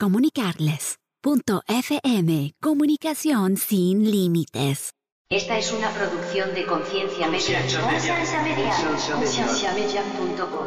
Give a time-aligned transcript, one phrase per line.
[0.00, 0.96] comunicarles.
[1.20, 4.92] Punto FM, comunicación sin límites.
[5.30, 7.60] Esta es una producción de Conciencia Media.
[7.60, 8.70] Conciencia Media.
[8.70, 9.76] Conciencia Media.
[9.76, 10.66] Concienciamedia.com.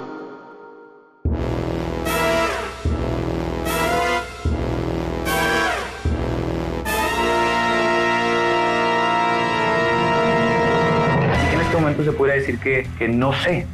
[11.32, 13.66] Así que en este momento se podría decir que, que no sé,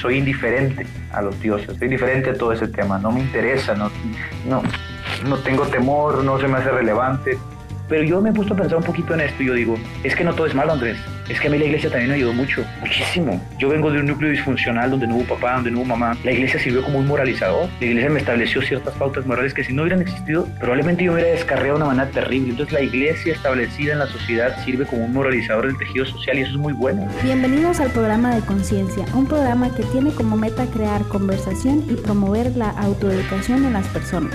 [0.00, 3.90] soy indiferente a los dioses, soy indiferente a todo ese tema, no me interesa, no,
[4.46, 4.62] no,
[5.24, 7.38] no tengo temor, no se me hace relevante.
[7.88, 10.14] Pero yo me he puesto a pensar un poquito en esto y yo digo, es
[10.14, 10.98] que no todo es malo, Andrés.
[11.28, 13.40] Es que a mí la iglesia también me ayudó mucho, muchísimo.
[13.58, 16.16] Yo vengo de un núcleo disfuncional donde no hubo papá, donde no hubo mamá.
[16.22, 17.68] La iglesia sirvió como un moralizador.
[17.80, 21.30] La iglesia me estableció ciertas pautas morales que si no hubieran existido, probablemente yo hubiera
[21.30, 22.50] descarriado de una manera terrible.
[22.50, 26.42] Entonces la iglesia establecida en la sociedad sirve como un moralizador del tejido social y
[26.42, 27.08] eso es muy bueno.
[27.22, 32.56] Bienvenidos al programa de Conciencia, un programa que tiene como meta crear conversación y promover
[32.56, 34.34] la autoeducación en las personas,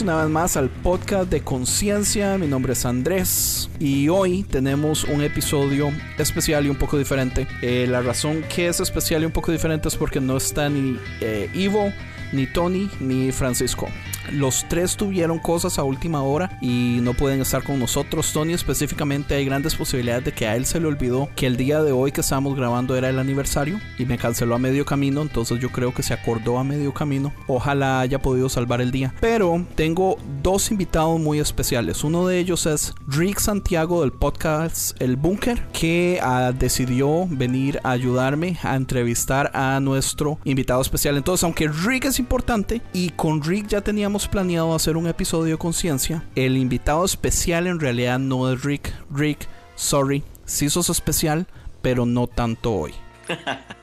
[0.00, 2.36] una vez más al podcast de Conciencia.
[2.38, 7.46] Mi nombre es Andrés y hoy tenemos un episodio especial y un poco diferente.
[7.62, 10.98] Eh, la razón que es especial y un poco diferente es porque no está ni
[11.20, 11.92] eh, Ivo,
[12.32, 13.88] ni Tony, ni Francisco.
[14.32, 18.32] Los tres tuvieron cosas a última hora y no pueden estar con nosotros.
[18.32, 21.82] Tony específicamente hay grandes posibilidades de que a él se le olvidó que el día
[21.82, 25.60] de hoy que estábamos grabando era el aniversario y me canceló a medio camino, entonces
[25.60, 27.32] yo creo que se acordó a medio camino.
[27.46, 29.14] Ojalá haya podido salvar el día.
[29.20, 32.04] Pero tengo dos invitados muy especiales.
[32.04, 37.90] Uno de ellos es Rick Santiago del podcast El Búnker, que ah, decidió venir a
[37.90, 41.16] ayudarme a entrevistar a nuestro invitado especial.
[41.16, 45.58] Entonces, aunque Rick es importante y con Rick ya teníamos planeado hacer un episodio de
[45.58, 48.92] conciencia, el invitado especial en realidad no es Rick.
[49.10, 51.46] Rick, sorry, sí sos especial,
[51.82, 52.94] pero no tanto hoy.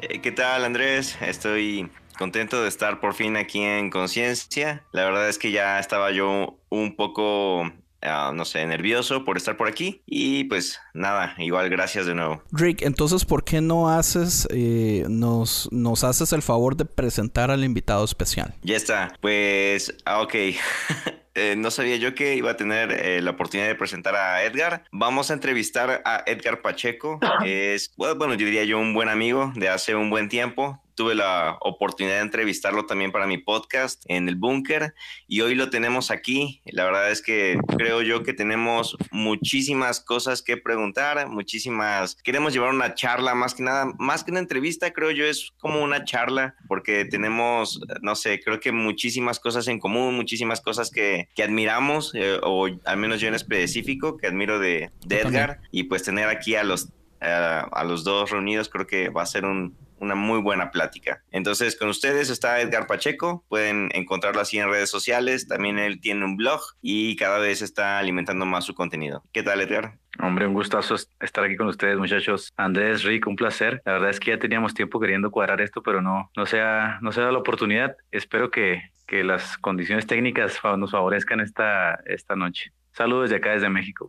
[0.00, 1.16] Eh, ¿Qué tal Andrés?
[1.22, 1.88] Estoy
[2.18, 4.84] contento de estar por fin aquí en Conciencia.
[4.92, 7.70] La verdad es que ya estaba yo un poco,
[8.04, 10.02] ah, no sé, nervioso por estar por aquí.
[10.06, 12.42] Y pues nada, igual gracias de nuevo.
[12.52, 17.64] Rick, entonces, ¿por qué no haces, eh, nos, nos haces el favor de presentar al
[17.64, 18.54] invitado especial?
[18.62, 19.16] Ya está.
[19.20, 20.34] Pues, ah, ok.
[21.36, 24.84] Eh, no sabía yo que iba a tener eh, la oportunidad de presentar a Edgar.
[24.92, 27.18] Vamos a entrevistar a Edgar Pacheco.
[27.44, 30.80] Es, bueno, bueno, yo diría yo un buen amigo de hace un buen tiempo.
[30.94, 34.94] Tuve la oportunidad de entrevistarlo también para mi podcast en el búnker
[35.26, 36.62] y hoy lo tenemos aquí.
[36.66, 42.16] La verdad es que creo yo que tenemos muchísimas cosas que preguntar, muchísimas...
[42.22, 45.82] Queremos llevar una charla más que nada, más que una entrevista, creo yo es como
[45.82, 51.28] una charla porque tenemos, no sé, creo que muchísimas cosas en común, muchísimas cosas que,
[51.34, 55.84] que admiramos, eh, o al menos yo en específico, que admiro de, de Edgar y
[55.84, 56.88] pues tener aquí a los,
[57.24, 61.22] a- a los dos reunidos creo que va a ser un, una muy buena plática.
[61.30, 66.24] Entonces, con ustedes está Edgar Pacheco, pueden encontrarlo así en redes sociales, también él tiene
[66.24, 69.22] un blog y cada vez está alimentando más su contenido.
[69.32, 69.94] ¿Qué tal, Edgar?
[70.20, 72.52] Hombre, un gustazo estar aquí con ustedes, muchachos.
[72.56, 73.80] Andrés, Rick, un placer.
[73.84, 76.98] La verdad es que ya teníamos tiempo queriendo cuadrar esto, pero no, no se ha,
[77.00, 77.96] no se ha dado la oportunidad.
[78.12, 82.72] Espero que, que las condiciones técnicas nos favorezcan esta, esta noche.
[82.92, 84.08] Saludos desde acá, desde México.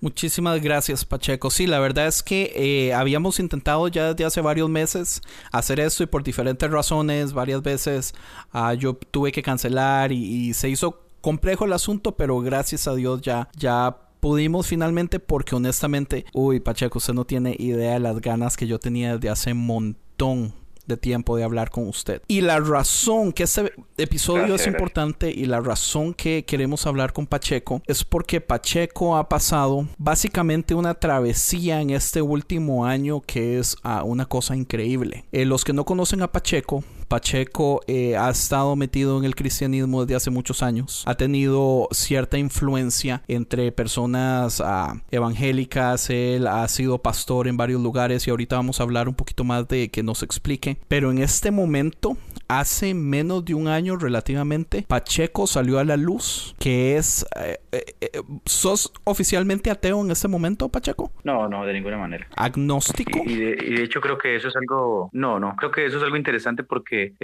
[0.00, 1.50] Muchísimas gracias, Pacheco.
[1.50, 5.22] Sí, la verdad es que eh, habíamos intentado ya desde hace varios meses
[5.52, 8.14] hacer esto y por diferentes razones, varias veces
[8.52, 13.22] ah, yo tuve que cancelar y, se hizo complejo el asunto, pero gracias a Dios
[13.22, 18.56] ya, ya pudimos finalmente porque honestamente, uy, Pacheco, usted no tiene idea de las ganas
[18.56, 20.54] que yo tenía desde hace montón
[20.86, 22.22] de tiempo de hablar con usted.
[22.28, 24.74] Y la razón que este episodio Gracias, es gracias.
[24.74, 30.74] importante y la razón que queremos hablar con Pacheco es porque Pacheco ha pasado básicamente
[30.74, 35.24] una travesía en este último año que es ah, una cosa increíble.
[35.32, 40.04] Eh, los que no conocen a Pacheco, Pacheco eh, ha estado metido en el cristianismo
[40.04, 41.02] desde hace muchos años.
[41.06, 46.10] Ha tenido cierta influencia entre personas ah, evangélicas.
[46.10, 49.68] Él ha sido pastor en varios lugares y ahorita vamos a hablar un poquito más
[49.68, 50.78] de que nos explique.
[50.88, 52.16] Pero en este momento,
[52.48, 57.26] hace menos de un año relativamente, Pacheco salió a la luz, que es...
[57.36, 61.12] Eh, eh, ¿Sos oficialmente ateo en este momento, Pacheco?
[61.24, 62.26] No, no, de ninguna manera.
[62.36, 63.20] ¿Agnóstico?
[63.24, 65.10] Y, de, hecho creo que eso es algo...
[65.12, 67.14] No, no, creo que eso es algo interesante porque...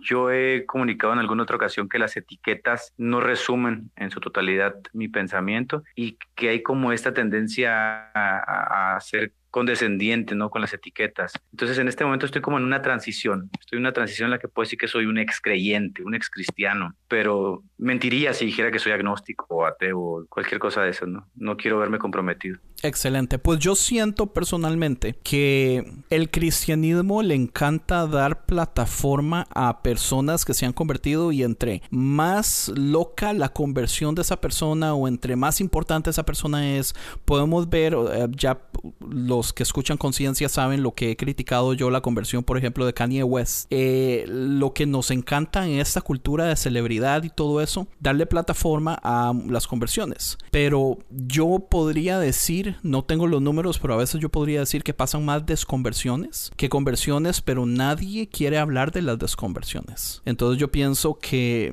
[0.00, 4.76] Yo he comunicado en alguna otra ocasión que las etiquetas no resumen en su totalidad
[4.92, 10.50] mi pensamiento y que hay como esta tendencia a, a ser condescendiente, ¿no?
[10.50, 11.32] Con las etiquetas.
[11.52, 13.50] Entonces, en este momento estoy como en una transición.
[13.58, 16.14] Estoy en una transición en la que puedo decir que soy un ex creyente, un
[16.14, 20.90] ex cristiano, pero mentiría si dijera que soy agnóstico o ateo o cualquier cosa de
[20.90, 21.28] eso, ¿no?
[21.36, 22.58] No quiero verme comprometido.
[22.82, 23.38] Excelente.
[23.38, 30.66] Pues yo siento personalmente que el cristianismo le encanta dar plataforma a personas que se
[30.66, 36.10] han convertido y entre más loca la conversión de esa persona o entre más importante
[36.10, 38.60] esa persona es, podemos ver eh, ya
[39.00, 42.94] los que escuchan conciencia saben lo que he criticado yo la conversión, por ejemplo, de
[42.94, 43.66] Kanye West.
[43.70, 47.67] Eh, lo que nos encanta en esta cultura de celebridad y todo eso,
[48.00, 50.38] darle plataforma a las conversiones.
[50.50, 54.94] Pero yo podría decir no tengo los números, pero a veces yo podría decir que
[54.94, 60.22] pasan más desconversiones que conversiones, pero nadie quiere hablar de las desconversiones.
[60.24, 61.72] Entonces yo pienso que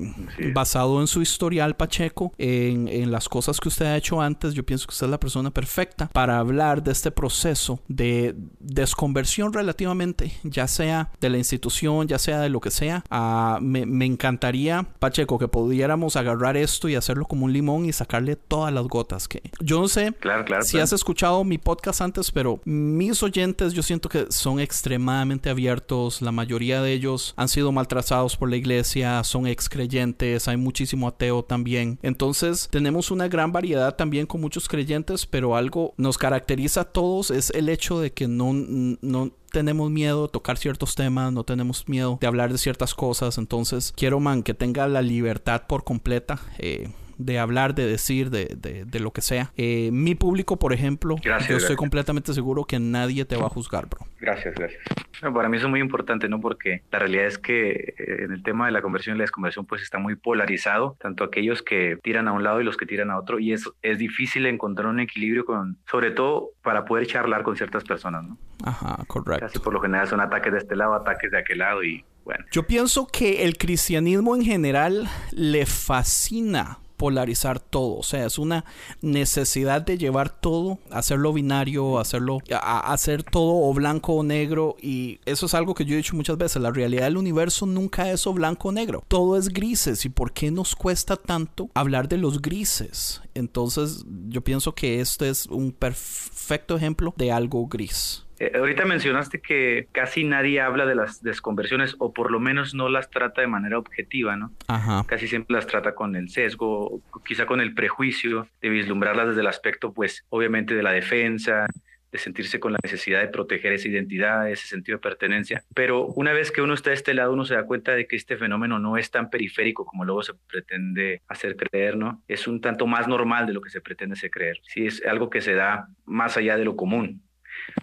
[0.54, 4.64] basado en su historial Pacheco, en, en las cosas que usted ha hecho antes, yo
[4.64, 10.32] pienso que usted es la persona perfecta para hablar de este proceso de desconversión relativamente,
[10.42, 13.04] ya sea de la institución, ya sea de lo que sea.
[13.10, 15.48] Ah, me, me encantaría, Pacheco, que
[15.86, 19.78] pudiéramos agarrar esto y hacerlo como un limón y sacarle todas las gotas que yo
[19.78, 24.08] no sé claro, claro, si has escuchado mi podcast antes, pero mis oyentes yo siento
[24.08, 26.22] que son extremadamente abiertos.
[26.22, 31.06] La mayoría de ellos han sido maltratados por la iglesia, son ex creyentes, hay muchísimo
[31.06, 32.00] ateo también.
[32.02, 37.30] Entonces tenemos una gran variedad también con muchos creyentes, pero algo nos caracteriza a todos
[37.30, 41.88] es el hecho de que no, no tenemos miedo de tocar ciertos temas, no tenemos
[41.88, 43.38] miedo de hablar de ciertas cosas.
[43.38, 46.38] Entonces quiero, man, que tenga la libertad por completa.
[46.58, 49.52] Eh, de hablar, de decir, de, de, lo que sea.
[49.56, 53.86] Eh, mi público, por ejemplo, yo estoy completamente seguro que nadie te va a juzgar,
[53.86, 54.06] bro.
[54.20, 54.82] Gracias, gracias.
[55.20, 56.40] para mí eso es muy importante, ¿no?
[56.40, 59.66] Porque la realidad es que eh, en el tema de la conversión y la desconversión,
[59.66, 63.10] pues está muy polarizado, tanto aquellos que tiran a un lado y los que tiran
[63.10, 67.42] a otro, y es, es difícil encontrar un equilibrio con, sobre todo para poder charlar
[67.42, 68.38] con ciertas personas, ¿no?
[68.64, 69.46] Ajá, correcto.
[69.46, 72.44] Casi por lo general son ataques de este lado, ataques de aquel lado y bueno.
[72.50, 77.96] Yo pienso que el cristianismo en general le fascina polarizar todo.
[77.96, 78.64] O sea, es una
[79.00, 84.76] necesidad de llevar todo, hacerlo binario, hacerlo, hacer todo o blanco o negro.
[84.80, 86.62] Y eso es algo que yo he dicho muchas veces.
[86.62, 89.04] La realidad del universo nunca es o blanco o negro.
[89.08, 90.04] Todo es grises.
[90.04, 93.20] ¿Y por qué nos cuesta tanto hablar de los grises?
[93.34, 98.25] Entonces, yo pienso que este es un perfecto ejemplo de algo gris.
[98.38, 102.88] Eh, ahorita mencionaste que casi nadie habla de las desconversiones o por lo menos no
[102.88, 104.52] las trata de manera objetiva, ¿no?
[104.68, 105.04] Ajá.
[105.06, 109.46] Casi siempre las trata con el sesgo, quizá con el prejuicio de vislumbrarlas desde el
[109.46, 111.66] aspecto, pues, obviamente de la defensa,
[112.12, 115.64] de sentirse con la necesidad de proteger esa identidad, ese sentido de pertenencia.
[115.74, 118.16] Pero una vez que uno está de este lado, uno se da cuenta de que
[118.16, 122.22] este fenómeno no es tan periférico como luego se pretende hacer creer, ¿no?
[122.28, 124.60] Es un tanto más normal de lo que se pretende hacer creer.
[124.62, 127.22] Sí, es algo que se da más allá de lo común.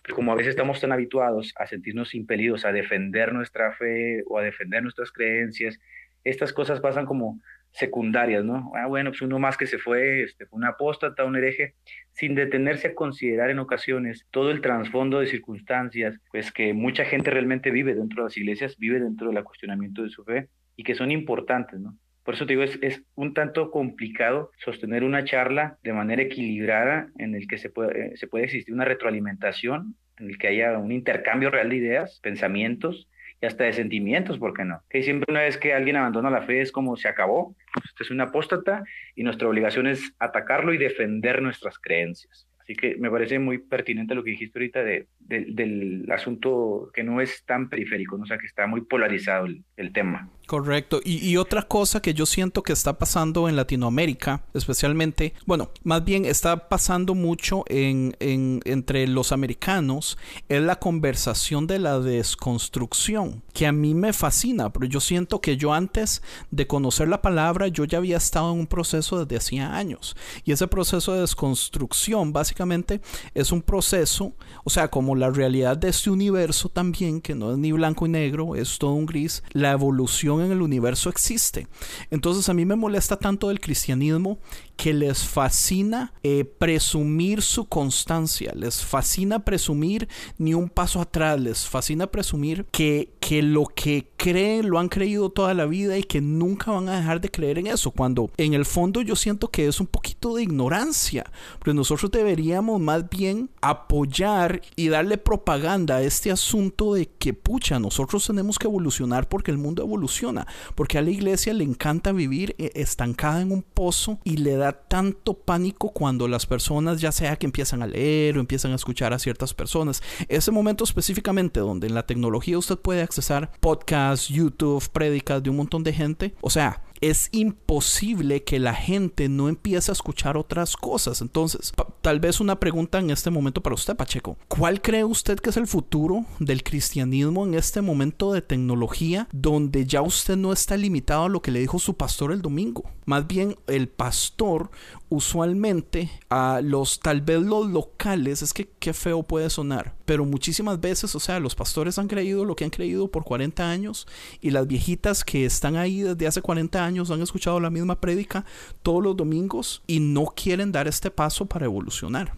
[0.02, 4.38] Pero como a veces estamos tan habituados a sentirnos impelidos a defender nuestra fe o
[4.38, 5.80] a defender nuestras creencias,
[6.24, 7.40] estas cosas pasan como
[7.72, 8.72] secundarias, ¿no?
[8.76, 11.74] Ah, bueno, pues uno más que se fue, este, fue un apóstata, un hereje,
[12.12, 17.32] sin detenerse a considerar en ocasiones todo el trasfondo de circunstancias, pues que mucha gente
[17.32, 20.94] realmente vive dentro de las iglesias, vive dentro del cuestionamiento de su fe y que
[20.94, 21.98] son importantes, ¿no?
[22.24, 27.10] Por eso te digo, es, es, un tanto complicado sostener una charla de manera equilibrada
[27.18, 30.78] en el que se puede, eh, se puede existir una retroalimentación, en el que haya
[30.78, 33.10] un intercambio real de ideas, pensamientos
[33.42, 34.82] y hasta de sentimientos, ¿por qué no?
[34.90, 38.12] Que siempre una vez que alguien abandona la fe es como se acabó, usted es
[38.12, 38.84] un apóstata
[39.16, 42.48] y nuestra obligación es atacarlo y defender nuestras creencias.
[42.60, 47.20] Así que me parece muy pertinente lo que dijiste ahorita de, del asunto que no
[47.20, 48.24] es tan periférico, ¿no?
[48.24, 50.30] o sea, que está muy polarizado el, el tema.
[50.46, 51.00] Correcto.
[51.04, 56.26] Y, otra cosa que yo siento que está pasando en Latinoamérica, especialmente, bueno, más bien
[56.26, 60.18] está pasando mucho en, entre los americanos,
[60.50, 65.56] es la conversación de la desconstrucción, que a mí me fascina, pero yo siento que
[65.56, 66.22] yo antes
[66.52, 70.16] de conocer la palabra, yo ya había estado en un proceso desde hacía años.
[70.44, 73.00] Y ese proceso de desconstrucción básicamente
[73.34, 74.34] es un proceso,
[74.66, 78.10] o sea, como la realidad de este universo también, que no es ni blanco y
[78.10, 81.68] negro, es todo un gris, la evolución en el universo existe.
[82.12, 84.40] Entonces a mí me molesta tanto del cristianismo
[84.76, 91.68] que les fascina eh, presumir su constancia, les fascina presumir ni un paso atrás, les
[91.68, 96.22] fascina presumir que, que lo que creen lo han creído toda la vida y que
[96.22, 99.68] nunca van a dejar de creer en eso, cuando en el fondo yo siento que
[99.68, 101.26] es un poquito de ignorancia,
[101.60, 107.80] pero nosotros deberíamos más bien apoyar y darle propaganda a este asunto de que pucha,
[107.80, 112.56] nosotros tenemos que evolucionar porque el mundo evoluciona, porque a la iglesia le encanta vivir
[112.58, 117.36] eh, estancada en un pozo y le da tanto pánico cuando las personas, ya sea
[117.36, 121.88] que empiezan a leer o empiezan a escuchar a ciertas personas, ese momento específicamente donde
[121.88, 126.50] en la tecnología usted puede accesar podcasts, YouTube, prédicas de un montón de gente, o
[126.50, 131.20] sea, es imposible que la gente no empiece a escuchar otras cosas.
[131.20, 134.38] Entonces, tal vez una pregunta en este momento para usted, Pacheco.
[134.48, 139.86] ¿Cuál cree usted que es el futuro del cristianismo en este momento de tecnología donde
[139.86, 142.84] ya usted no está limitado a lo que le dijo su pastor el domingo?
[143.06, 144.72] Más bien, el pastor
[145.14, 150.82] usualmente a los, tal vez los locales, es que qué feo puede sonar, pero muchísimas
[150.82, 154.08] veces, o sea, los pastores han creído lo que han creído por 40 años
[154.42, 158.44] y las viejitas que están ahí desde hace 40 años han escuchado la misma prédica
[158.82, 162.34] todos los domingos y no quieren dar este paso para evolucionar.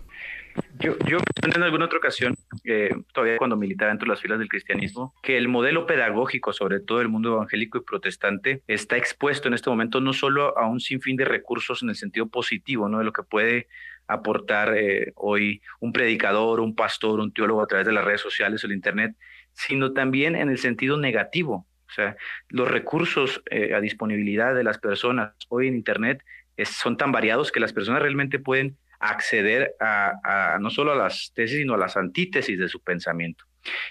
[0.79, 4.49] Yo, yo en alguna otra ocasión, eh, todavía cuando militaba dentro de las filas del
[4.49, 9.53] cristianismo, que el modelo pedagógico, sobre todo el mundo evangélico y protestante, está expuesto en
[9.53, 12.99] este momento no solo a un sinfín de recursos en el sentido positivo, ¿no?
[12.99, 13.67] De lo que puede
[14.07, 18.63] aportar eh, hoy un predicador, un pastor, un teólogo a través de las redes sociales
[18.63, 19.15] o el Internet,
[19.53, 21.67] sino también en el sentido negativo.
[21.87, 22.15] O sea,
[22.49, 26.23] los recursos eh, a disponibilidad de las personas hoy en Internet
[26.63, 31.59] son tan variados que las personas realmente pueden acceder a, no solo a las tesis,
[31.59, 33.45] sino a las antítesis de su pensamiento.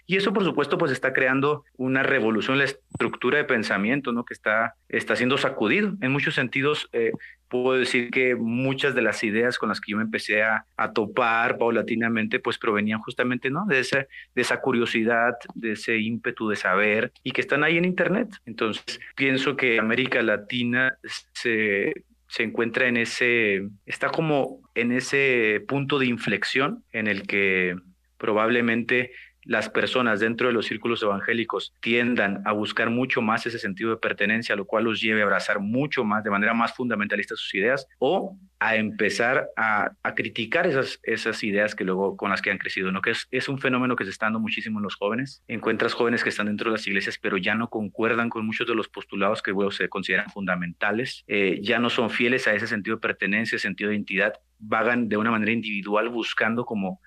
[0.06, 4.24] Y eso, por supuesto, pues está creando una revolución en la estructura de pensamiento, ¿no?
[4.24, 5.94] Que está, está siendo sacudido.
[6.00, 7.10] En muchos sentidos, eh,
[7.48, 11.58] puedo decir que muchas de las ideas con las que yo me empecé a, topar
[11.58, 13.64] paulatinamente, pues provenían justamente, ¿no?
[13.66, 17.84] De, esa, de esa curiosidad, de ese ímpetu de saber y que están ahí en
[17.84, 18.28] Internet.
[18.46, 20.98] Entonces, pienso que América Latina
[21.32, 22.04] se
[22.34, 27.76] se encuentra en ese, está como en ese punto de inflexión en el que
[28.18, 29.12] probablemente
[29.44, 33.96] las personas dentro de los círculos evangélicos tiendan a buscar mucho más ese sentido de
[33.96, 37.86] pertenencia, lo cual los lleve a abrazar mucho más, de manera más fundamentalista sus ideas,
[37.98, 42.92] o a empezar a, criticar esas, esas ideas que luego con las que han crecido,
[42.92, 43.02] ¿no?
[43.02, 45.42] Que es, es un fenómeno que se está dando muchísimo en los jóvenes.
[45.48, 48.74] Encuentras jóvenes que están dentro de las iglesias, pero ya no concuerdan con muchos de
[48.74, 52.96] los postulados que luego se consideran fundamentales, eh, ya no son fieles a ese sentido
[52.96, 57.00] de pertenencia, sentido de identidad, vagan de una manera individual buscando como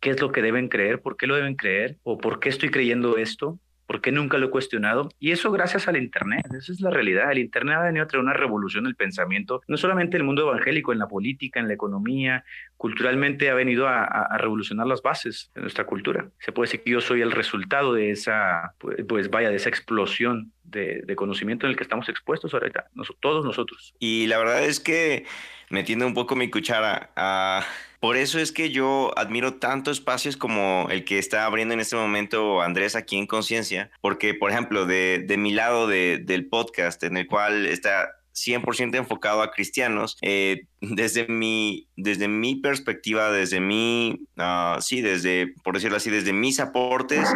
[0.00, 2.70] qué es lo que deben creer, por qué lo deben creer o por qué estoy
[2.70, 5.08] creyendo esto, por qué nunca lo he cuestionado.
[5.18, 7.32] Y eso gracias al Internet, esa es la realidad.
[7.32, 10.42] El Internet ha venido a traer una revolución del pensamiento, no solamente en el mundo
[10.42, 12.44] evangélico, en la política, en la economía,
[12.76, 16.28] culturalmente ha venido a, revolucionar las bases de nuestra cultura.
[16.38, 19.70] Se puede decir que yo soy el resultado de esa, pues, pues vaya, de esa
[19.70, 22.88] explosión de, conocimiento en el que estamos expuestos ahorita,
[23.20, 23.94] todos nosotros.
[23.98, 25.24] Y la verdad es que
[25.70, 27.64] metiendo un poco mi cuchara a
[28.00, 31.96] por eso es que yo admiro tanto espacios como el que está abriendo en este
[31.96, 37.26] momento Andrés aquí en Conciencia, porque, por ejemplo, de, mi lado del podcast, en el
[37.26, 44.80] cual está 100% enfocado a cristianos, eh, desde mi, desde mi perspectiva, desde mi, uh,
[44.80, 47.28] sí, desde, por decirlo así, desde mis aportes,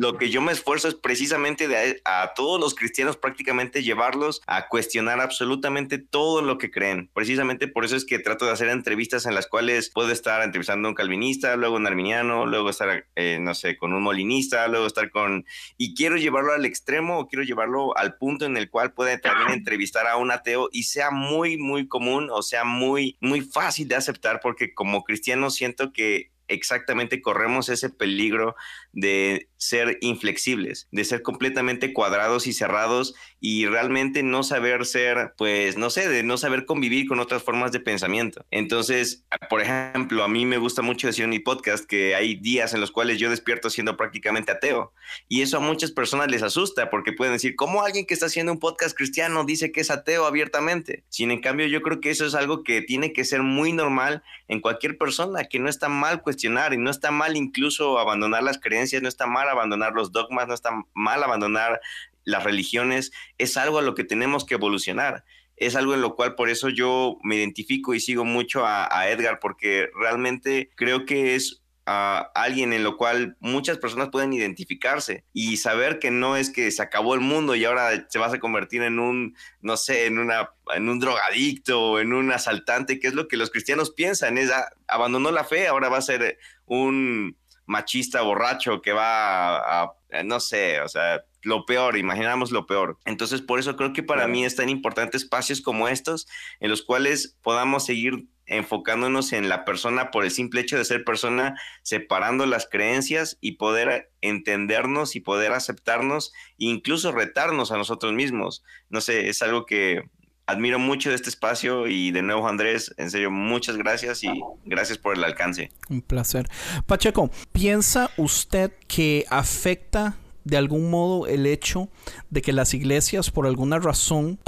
[0.00, 4.66] lo que yo me esfuerzo es precisamente de a, todos los cristianos prácticamente llevarlos a
[4.66, 7.10] cuestionar absolutamente todo lo que creen.
[7.12, 10.88] Precisamente por eso es que trato de hacer entrevistas en las cuales puedo estar entrevistando
[10.88, 14.86] a un calvinista, luego un arminiano, luego estar, eh, no sé, con un molinista, luego
[14.86, 15.44] estar con...
[15.76, 19.50] Y quiero llevarlo al extremo o quiero llevarlo al punto en el cual puede también
[19.52, 23.96] entrevistar a un ateo y sea muy, muy común o sea muy, muy fácil de
[23.96, 28.56] aceptar porque como cristiano siento que exactamente corremos ese peligro
[28.92, 35.76] de ser inflexibles, de ser completamente cuadrados y cerrados y realmente no saber ser, pues,
[35.76, 38.46] no sé, de no saber convivir con otras formas de pensamiento.
[38.50, 42.72] Entonces, por ejemplo, a mí me gusta mucho decir en mi podcast que hay días
[42.72, 44.94] en los cuales yo despierto siendo prácticamente ateo
[45.28, 48.52] y eso a muchas personas les asusta porque pueden decir, ¿cómo alguien que está haciendo
[48.52, 51.04] un podcast cristiano dice que es ateo abiertamente?
[51.10, 54.22] Sin en cambio, yo creo que eso es algo que tiene que ser muy normal
[54.48, 58.58] en cualquier persona, que no está mal cuestionar y no está mal incluso abandonar las
[58.58, 61.80] creencias, no está mal abandonar los dogmas, no está mal abandonar
[62.24, 65.24] las religiones, es algo a lo que tenemos que evolucionar.
[65.56, 69.40] Es algo en lo cual por eso yo me identifico y sigo mucho a, Edgar,
[69.40, 75.56] porque realmente creo que es a alguien en lo cual muchas personas pueden identificarse y
[75.56, 78.82] saber que no es que se acabó el mundo y ahora se vas a convertir
[78.82, 83.14] en un, no sé, en, una, en un drogadicto o en un asaltante, que es
[83.14, 87.36] lo que los cristianos piensan, es ah, abandonó la fe, ahora va a ser un
[87.70, 92.98] machista borracho que va a, no sé, o sea, lo peor, imaginamos lo peor.
[93.04, 96.26] Entonces, por eso creo que para mí es tan importante espacios como estos
[96.58, 101.04] en los cuales podamos seguir enfocándonos en la persona por el simple hecho de ser
[101.04, 108.12] persona, separando las creencias y poder entendernos y poder aceptarnos e incluso retarnos a nosotros
[108.12, 108.64] mismos.
[108.88, 110.02] No sé, es algo que
[110.50, 115.16] admiro mucho este espacio y de nuevo Andrés, en serio, muchas gracias y gracias por
[115.16, 115.70] el alcance.
[115.88, 116.48] Un placer.
[116.86, 120.16] Pacheco, ¿piensa usted que afecta
[120.50, 121.88] de algún modo el hecho
[122.28, 124.40] de que las iglesias por alguna razón,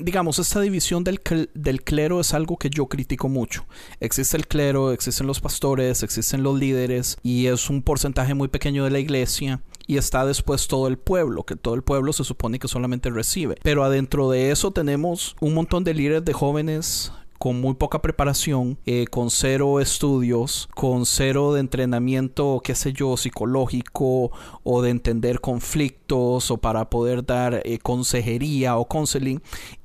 [0.00, 1.20] digamos, esta división del,
[1.54, 3.66] del, clero es algo que yo critico mucho.
[4.00, 8.84] Existe el clero, existen los pastores, existen los líderes y es un porcentaje muy pequeño
[8.84, 12.58] de la iglesia y está después todo el pueblo, que todo el pueblo se supone
[12.58, 13.56] que solamente recibe.
[13.62, 18.78] Pero adentro de eso tenemos un montón de líderes de jóvenes con muy poca preparación,
[18.86, 24.30] eh, con cero estudios, con cero de entrenamiento, qué sé yo, psicológico
[24.62, 29.40] o de entender conflictos o para poder dar eh, consejería o counseling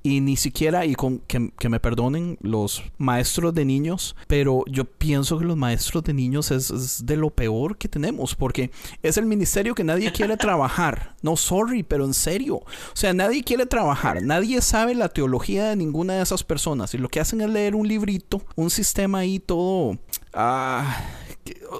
[0.09, 5.37] y ni siquiera, y con, que, me perdonen los maestros de niños, pero yo pienso
[5.37, 8.71] que los maestros de niños es, de lo peor que tenemos, porque
[9.03, 11.15] es el ministerio que nadie quiere trabajar.
[11.21, 12.55] No, sorry, pero en serio.
[12.55, 16.97] O sea, nadie quiere trabajar, nadie sabe la teología de ninguna de esas personas, y
[16.97, 19.97] lo que hacen es leer un librito, un sistema ahí todo...
[20.33, 21.05] Ah,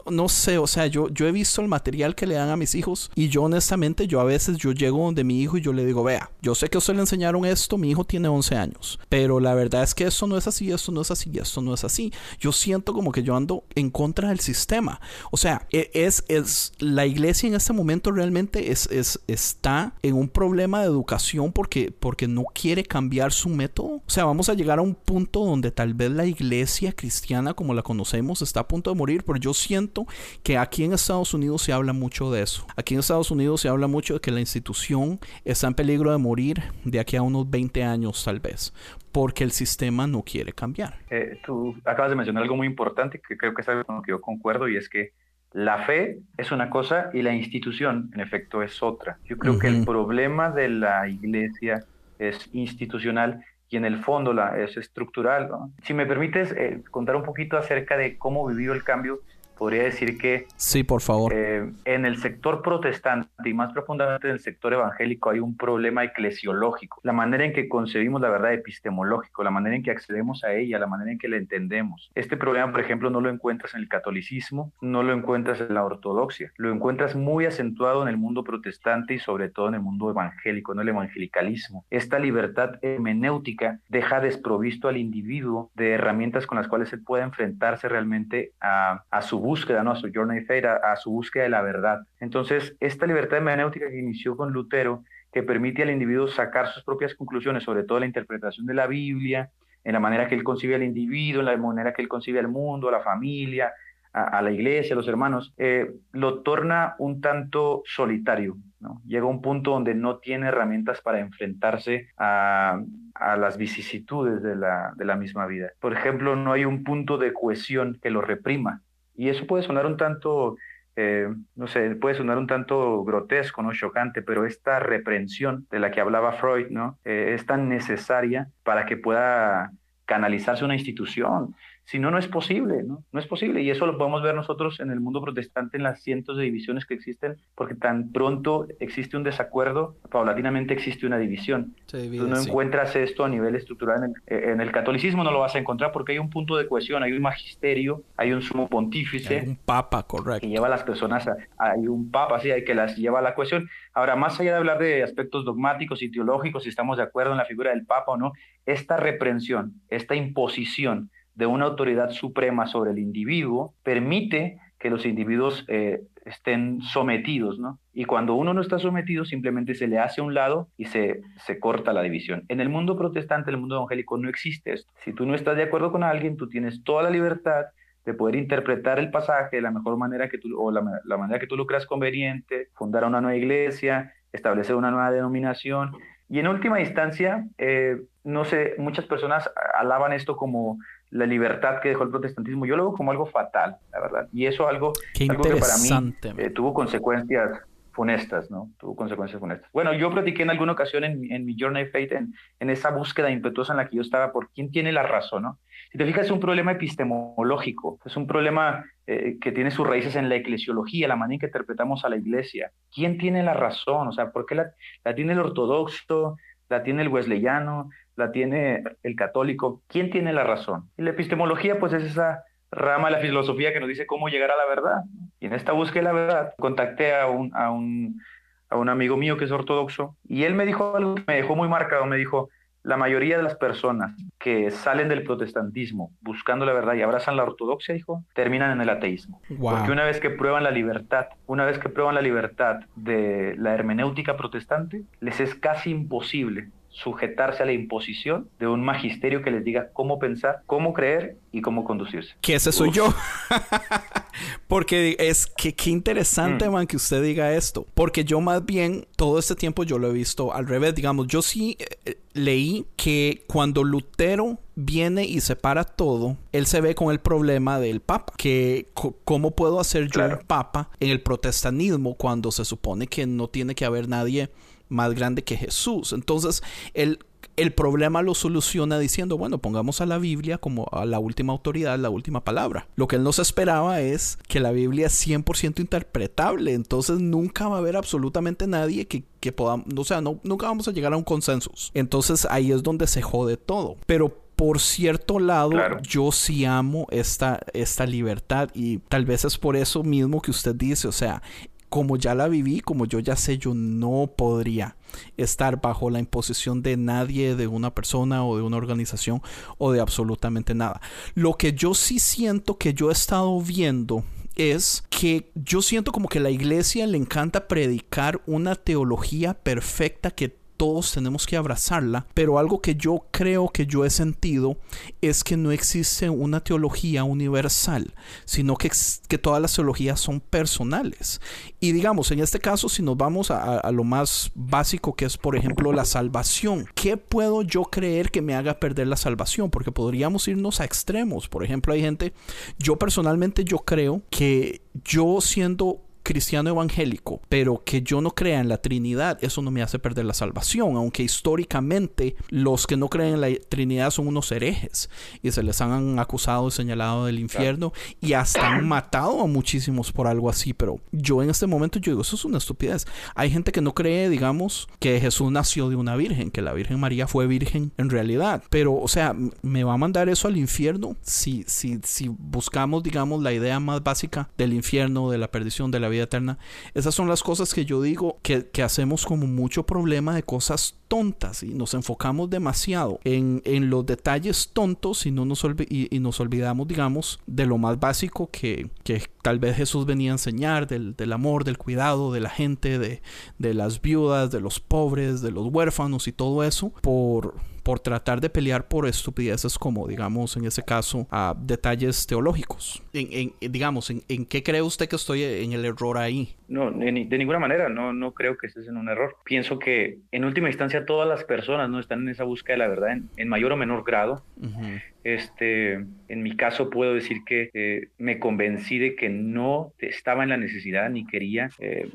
[0.10, 2.76] no sé, o sea, yo, yo he visto el material que le dan a mis
[2.76, 5.86] hijos y yo honestamente, yo a veces yo llego donde mi hijo y yo le
[5.86, 9.00] digo, vea, yo sé que a usted le enseñaron esto, mi hijo tiene 11 años,
[9.10, 11.74] pero la verdad es que esto no es así, esto no es así, esto no
[11.74, 12.12] es así.
[12.40, 15.02] Yo siento como que yo ando en contra del sistema.
[15.32, 20.16] O sea, e, es, es la iglesia en este momento realmente es, es, está en
[20.16, 24.02] un problema de educación porque, porque no quiere cambiar su método.
[24.06, 27.74] O sea, vamos a llegar a un punto donde tal vez la iglesia cristiana como
[27.74, 30.06] la conocemos está a punto de morir, pero yo siento
[30.43, 32.65] que aquí en Estados Unidos se habla mucho de eso.
[32.76, 36.17] Aquí en Estados Unidos se habla mucho de que la institución está en peligro de
[36.17, 38.74] morir de aquí a unos 20 años tal vez,
[39.12, 41.00] porque el sistema no quiere cambiar.
[41.10, 44.02] Eh, tú acabas de mencionar algo muy importante que creo que es algo con lo
[44.02, 45.12] que yo concuerdo y es que
[45.52, 49.17] la fe es una cosa y la institución, en efecto, es otra.
[49.26, 51.84] Yo creo que el problema de la iglesia
[52.19, 55.50] es institucional y en el fondo la, es estructural.
[55.84, 59.22] Si me permites eh, contar un poquito acerca de cómo vivió el cambio
[59.60, 60.48] podría decir que...
[60.56, 61.34] Sí, por favor.
[61.36, 66.06] Eh, en el sector protestante y más profundamente en el sector evangélico hay un problema
[66.06, 67.02] eclesiológico.
[67.04, 70.80] La manera en que concebimos la verdad epistemológico, la manera en que accedemos a ella,
[70.80, 72.10] la manera en que la entendemos.
[72.15, 75.84] Este problema, por ejemplo, no lo encuentras en el catolicismo, no lo encuentras en la
[75.84, 80.10] ortodoxia, lo encuentras muy acentuado en el mundo protestante y sobre todo en el mundo
[80.10, 81.86] evangélico, en el evangelicalismo.
[81.89, 87.89] Esta libertad hermenéutica deja desprovisto al individuo de herramientas con las cuales él pueda enfrentarse
[87.89, 89.92] realmente a, a su búsqueda, ¿no?
[89.92, 92.00] a su journey faith, a, su búsqueda de la verdad.
[92.20, 97.16] Entonces, esta libertad hermenéutica que inició con Lutero, que permite al individuo sacar sus propias
[97.16, 99.50] conclusiones, sobre todo la interpretación de la Biblia,
[99.84, 102.48] en la manera que él concibe al individuo, en la manera que él concibe al
[102.48, 103.74] mundo, a la familia,
[104.12, 108.58] a, la iglesia, a los hermanos, eh, lo torna un tanto solitario.
[108.80, 109.02] ¿no?
[109.06, 112.82] Llega a un punto donde no tiene herramientas para enfrentarse a,
[113.14, 115.72] a las vicisitudes de la, de la misma vida.
[115.80, 118.82] Por ejemplo, no hay un punto de cohesión que lo reprima.
[119.19, 120.55] Y eso puede sonar un tanto,
[120.95, 123.73] eh, no sé, puede sonar un tanto grotesco, ¿no?
[123.73, 126.97] Chocante, pero esta reprensión de la que hablaba Freud, ¿no?
[127.03, 129.73] Eh, es tan necesaria para que pueda
[130.05, 131.53] canalizarse una institución.
[131.89, 133.04] Si no, no es posible, ¿no?
[133.12, 133.63] No es posible.
[133.63, 136.86] Y eso lo podemos ver nosotros en el mundo protestante, en las cientos de divisiones
[136.86, 141.73] que existen, porque tan pronto existe un desacuerdo, paulatinamente existe una división.
[141.88, 145.56] Tú no encuentras esto a nivel estructural en el, en el, catolicismo, no lo vas
[145.56, 149.39] a encontrar porque hay un punto de cohesión, hay un magisterio, hay un sumo pontífice.
[149.39, 150.41] Hay un papa, correcto.
[150.41, 153.23] Que lleva a las personas, a, hay un papa, sí, hay que las lleva a
[153.23, 153.67] la cohesión.
[153.95, 157.39] Ahora, más allá de hablar de aspectos dogmáticos y teológicos, si estamos de acuerdo en
[157.39, 158.34] la figura del papa o no,
[158.67, 165.63] esta reprensión, esta imposición, de una autoridad suprema sobre el individuo permite que los individuos
[165.69, 167.80] eh, estén sometidos, ¿no?
[167.93, 171.21] Y cuando uno no está sometido, simplemente se le hace a un lado y se,
[171.38, 172.43] se corta la división.
[172.49, 174.91] En el mundo protestante, en el mundo evangélico, no existe esto.
[175.06, 177.67] Si tú no estás de acuerdo con alguien, tú tienes toda la libertad
[178.06, 180.82] de poder interpretar el pasaje de la mejor manera que tú, o la,
[181.17, 185.93] manera que tú lo creas conveniente, fundar una nueva iglesia, establecer una nueva denominación.
[186.28, 190.80] Y en última instancia, eh, no sé, muchas personas alaban esto como
[191.12, 192.65] la libertad que dejó el protestantismo.
[192.65, 194.28] Yo lo veo como algo fatal, la verdad.
[194.32, 194.93] Y eso algo,
[195.30, 198.69] algo que para mí eh, tuvo consecuencias funestas, ¿no?
[198.80, 199.69] Tuvo consecuencias funestas.
[199.74, 202.91] Bueno, yo platiqué en alguna ocasión en, en mi Journey of Faith, en, en, esa
[202.91, 205.60] búsqueda impetuosa en la que yo estaba por quién tiene la razón, ¿no?
[205.91, 210.15] Si te fijas, es un problema epistemológico, es un problema eh, que tiene sus raíces
[210.15, 212.72] en la eclesiología, la manera en que interpretamos a la iglesia.
[212.93, 214.08] ¿Quién tiene la razón?
[214.08, 214.72] O sea, ¿por qué la,
[215.04, 216.38] la tiene el ortodoxo?
[216.69, 217.89] ¿La tiene el wesleyano?
[218.19, 220.89] La tiene el católico, ¿quién tiene la razón?
[220.97, 224.51] Y la epistemología pues es esa rama de la filosofía que nos dice cómo llegar
[224.51, 225.03] a la verdad.
[225.39, 228.21] Y en esta búsqueda de la verdad contacté a un, a un,
[228.69, 231.55] a un amigo mío que es ortodoxo y él me dijo algo que me dejó
[231.55, 232.49] muy marcado, me dijo,
[232.84, 237.43] la mayoría de las personas que salen del protestantismo buscando la verdad y abrazan la
[237.43, 239.41] ortodoxia, dijo, terminan en el ateísmo.
[239.60, 243.73] Porque una vez que prueban la libertad, una vez que prueban la libertad de la
[243.73, 246.69] hermenéutica protestante, les es casi imposible
[247.04, 251.62] sujetarse a la imposición de un magisterio que les diga cómo pensar, cómo creer y
[251.62, 252.36] cómo conducirse.
[252.42, 253.14] Que ese soy yo.
[254.68, 256.72] Porque es que qué interesante, mm.
[256.72, 257.86] man, que usted diga esto.
[257.94, 260.94] Porque yo más bien todo este tiempo yo lo he visto al revés.
[260.96, 266.82] Digamos, yo sí eh, eh, leí que cuando Lutero viene y separa todo, él se
[266.82, 268.34] ve con el problema del Papa.
[268.38, 268.88] Que
[269.24, 273.74] cómo puedo hacer yo un Papa en el protestantismo cuando se supone que no tiene
[273.76, 274.50] que haber nadie
[274.89, 276.13] más grande que Jesús.
[276.13, 276.62] Entonces,
[276.93, 277.19] el,
[277.56, 281.97] el problema lo soluciona diciendo, bueno, pongamos a la Biblia como a la última autoridad,
[281.99, 282.88] la última palabra.
[282.95, 287.75] Lo que él nos esperaba es que la Biblia es 100% interpretable, entonces nunca va
[287.75, 291.17] a haber absolutamente nadie que, que podamos, o sea, no, nunca vamos a llegar a
[291.17, 291.71] un consenso.
[291.93, 293.97] Entonces ahí es donde se jode todo.
[294.06, 295.71] Pero por cierto lado,
[296.02, 300.75] yo sí amo esta, esta libertad y tal vez es por eso mismo que usted
[300.75, 301.41] dice, o sea,
[301.89, 304.95] como ya la viví, como yo ya sé, yo no podría
[305.38, 309.41] estar bajo la imposición de nadie, de una persona o de una organización
[309.78, 311.02] o de absolutamente nada.
[311.34, 314.23] Lo que yo sí siento que yo he estado viendo
[314.56, 320.59] es que yo siento como que la iglesia le encanta predicar una teología perfecta que
[320.80, 324.78] todos tenemos que abrazarla, pero algo que yo creo que yo he sentido
[325.22, 328.13] es que no existe una teología universal,
[328.46, 328.89] sino que,
[329.28, 331.42] que todas las teologías son personales.
[331.82, 335.36] Y digamos, en este caso, si nos vamos a, a, lo más básico que es,
[335.36, 339.70] por ejemplo, la salvación, ¿qué puedo yo creer que me haga perder la salvación?
[339.72, 341.50] Porque podríamos irnos a extremos.
[341.50, 342.32] Por ejemplo, hay gente,
[342.78, 348.70] yo personalmente yo creo que yo siendo cristiano evangélico, pero que yo no crea en
[348.70, 353.34] la Trinidad, eso no me hace perder la salvación, aunque históricamente los que no creen
[353.34, 355.10] en la Trinidad son unos herejes
[355.42, 360.12] y se les han acusado y señalado del infierno y hasta han matado a muchísimos
[360.12, 363.08] por algo así, pero yo en este momento yo digo, eso es una estupidez.
[363.34, 367.00] Hay gente que no cree, digamos, que Jesús nació de una virgen, que la Virgen
[367.00, 371.15] María fue virgen en realidad, pero o sea, me va a mandar eso al infierno
[371.24, 376.00] si si si buscamos, digamos, la idea más básica del infierno, de la perdición, de
[376.00, 376.58] la vida eterna.
[376.93, 380.95] Esas son las cosas que yo digo que, que hacemos como mucho problema de cosas
[381.08, 386.39] tontas y nos enfocamos demasiado en, en los detalles tontos y, no nos y, nos
[386.39, 391.15] olvidamos, digamos, de lo más básico que, que tal vez Jesús venía a enseñar, del,
[391.15, 393.21] del, amor, del cuidado de la gente, de,
[393.58, 397.55] de las viudas, de los pobres, de los huérfanos y todo eso, por
[397.89, 403.02] por tratar de pelear por estupideces como, digamos, en ese caso, a detalles teológicos.
[403.13, 406.49] En, en digamos, en, en, qué cree usted que estoy en el error ahí?
[406.67, 409.38] No, de, de, ninguna manera, no, no creo que estés en un error.
[409.43, 412.88] Pienso que en última instancia todas las personas no están en esa búsqueda de la
[412.89, 414.43] verdad en, en mayor o menor grado.
[414.58, 415.02] Uh -huh.
[415.23, 420.49] Este, en mi caso puedo decir que eh, me convencí de que no estaba en
[420.49, 422.08] la necesidad ni quería eh,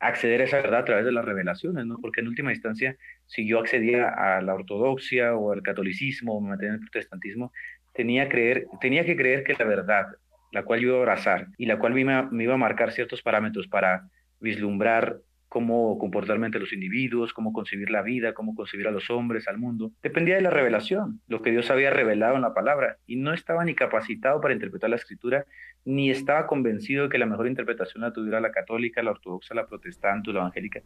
[0.00, 1.98] acceder a esa verdad a través de las revelaciones, ¿no?
[2.00, 6.50] Porque en última instancia, si yo accedía a la ortodoxia o al catolicismo o me
[6.50, 7.52] mantenía en el protestantismo,
[7.94, 10.06] tenía, que creer que la verdad,
[10.52, 13.66] la cual yo iba a abrazar y la cual me iba a marcar ciertos parámetros
[13.66, 14.08] para
[14.40, 19.48] vislumbrar cómo comportarme ante los individuos, cómo concebir la vida, cómo concebir a los hombres,
[19.48, 19.92] al mundo.
[20.02, 23.64] Dependía de la revelación, lo que Dios había revelado en la palabra, y no estaba
[23.64, 25.44] ni capacitado para interpretar la escritura,
[25.88, 29.66] ni estaba convencido de que la mejor interpretación la tuviera la católica, la ortodoxa, la
[29.66, 30.82] protestante o la evangélica,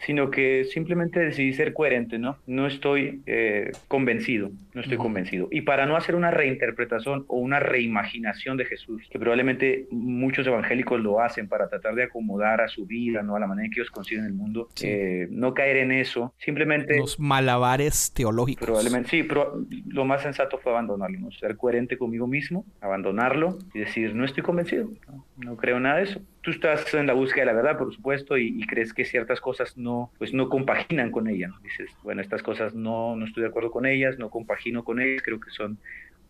[0.00, 2.38] sino que simplemente decidí ser coherente, ¿no?
[2.46, 5.46] No estoy eh, convencido, no estoy convencido.
[5.52, 11.00] Y para no hacer una reinterpretación o una reimaginación de Jesús, que probablemente muchos evangélicos
[11.00, 13.36] lo hacen para tratar de acomodar a su vida, ¿no?
[13.36, 16.98] A la manera en que ellos consiguen el mundo, eh, no caer en eso, simplemente...
[16.98, 18.66] Los malabares teológicos.
[18.66, 21.30] Probablemente, sí, pero lo más sensato fue abandonarlo, ¿no?
[21.30, 24.88] ser coherente conmigo mismo, abandonarlo y decir, no estoy convencido,
[25.36, 26.20] no, creo nada de eso.
[26.40, 29.76] Tú estás en la búsqueda de la verdad, por supuesto, y, crees que ciertas cosas
[29.76, 31.52] no, pues no compaginan con ella.
[31.62, 35.22] Dices, bueno, estas cosas no, no estoy de acuerdo con ellas, no compagino con ellas,
[35.22, 35.78] creo que son,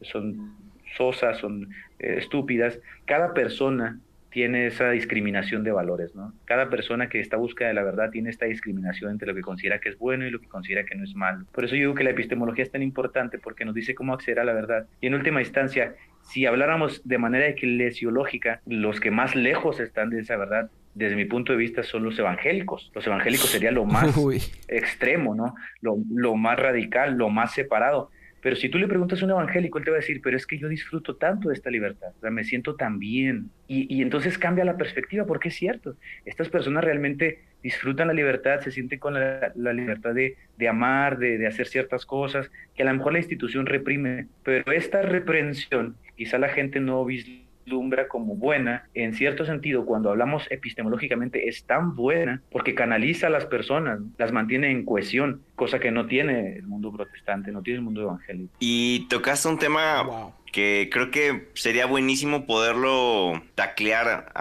[0.03, 0.55] son
[0.97, 2.79] sosas, son eh, estúpidas.
[3.07, 4.01] Cada persona
[4.33, 6.33] tiene esa discriminación de valores, ¿no?
[6.47, 9.79] Cada persona que está busca de la verdad tiene esta discriminación entre lo que considera
[9.79, 11.45] que es bueno y lo que considera que no es malo.
[11.53, 14.41] Por eso yo digo que la epistemología es tan importante porque nos dice cómo acceder
[14.41, 14.87] a la verdad.
[15.01, 20.21] Y en última instancia, si habláramos de manera eclesiológica, los que más lejos están de
[20.21, 22.91] esa verdad desde mi punto de vista, son los evangélicos.
[22.95, 24.15] Los evangélicos sería lo más
[24.69, 25.55] extremo, ¿no?
[25.81, 28.11] Lo, lo, más radical, lo más separado.
[28.43, 30.47] Pero si tú le preguntas a un evangélico, él te va a decir, pero es
[30.47, 33.51] que yo disfruto tanto de esta libertad, o sea, me siento tan bien.
[33.69, 38.61] Y, y, entonces cambia la perspectiva, porque es cierto, estas personas realmente disfrutan la libertad,
[38.61, 42.83] se sienten con la, la libertad de, de amar, de, de, hacer ciertas cosas, que
[42.83, 48.09] a lo mejor la institución reprime, pero esta reprensión, quizá la gente no vislumbra vislumbra
[48.09, 53.47] como buena, en cierto sentido, cuando hablamos epistemológicamente, es tan buena porque canaliza a las
[53.47, 57.85] personas, las mantiene en cohesión, cosa que no tiene el mundo protestante, no tiene el
[57.85, 58.53] mundo evangélico.
[58.59, 64.33] Y tocaste un tema que creo que sería buenísimo poderlo taclear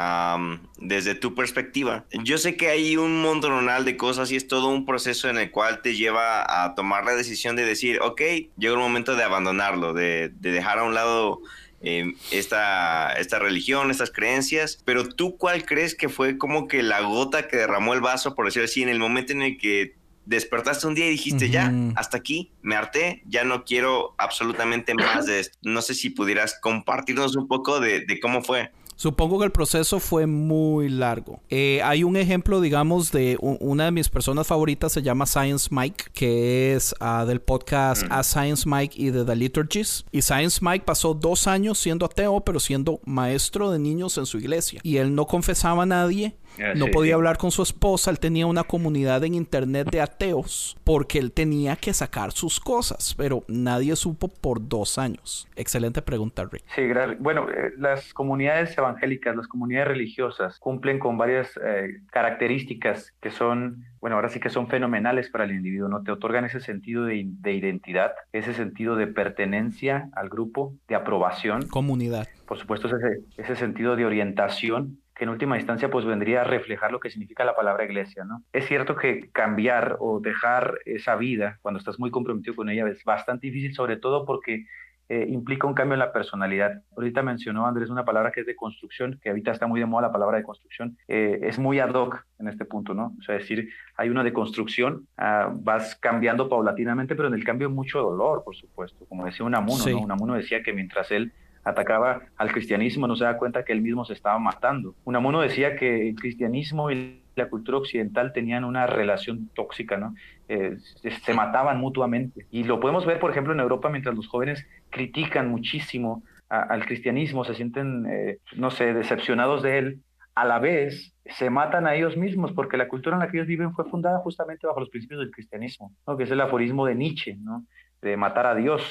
[0.77, 2.05] desde tu perspectiva.
[2.23, 5.51] Yo sé que hay un montonal de cosas y es todo un proceso en el
[5.51, 8.21] cual te lleva a tomar la decisión de decir, ok,
[8.57, 11.41] llegó el momento de abandonarlo, de, de dejar a un lado
[11.83, 17.01] eh, esta, esta religión, estas creencias, pero tú cuál crees que fue como que la
[17.01, 20.87] gota que derramó el vaso, por decirlo así, en el momento en el que despertaste
[20.87, 25.39] un día y dijiste, ya, hasta aquí, me harté, ya no quiero absolutamente más de
[25.39, 25.57] esto.
[25.63, 28.71] No sé si pudieras compartirnos un poco de, de cómo fue.
[29.01, 31.39] Supongo que el proceso fue muy largo.
[31.49, 36.11] Eh, hay un ejemplo, digamos, de una de mis personas favoritas, se llama Science Mike,
[36.13, 38.11] que es uh, del podcast mm.
[38.11, 40.05] A Science Mike y de The Liturgies.
[40.11, 44.37] Y Science Mike pasó dos años siendo ateo, pero siendo maestro de niños en su
[44.37, 44.81] iglesia.
[44.83, 48.45] Y él no confesaba a nadie Ah, no podía hablar con su esposa, él tenía
[48.45, 53.95] una comunidad en internet de ateos porque él tenía que sacar sus cosas, pero nadie
[53.95, 55.47] supo por dos años.
[55.55, 56.63] Excelente pregunta, Rick.
[56.75, 56.83] Sí,
[57.19, 63.85] bueno, eh, las comunidades evangélicas, las comunidades religiosas cumplen con varias eh, características que son
[64.01, 66.01] bueno, ahora sí que son fenomenales para el individuo, ¿no?
[66.01, 71.67] Te otorgan ese sentido de, de, identidad, ese sentido de pertenencia al grupo, de aprobación.
[71.67, 72.27] Comunidad.
[72.47, 76.91] Por supuesto, ese, ese sentido de orientación que en última instancia pues vendría a reflejar
[76.91, 78.41] lo que significa la palabra iglesia, ¿no?
[78.53, 83.03] Es cierto que cambiar o dejar esa vida cuando estás muy comprometido con ella es
[83.03, 84.65] bastante difícil, sobre todo porque
[85.09, 86.81] eh, implica un cambio en la personalidad.
[86.97, 90.07] Ahorita mencionó Andrés una palabra que es de construcción, que ahorita está muy de moda
[90.07, 90.97] la palabra de construcción.
[91.07, 93.15] Eh, es muy ad hoc en este punto, ¿no?
[93.19, 97.69] O sea, decir, hay una de construcción, uh, vas cambiando paulatinamente, pero en el cambio
[97.69, 99.05] mucho dolor, por supuesto.
[99.05, 99.91] Como decía Unamuno, sí.
[99.91, 99.99] ¿no?
[99.99, 101.31] Unamuno decía que mientras él
[101.63, 104.95] atacaba al cristianismo, no se da cuenta que él mismo se estaba matando.
[105.05, 110.15] Unamuno decía que el cristianismo y la cultura occidental tenían una relación tóxica, ¿no?
[110.49, 110.77] Eh,
[111.23, 112.45] se mataban mutuamente.
[112.51, 117.45] Y lo podemos ver, por ejemplo, en Europa, mientras los jóvenes critican muchísimo al cristianismo,
[117.45, 120.01] se sienten, eh, no sé, decepcionados de él,
[120.35, 123.47] a la vez se matan a ellos mismos, porque la cultura en la que ellos
[123.47, 126.17] viven fue fundada justamente bajo los principios del cristianismo, ¿no?
[126.17, 127.65] que es el aforismo de Nietzsche, ¿no?
[128.01, 128.81] de matar a Dios.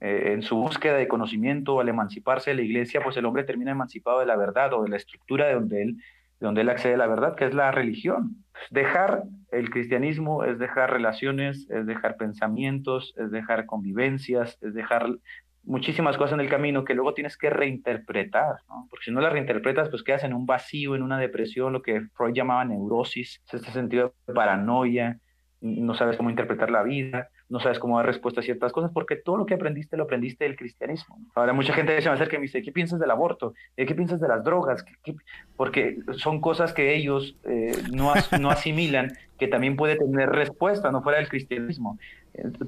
[0.00, 3.72] Eh, en su búsqueda de conocimiento, al emanciparse de la iglesia, pues el hombre termina
[3.72, 5.96] emancipado de la verdad o de la estructura de donde él,
[6.40, 8.44] de donde él accede a la verdad, que es la religión.
[8.70, 15.10] Dejar el cristianismo es dejar relaciones, es dejar pensamientos, es dejar convivencias, es dejar
[15.66, 18.56] muchísimas cosas en el camino que luego tienes que reinterpretar,
[18.88, 22.02] porque si no las reinterpretas, pues quedas en un vacío, en una depresión, lo que
[22.14, 25.18] Freud llamaba neurosis, este sentido de paranoia,
[25.60, 29.16] no sabes cómo interpretar la vida, no sabes cómo dar respuesta a ciertas cosas, porque
[29.16, 31.18] todo lo que aprendiste lo aprendiste del cristianismo.
[31.34, 33.54] Ahora mucha gente se me acerca y me dice, ¿qué piensas del aborto?
[33.76, 34.84] ¿Qué piensas de las drogas?
[35.56, 41.02] Porque son cosas que ellos eh, no, no asimilan, que también puede tener respuesta, no
[41.02, 41.98] fuera del cristianismo.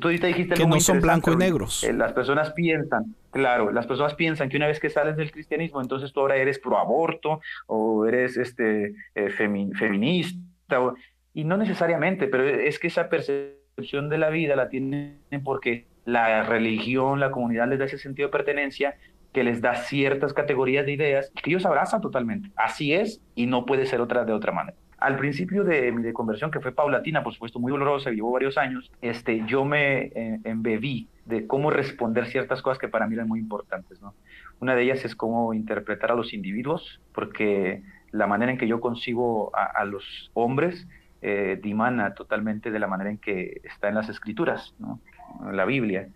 [0.00, 1.84] Tú ahorita dijiste que no son blancos y negros.
[1.84, 5.80] Eh, las personas piensan, claro, las personas piensan que una vez que sales del cristianismo,
[5.80, 10.38] entonces tú ahora eres pro aborto o eres este, eh, feminista.
[11.34, 16.42] y no necesariamente, pero es que esa percepción de la vida la tienen porque la
[16.42, 18.96] religión, la comunidad les da ese sentido de pertenencia
[19.32, 22.50] que les da ciertas categorías de ideas que ellos abrazan totalmente.
[22.56, 24.76] Así es y no puede ser otra de otra manera.
[24.98, 28.90] Al principio de mi conversión, que fue paulatina, por supuesto muy dolorosa, llevó varios años,
[29.00, 33.38] este, yo me eh, embebí de cómo responder ciertas cosas que para mí eran muy
[33.38, 34.00] importantes.
[34.00, 34.14] ¿no?
[34.58, 38.80] Una de ellas es cómo interpretar a los individuos, porque la manera en que yo
[38.80, 40.88] concibo a, los hombres
[41.20, 44.74] eh, dimana totalmente de la manera en que está en las escrituras,
[45.50, 46.08] la Biblia.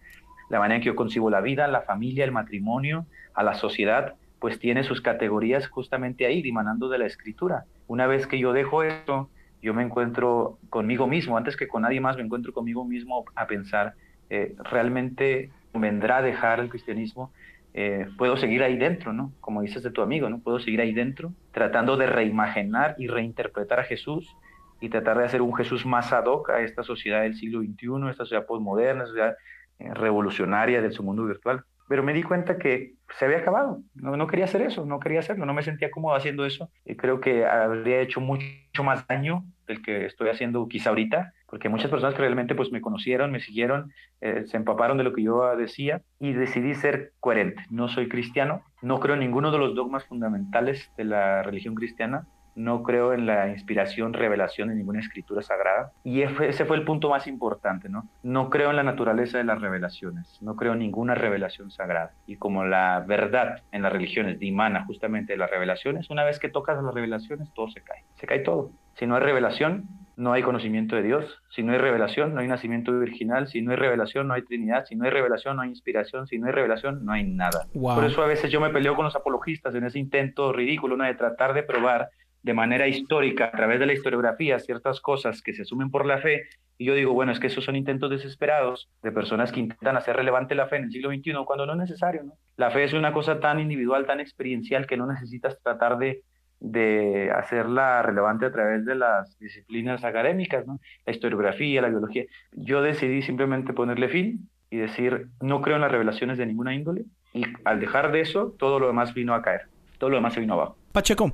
[0.48, 4.14] La manera en que yo concibo la vida, la familia, el matrimonio, a la sociedad,
[4.38, 7.64] pues tiene sus categorías justamente ahí, dimanando de la escritura.
[7.86, 9.30] Una vez que yo dejo esto,
[9.62, 13.46] yo me encuentro conmigo mismo, antes que con nadie más, me encuentro conmigo mismo a
[13.46, 13.94] pensar,
[14.30, 17.32] eh, realmente vendrá a dejar el cristianismo,
[17.74, 19.32] eh, puedo seguir ahí dentro, ¿no?
[19.40, 20.40] Como dices de tu amigo, ¿no?
[20.40, 24.36] Puedo seguir ahí dentro, tratando de reimaginar y reinterpretar a Jesús
[24.82, 28.10] y tratar de hacer un Jesús más ad hoc a esta sociedad del siglo XXI,
[28.10, 29.36] esta sociedad postmoderna, sociedad
[29.78, 33.82] eh, revolucionaria del su mundo virtual pero me di cuenta que se había acabado.
[33.94, 36.70] No, no, quería hacer eso, no quería hacerlo, no me sentía cómodo haciendo eso.
[36.86, 41.68] Y creo que habría hecho mucho más daño del que estoy haciendo quizá ahorita, porque
[41.68, 43.92] muchas personas que realmente pues me conocieron, me siguieron,
[44.22, 47.62] eh, se empaparon de lo que yo decía y decidí ser coherente.
[47.68, 52.26] No soy cristiano, no creo en ninguno de los dogmas fundamentales de la religión cristiana,
[52.54, 55.92] no creo en la inspiración, revelación de ninguna escritura sagrada.
[56.04, 58.08] Y ese fue el punto más importante, ¿no?
[58.22, 62.12] No creo en la naturaleza de las revelaciones, no creo en ninguna revelación sagrada.
[62.26, 66.48] Y como la verdad en las religiones dimana justamente de las revelaciones, una vez que
[66.48, 68.04] tocas las revelaciones, todo se cae.
[68.14, 68.70] Se cae todo.
[68.94, 71.40] Si no hay revelación, no hay conocimiento de Dios.
[71.50, 73.48] Si no hay revelación, no hay nacimiento virginal.
[73.48, 74.84] Si no hay revelación, no hay Trinidad.
[74.84, 76.26] Si no hay revelación, no hay inspiración.
[76.26, 77.66] Si no hay revelación, no hay nada.
[77.72, 81.04] Por eso a veces yo me peleo con los apologistas en ese intento ridículo ¿no?
[81.04, 82.10] de tratar de probar
[82.42, 86.18] de manera histórica, a través de la historiografía, ciertas cosas que se asumen por la
[86.18, 89.96] fe, y yo digo, bueno, es que esos son intentos desesperados de personas que intentan
[89.96, 92.32] hacer relevante la fe en el siglo XXI cuando no es necesario, ¿no?
[92.56, 96.22] La fe es una cosa tan individual, tan experiencial, que no necesitas tratar de,
[96.58, 100.80] de hacerla relevante a través de las disciplinas académicas, ¿no?
[101.06, 102.24] La historiografía, la biología.
[102.52, 107.04] Yo decidí simplemente ponerle fin y decir, no creo en las revelaciones de ninguna índole,
[107.34, 109.62] y al dejar de eso, todo lo demás vino a caer,
[109.98, 110.76] todo lo demás se vino abajo.
[110.92, 111.32] Pacheco,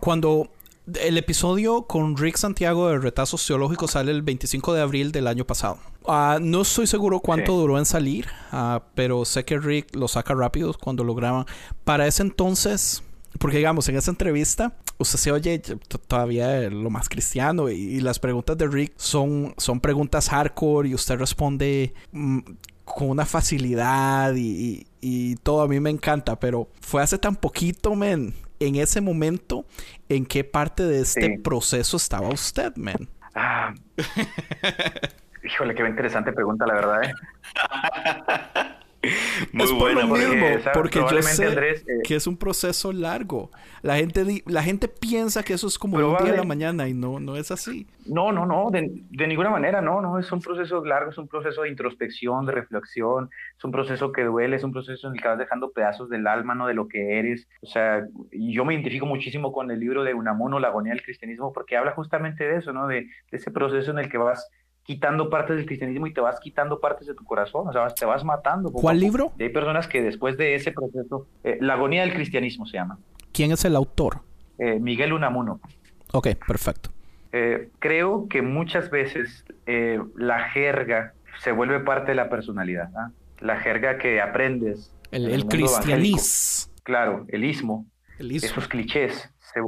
[0.00, 0.50] cuando
[1.00, 5.46] el episodio con Rick Santiago de Retazos Teológicos sale el 25 de abril del año
[5.46, 5.78] pasado.
[6.06, 10.34] Ah, no estoy seguro cuánto duró en salir, ah, pero sé que Rick lo saca
[10.34, 11.46] rápido cuando lo graban.
[11.84, 13.02] Para ese entonces,
[13.38, 15.58] porque digamos, en esa entrevista, usted se oye
[16.08, 21.18] todavía lo más cristiano y, las preguntas de Rick son, son preguntas hardcore y usted
[21.18, 22.38] responde mm,
[22.84, 27.94] con una facilidad y, y, todo a mí me encanta, pero fue hace tan poquito,
[27.94, 29.64] men en ese momento,
[30.08, 33.08] ¿en qué parte de este proceso estaba usted, man?
[33.34, 33.74] Ah.
[35.42, 37.02] Híjole, qué interesante pregunta, la verdad.
[37.04, 37.14] ¿eh?
[39.52, 43.50] Muy es por lo mismo, porque, yo sé eh, que es un proceso largo.
[43.80, 46.92] La gente, la gente piensa que eso es como un día de la mañana y
[46.92, 47.86] no, no es así.
[48.04, 51.62] No, no, no, de, ninguna manera, no, no, es un proceso largo, es un proceso
[51.62, 55.28] de introspección, de reflexión, es un proceso que duele, es un proceso en el que
[55.28, 57.48] vas dejando pedazos del alma, no de lo que eres.
[57.62, 61.52] O sea, yo me identifico muchísimo con el libro de Unamuno, La agonía del cristianismo,
[61.54, 62.86] porque habla justamente de eso, ¿no?
[62.86, 64.50] de ese proceso en el que vas
[64.90, 68.04] quitando partes del cristianismo y te vas quitando partes de tu corazón, o sea, te
[68.04, 68.72] vas matando.
[68.72, 69.30] ¿Cuál libro?
[69.38, 72.98] hay personas que después de ese proceso, eh, La agonía del cristianismo se llama.
[73.32, 74.22] ¿Quién es el autor?
[74.58, 75.60] Eh, Miguel Unamuno.
[76.12, 76.90] Ok, perfecto.
[77.30, 79.44] Eh, creo que muchas veces
[80.16, 82.90] la jerga se vuelve parte de la personalidad.
[82.96, 83.12] ¿ah?
[83.38, 84.92] La jerga que aprendes.
[85.12, 86.74] El, el cristianismo.
[86.82, 87.86] Claro, el ismo.
[88.18, 88.48] El ismo.
[88.48, 89.60] Esos clichés se,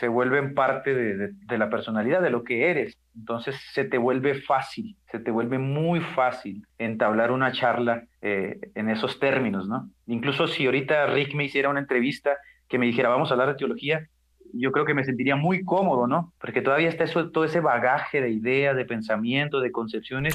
[0.00, 2.98] se vuelven parte de, de, la personalidad, de lo que eres.
[3.16, 8.88] Entonces se te vuelve fácil, se te vuelve muy fácil entablar una charla eh, en
[8.88, 9.90] esos términos, ¿no?
[10.06, 12.36] Incluso si ahorita Rick me hiciera una entrevista
[12.68, 14.08] que me dijera, vamos a hablar de teología,
[14.52, 16.32] yo creo que me sentiría muy cómodo, ¿no?
[16.40, 20.34] Porque todavía está eso, todo ese bagaje de ideas, de pensamientos, de concepciones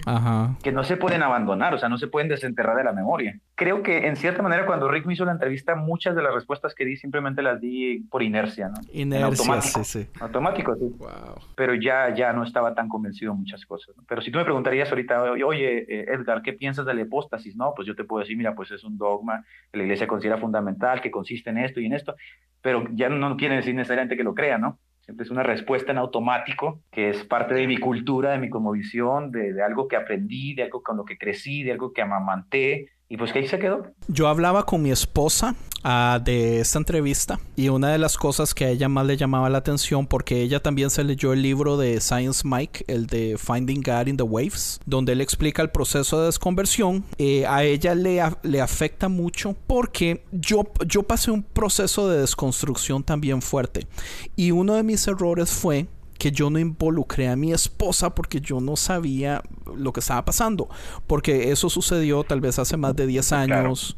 [0.63, 3.39] que no se pueden abandonar, o sea, no se pueden desenterrar de la memoria.
[3.56, 6.75] Creo que en cierta manera cuando Rick me hizo la entrevista, muchas de las respuestas
[6.75, 8.75] que di simplemente las di por inercia, ¿no?
[8.91, 10.10] Inercia, automático, sí, sí.
[10.19, 10.93] Automático, sí.
[10.97, 11.36] Wow.
[11.56, 13.95] Pero ya, ya no estaba tan convencido en muchas cosas.
[14.08, 17.56] Pero si tú me preguntarías ahorita, oye, eh, Edgar, ¿qué piensas de la hipóstasis?
[17.56, 20.38] No, pues yo te puedo decir, mira, pues es un dogma que la iglesia considera
[20.38, 22.15] fundamental, que consiste en esto y en esto,
[22.62, 24.80] pero ya no quiere decir necesariamente que lo crea, ¿no?
[25.02, 29.32] Siempre es una respuesta en automático, que es parte de mi cultura, de mi conmovisión,
[29.32, 32.88] de, de algo que aprendí, de algo con lo que crecí, de algo que amamanté,
[33.08, 33.84] y pues que ahí se quedó.
[34.08, 38.65] Yo hablaba con mi esposa uh, de esta entrevista y una de las cosas que
[38.65, 42.02] a ella más le llamaba la atención porque ella también se leyó el libro de
[42.02, 46.28] Science Mike, el de Finding God in the Waves, donde él explica el proceso de
[46.28, 47.04] desconversión.
[47.18, 53.04] Eh, a ella le, le afecta mucho porque yo, yo pasé un proceso de desconstrucción
[53.04, 53.88] también fuerte
[54.36, 58.59] y uno de mis errores fue que yo no involucré a mi esposa porque yo
[58.61, 59.41] no sabía
[59.76, 60.70] lo que estaba pasando.
[61.07, 63.97] Porque eso sucedió tal vez hace más de 10 años.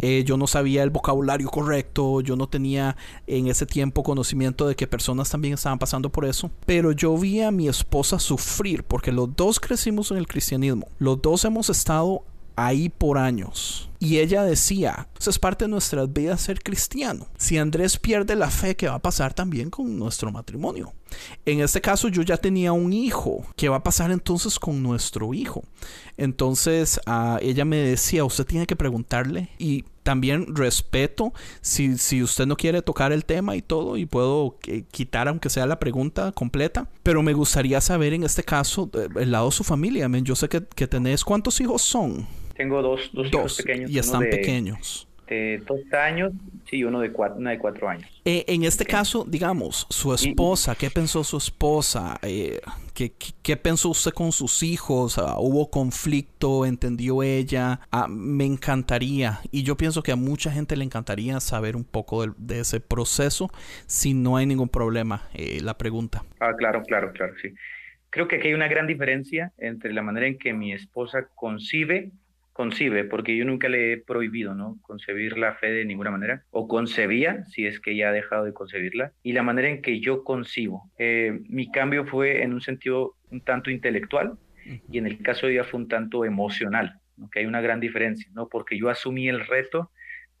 [0.00, 2.20] Eh, yo no sabía el vocabulario correcto.
[2.20, 2.96] Yo no tenía
[3.26, 6.50] en ese tiempo conocimiento de que personas también estaban pasando por eso.
[6.66, 10.86] Pero yo vi a mi esposa sufrir porque los dos crecimos en el cristianismo.
[10.98, 12.24] Los dos hemos estado
[12.56, 13.90] ahí por años.
[14.04, 17.26] Y ella decía, eso es parte de nuestras vidas ser cristiano.
[17.38, 20.92] Si Andrés pierde la fe, ¿qué va a pasar también con nuestro matrimonio?
[21.46, 23.46] En este caso yo ya tenía un hijo.
[23.56, 25.64] ¿Qué va a pasar entonces con nuestro hijo?
[26.18, 31.32] Entonces uh, ella me decía, usted tiene que preguntarle y también respeto
[31.62, 35.48] si, si usted no quiere tocar el tema y todo y puedo eh, quitar aunque
[35.48, 39.52] sea la pregunta completa, pero me gustaría saber en este caso eh, el lado de
[39.52, 40.10] su familia.
[40.22, 42.26] Yo sé que, que tenés, ¿cuántos hijos son?
[42.54, 43.90] Tengo dos, dos, hijos pequeños.
[43.90, 45.08] Y están pequeños.
[45.26, 46.32] De dos años,
[46.68, 48.08] sí, uno de cuatro, una de cuatro años.
[48.26, 52.18] Eh, en este caso, digamos, su esposa, ¿qué pensó su esposa?
[52.22, 52.60] Eh,
[52.92, 55.16] ¿qué, ¿qué, pensó usted con sus hijos?
[55.16, 56.66] Ah, ¿Hubo conflicto?
[56.66, 57.80] ¿Entendió ella?
[57.90, 62.26] Ah, me encantaría, y yo pienso que a mucha gente le encantaría saber un poco
[62.26, 63.50] de, ese proceso,
[63.86, 66.22] si no hay ningún problema, eh, la pregunta.
[66.38, 67.48] Ah, claro, claro, claro, sí.
[68.10, 72.12] Creo que aquí hay una gran diferencia entre la manera en que mi esposa concibe
[72.54, 74.78] concibe, porque yo nunca le he prohibido, ¿no?
[74.80, 78.54] Concebir la fe de ninguna manera, o concebía, si es que ya ha dejado de
[78.54, 80.90] concebirla, y la manera en que yo concibo.
[80.96, 84.38] Eh, mi cambio fue en un sentido un tanto intelectual,
[84.90, 87.00] y en el caso de ella fue un tanto emocional,
[87.32, 88.48] que hay una gran diferencia, ¿no?
[88.48, 89.90] Porque yo asumí el reto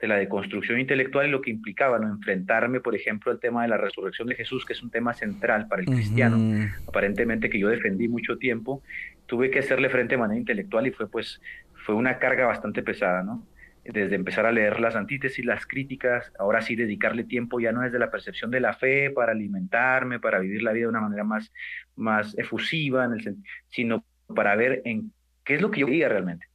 [0.00, 2.08] de la deconstrucción intelectual y lo que implicaba, ¿no?
[2.08, 5.66] Enfrentarme, por ejemplo, al tema de la resurrección de Jesús, que es un tema central
[5.66, 8.82] para el cristiano, aparentemente que yo defendí mucho tiempo,
[9.26, 11.40] tuve que hacerle frente de manera intelectual y fue pues
[11.84, 13.46] fue una carga bastante pesada, ¿no?
[13.84, 17.98] Desde empezar a leer las antítesis, las críticas, ahora sí dedicarle tiempo ya no desde
[17.98, 21.52] la percepción de la fe para alimentarme, para vivir la vida de una manera más,
[21.94, 23.36] más efusiva, en el,
[23.68, 24.02] sino
[24.34, 25.12] para ver en
[25.44, 26.46] qué es lo que yo quería realmente.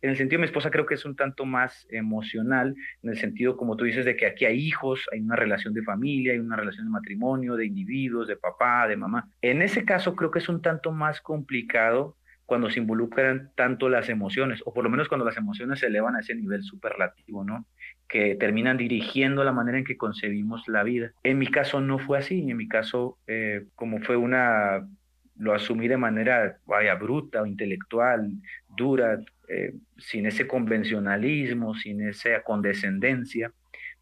[0.00, 3.18] En el sentido de mi esposa creo que es un tanto más emocional, en el
[3.18, 6.38] sentido, como tú dices, de que aquí hay hijos, hay una relación de familia, hay
[6.38, 9.28] una relación de matrimonio, de individuos, de papá, de mamá.
[9.42, 12.16] En ese caso creo que es un tanto más complicado
[12.46, 16.14] cuando se involucran tanto las emociones, o por lo menos cuando las emociones se elevan
[16.14, 17.66] a ese nivel superlativo, ¿no?
[18.08, 21.10] Que terminan dirigiendo la manera en que concebimos la vida.
[21.24, 24.88] En mi caso no fue así, en mi caso, eh, como fue una,
[25.36, 28.30] lo asumí de manera, vaya, bruta o intelectual,
[28.76, 29.18] dura,
[29.48, 33.52] eh, sin ese convencionalismo, sin esa condescendencia,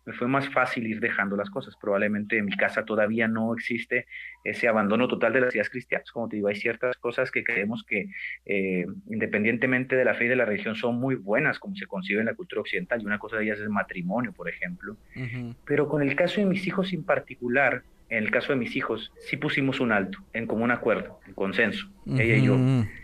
[0.04, 1.76] me fue más fácil ir dejando las cosas.
[1.76, 4.06] Probablemente en mi casa todavía no existe
[4.42, 6.10] ese abandono total de las ideas cristianas.
[6.10, 8.10] Como te digo, hay ciertas cosas que creemos que
[8.44, 12.20] eh, independientemente de la fe y de la religión son muy buenas como se concibe
[12.20, 14.96] en la cultura occidental y una cosa de ellas es el matrimonio, por ejemplo.
[15.64, 19.12] Pero con el caso de mis hijos en particular, en el caso de mis hijos,
[19.20, 22.58] sí pusimos un alto, en común acuerdo, en consenso, ella y yo.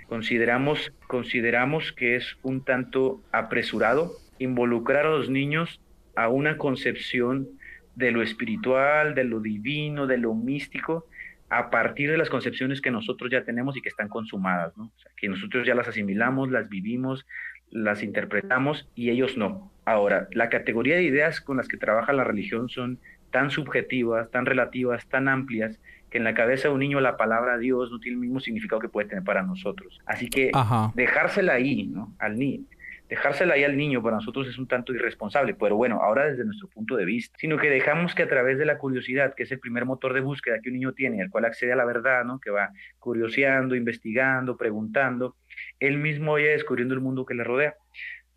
[0.09, 5.81] Consideramos, consideramos que es un tanto apresurado involucrar a los niños
[6.17, 7.49] a una concepción
[7.95, 11.07] de lo espiritual, de lo divino, de lo místico,
[11.49, 14.93] a partir de las concepciones que nosotros ya tenemos y que están consumadas, ¿no?
[15.17, 17.27] que nosotros ya las asimilamos, las vivimos,
[17.71, 19.73] las interpretamos y ellos no.
[19.85, 22.99] Ahora, la categoría de ideas con las que trabaja la religión son
[23.33, 25.81] tan subjetivas, tan relativas, tan amplias,
[26.11, 28.81] que en la cabeza de un niño la palabra Dios no tiene el mismo significado
[28.81, 30.01] que puede tener para nosotros.
[30.07, 30.51] Así que
[30.95, 32.15] dejársela ahí, ¿no?
[32.19, 32.65] Al niño
[33.11, 36.69] dejársela ahí al niño para nosotros es un tanto irresponsable, pero bueno, ahora desde nuestro
[36.69, 39.59] punto de vista, sino que dejamos que a través de la curiosidad, que es el
[39.59, 42.39] primer motor de búsqueda que un niño tiene, el cual accede a la verdad, ¿no?
[42.39, 45.37] que va curioseando, investigando, preguntando,
[45.81, 47.75] él mismo vaya descubriendo el mundo que le rodea.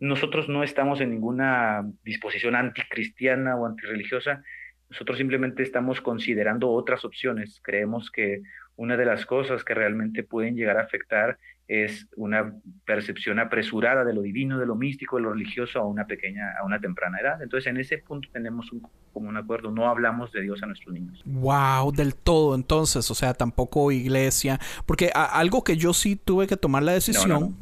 [0.00, 4.42] Nosotros no estamos en ninguna disposición anticristiana o antirreligiosa,
[4.90, 7.60] Nosotros simplemente estamos considerando otras opciones.
[7.62, 8.42] Creemos que
[8.76, 12.54] una de las cosas que realmente pueden llegar a afectar es una
[12.84, 16.64] percepción apresurada de lo divino, de lo místico, de lo religioso a una pequeña, a
[16.64, 17.42] una temprana edad.
[17.42, 21.22] Entonces, en ese punto tenemos un común acuerdo, no hablamos de Dios a nuestros niños.
[21.24, 26.56] Wow, del todo, entonces, o sea, tampoco iglesia, porque algo que yo sí tuve que
[26.56, 27.56] tomar la decisión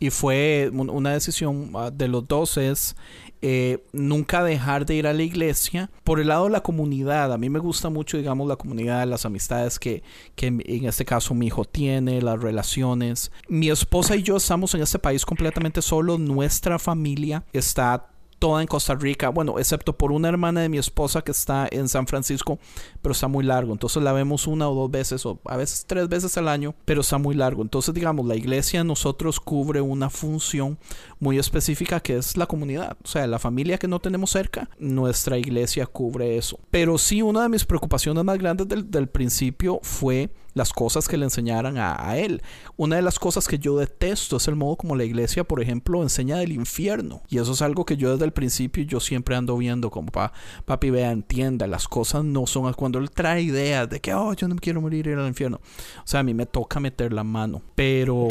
[0.00, 2.96] y fue una decisión ah, de los dos es
[3.42, 5.90] eh, nunca dejar de ir a la iglesia.
[6.04, 9.24] Por el lado de la comunidad, a mí me gusta mucho, digamos, la comunidad, las
[9.24, 10.02] amistades que,
[10.34, 13.30] que en este caso mi hijo tiene, las relaciones.
[13.48, 16.18] Mi esposa y yo estamos en este país completamente solos.
[16.18, 18.09] Nuestra familia está
[18.40, 21.88] toda en Costa Rica, bueno, excepto por una hermana de mi esposa que está en
[21.88, 22.58] San Francisco,
[23.02, 23.72] pero está muy largo.
[23.72, 27.02] Entonces la vemos una o dos veces, o a veces tres veces al año, pero
[27.02, 27.62] está muy largo.
[27.62, 30.78] Entonces, digamos, la iglesia nosotros cubre una función
[31.20, 32.96] muy específica que es la comunidad.
[33.04, 36.58] O sea, la familia que no tenemos cerca, nuestra iglesia cubre eso.
[36.70, 41.16] Pero sí, una de mis preocupaciones más grandes del, del principio fue las cosas que
[41.16, 42.42] le enseñaran a, él.
[42.76, 46.02] Una de las cosas que yo detesto es el modo como la iglesia, por ejemplo,
[46.02, 47.22] enseña del infierno.
[47.28, 50.32] Y eso es algo que yo desde el principio yo siempre ando viendo como pa,
[50.64, 54.48] papi vea, entienda, las cosas no son cuando él trae ideas de que, oh, yo
[54.48, 55.60] no quiero morir ir al infierno.
[55.98, 57.62] O sea, a mí me toca meter la mano.
[57.74, 58.28] Pero...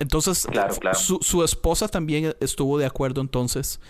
[0.00, 0.46] Entonces,
[0.92, 3.80] Su, esposa también estuvo de acuerdo entonces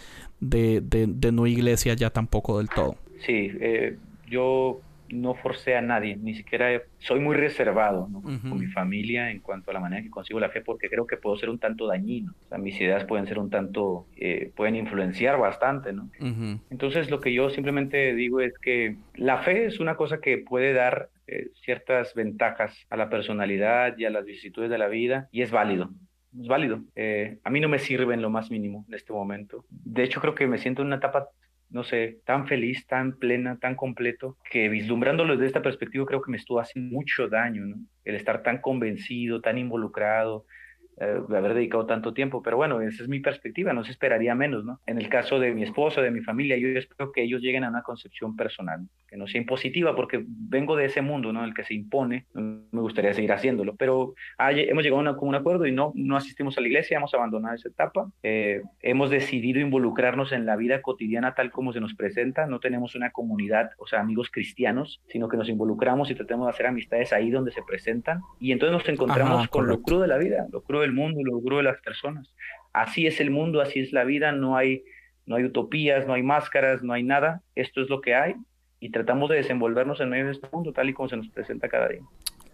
[0.40, 2.96] de, de, no iglesia ya tampoco del todo.
[3.20, 3.96] Sí, eh,
[4.28, 9.70] yo no forcé a nadie, ni siquiera soy muy reservado con mi familia en cuanto
[9.70, 12.34] a la manera que consigo la fe, porque creo que puedo ser un tanto dañino.
[12.46, 16.08] O sea, mis ideas pueden ser un tanto, eh, pueden influenciar bastante, ¿no?
[16.70, 20.72] Entonces, lo que yo simplemente digo es que la fe es una cosa que puede
[20.72, 25.42] dar eh, ciertas ventajas a la personalidad y a las vicisitudes de la vida, y
[25.42, 25.90] es válido
[26.40, 26.82] es válido.
[26.96, 29.64] Eh, a mí no me sirve en lo más mínimo en este momento.
[29.70, 31.28] De hecho, creo que me siento en una etapa
[31.74, 36.30] no sé, tan feliz, tan plena, tan completo, que vislumbrándolo desde esta perspectiva creo que
[36.30, 37.76] me estuvo haciendo mucho daño, ¿no?
[38.04, 40.46] El estar tan convencido, tan involucrado,
[41.00, 44.36] eh, de haber dedicado tanto tiempo, pero bueno, esa es mi perspectiva, no se esperaría
[44.36, 44.80] menos, ¿no?
[44.86, 47.70] En el caso de mi esposo, de mi familia, yo espero que ellos lleguen a
[47.70, 51.38] una concepción personal, que no sea impositiva, porque vengo de ese mundo, ¿no?
[51.38, 55.66] En el que se impone, me gustaría seguir haciéndolo, pero hemos llegado a un acuerdo
[55.66, 60.32] y no, no asistimos a la iglesia, hemos abandonado esa etapa, eh, hemos decidido involucrarnos
[60.32, 64.00] en la vida cotidiana tal como se nos presenta, no tenemos una comunidad, o sea,
[64.00, 68.20] amigos cristianos, sino que nos involucramos y tratamos de hacer amistades ahí donde se presentan,
[68.40, 71.38] y entonces nos encontramos con lo crudo de la vida, lo crudo del mundo lo
[71.38, 72.34] duro de las personas.
[72.72, 74.82] Así es el mundo, así es la vida, no hay,
[75.24, 77.42] no hay utopías, no hay máscaras, no hay nada.
[77.54, 78.34] Esto es lo que hay
[78.84, 81.70] y tratamos de desenvolvernos en medio de este mundo tal y como se nos presenta
[81.70, 82.02] cada día.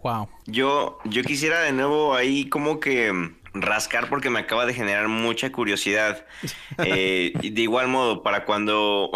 [0.05, 0.29] Wow.
[0.47, 5.51] Yo, yo quisiera de nuevo ahí como que rascar porque me acaba de generar mucha
[5.51, 6.25] curiosidad.
[6.83, 9.11] Eh, de igual modo, para cuando,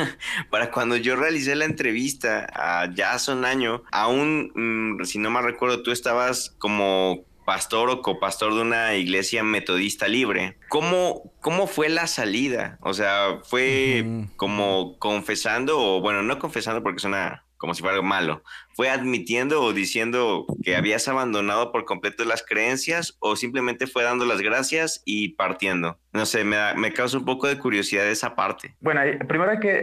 [0.50, 2.46] para cuando yo realicé la entrevista
[2.94, 8.00] ya hace un año, aún, mm, si no me recuerdo, tú estabas como pastor o
[8.00, 10.56] copastor de una iglesia metodista libre.
[10.68, 12.78] ¿Cómo, cómo fue la salida?
[12.80, 14.04] O sea, ¿fue
[14.36, 18.44] como confesando o, bueno, no confesando porque suena como si fuera algo malo?
[18.76, 24.26] ¿Fue admitiendo o diciendo que habías abandonado por completo las creencias o simplemente fue dando
[24.26, 25.98] las gracias y partiendo?
[26.12, 28.76] No sé, me, me causa un poco de curiosidad esa parte.
[28.78, 29.82] Bueno, primero hay que,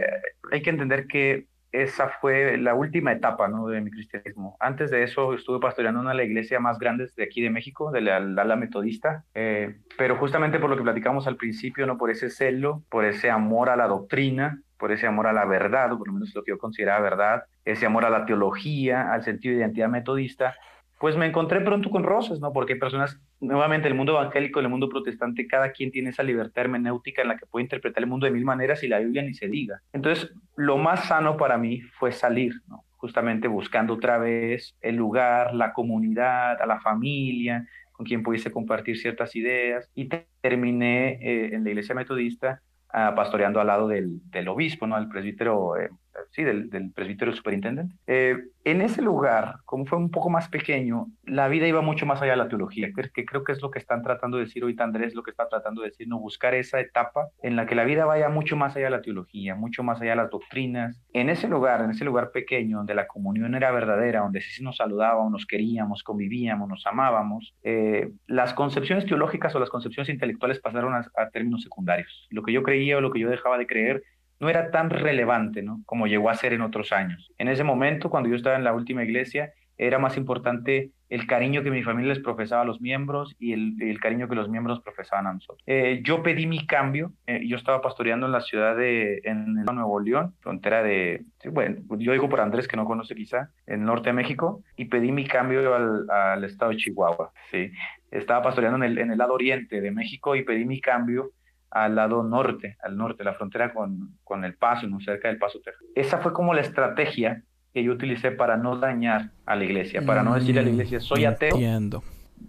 [0.52, 3.66] hay que entender que esa fue la última etapa ¿no?
[3.68, 4.56] de mi cristianismo.
[4.60, 7.90] Antes de eso estuve pastoreando una de las iglesias más grandes de aquí de México,
[7.90, 11.98] de la metodista, eh, pero justamente por lo que platicamos al principio, ¿no?
[11.98, 15.92] por ese celo, por ese amor a la doctrina, por ese amor a la verdad,
[15.92, 19.24] o por lo menos lo que yo consideraba verdad, ese amor a la teología, al
[19.24, 20.54] sentido de identidad metodista,
[20.98, 22.52] pues me encontré pronto con rosas, ¿no?
[22.52, 26.64] Porque hay personas, nuevamente, el mundo evangélico, el mundo protestante, cada quien tiene esa libertad
[26.64, 29.34] hermenéutica en la que puede interpretar el mundo de mil maneras y la Biblia ni
[29.34, 29.80] se diga.
[29.92, 32.84] Entonces, lo más sano para mí fue salir, ¿no?
[32.96, 38.98] Justamente buscando otra vez el lugar, la comunidad, a la familia, con quien pudiese compartir
[38.98, 39.88] ciertas ideas.
[39.94, 40.08] Y
[40.40, 42.60] terminé eh, en la iglesia metodista
[42.92, 44.98] ah, pastoreando al lado del, obispo, ¿no?
[44.98, 45.90] El presbítero eh,
[46.30, 47.94] sí, del, del presbítero superintendente.
[48.06, 52.20] Eh, en ese lugar, como fue un poco más pequeño, la vida iba mucho más
[52.20, 54.84] allá de la teología, que, creo que es lo que están tratando de decir ahorita
[54.84, 57.84] Andrés, lo que está tratando de decir, no buscar esa etapa en la que la
[57.84, 61.00] vida vaya mucho más allá de la teología, mucho más allá de las doctrinas.
[61.14, 64.76] En ese lugar, en ese lugar pequeño, donde la comunión era verdadera, donde sí nos
[64.76, 70.94] saludábamos, nos queríamos, convivíamos, nos amábamos, eh, las concepciones teológicas o las concepciones intelectuales pasaron
[70.94, 72.26] a, a términos secundarios.
[72.28, 74.02] Lo que yo creía o lo que yo dejaba de creer
[74.40, 75.80] no era tan relevante ¿no?
[75.86, 77.32] como llegó a ser en otros años.
[77.38, 81.62] En ese momento, cuando yo estaba en la última iglesia, era más importante el cariño
[81.62, 85.26] que mi familia les profesaba a los miembros y el, cariño que los miembros profesaban
[85.26, 85.62] a nosotros.
[85.66, 90.00] Eh, yo pedí mi cambio, eh, yo estaba pastoreando en la ciudad de en Nuevo
[90.00, 94.14] León, frontera de, bueno, yo digo por Andrés que no conoce quizá, en norte de
[94.14, 97.70] México, y pedí mi cambio al, estado de Chihuahua, sí.
[98.10, 101.32] Estaba pastoreando el, en el lado oriente de México y pedí mi cambio
[101.70, 105.00] al lado norte, al norte, la frontera con, con El Paso, ¿no?
[105.00, 105.84] cerca del Paso, Texas.
[105.94, 107.42] Esa fue como la estrategia
[107.72, 111.00] que yo utilicé para no dañar a la iglesia, para no decirle a la iglesia,
[111.00, 111.54] soy ateo.
[111.54, 112.02] Entiendo.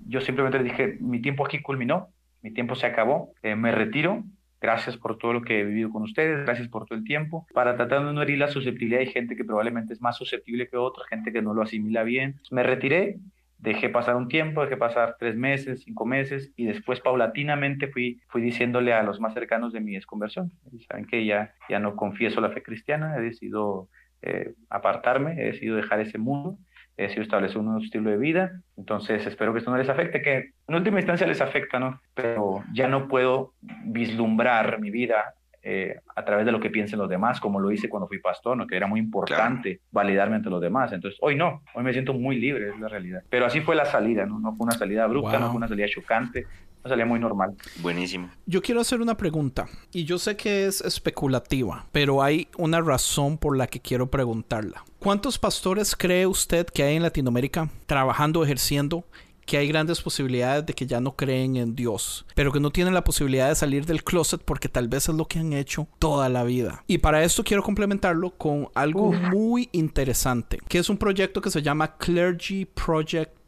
[0.07, 2.09] Yo simplemente dije, mi tiempo aquí culminó,
[2.41, 4.23] mi tiempo se acabó, eh, me retiro,
[4.61, 7.75] gracias por todo lo que he vivido con ustedes, gracias por todo el tiempo, para
[7.75, 9.01] tratar de no herir la susceptibilidad.
[9.01, 12.39] Hay gente que probablemente es más susceptible que otra, gente que no lo asimila bien.
[12.51, 13.17] Me retiré,
[13.59, 18.41] dejé pasar un tiempo, dejé pasar tres meses, cinco meses, y después paulatinamente fui, fui
[18.41, 20.51] diciéndole a los más cercanos de mi desconversión,
[20.87, 23.89] saben que ya, ya no confieso la fe cristiana, he decidido
[24.21, 26.57] eh, apartarme, he decidido dejar ese mundo,
[26.97, 28.61] he decidido establecer un nuevo estilo de vida.
[28.75, 32.01] Entonces espero que esto no les afecte, que en última instancia les afecta, ¿no?
[32.13, 33.53] Pero ya no puedo
[33.85, 37.89] vislumbrar mi vida eh, a través de lo que piensen los demás, como lo hice
[37.89, 38.65] cuando fui pastor, ¿no?
[38.65, 40.91] que era muy importante validarme ante los demás.
[40.93, 43.23] Entonces, hoy no, hoy me siento muy libre, es la realidad.
[43.29, 45.87] Pero así fue la salida, no, no fue una salida abrupta, no fue una salida
[45.89, 46.45] chocante,
[46.81, 47.55] una salida muy normal.
[47.81, 48.29] Buenísimo.
[48.45, 53.37] Yo quiero hacer una pregunta, y yo sé que es especulativa, pero hay una razón
[53.37, 54.85] por la que quiero preguntarla.
[54.99, 59.05] ¿Cuántos pastores cree usted que hay en Latinoamérica trabajando, ejerciendo
[59.49, 62.93] que hay grandes posibilidades de que ya no creen en Dios, pero que no tienen
[62.93, 66.29] la posibilidad de salir del closet porque tal vez es lo que han hecho toda
[66.29, 66.83] la vida.
[66.85, 71.63] Y para esto quiero complementarlo con algo muy interesante, que es un proyecto que se
[71.63, 73.38] llama Clergy Project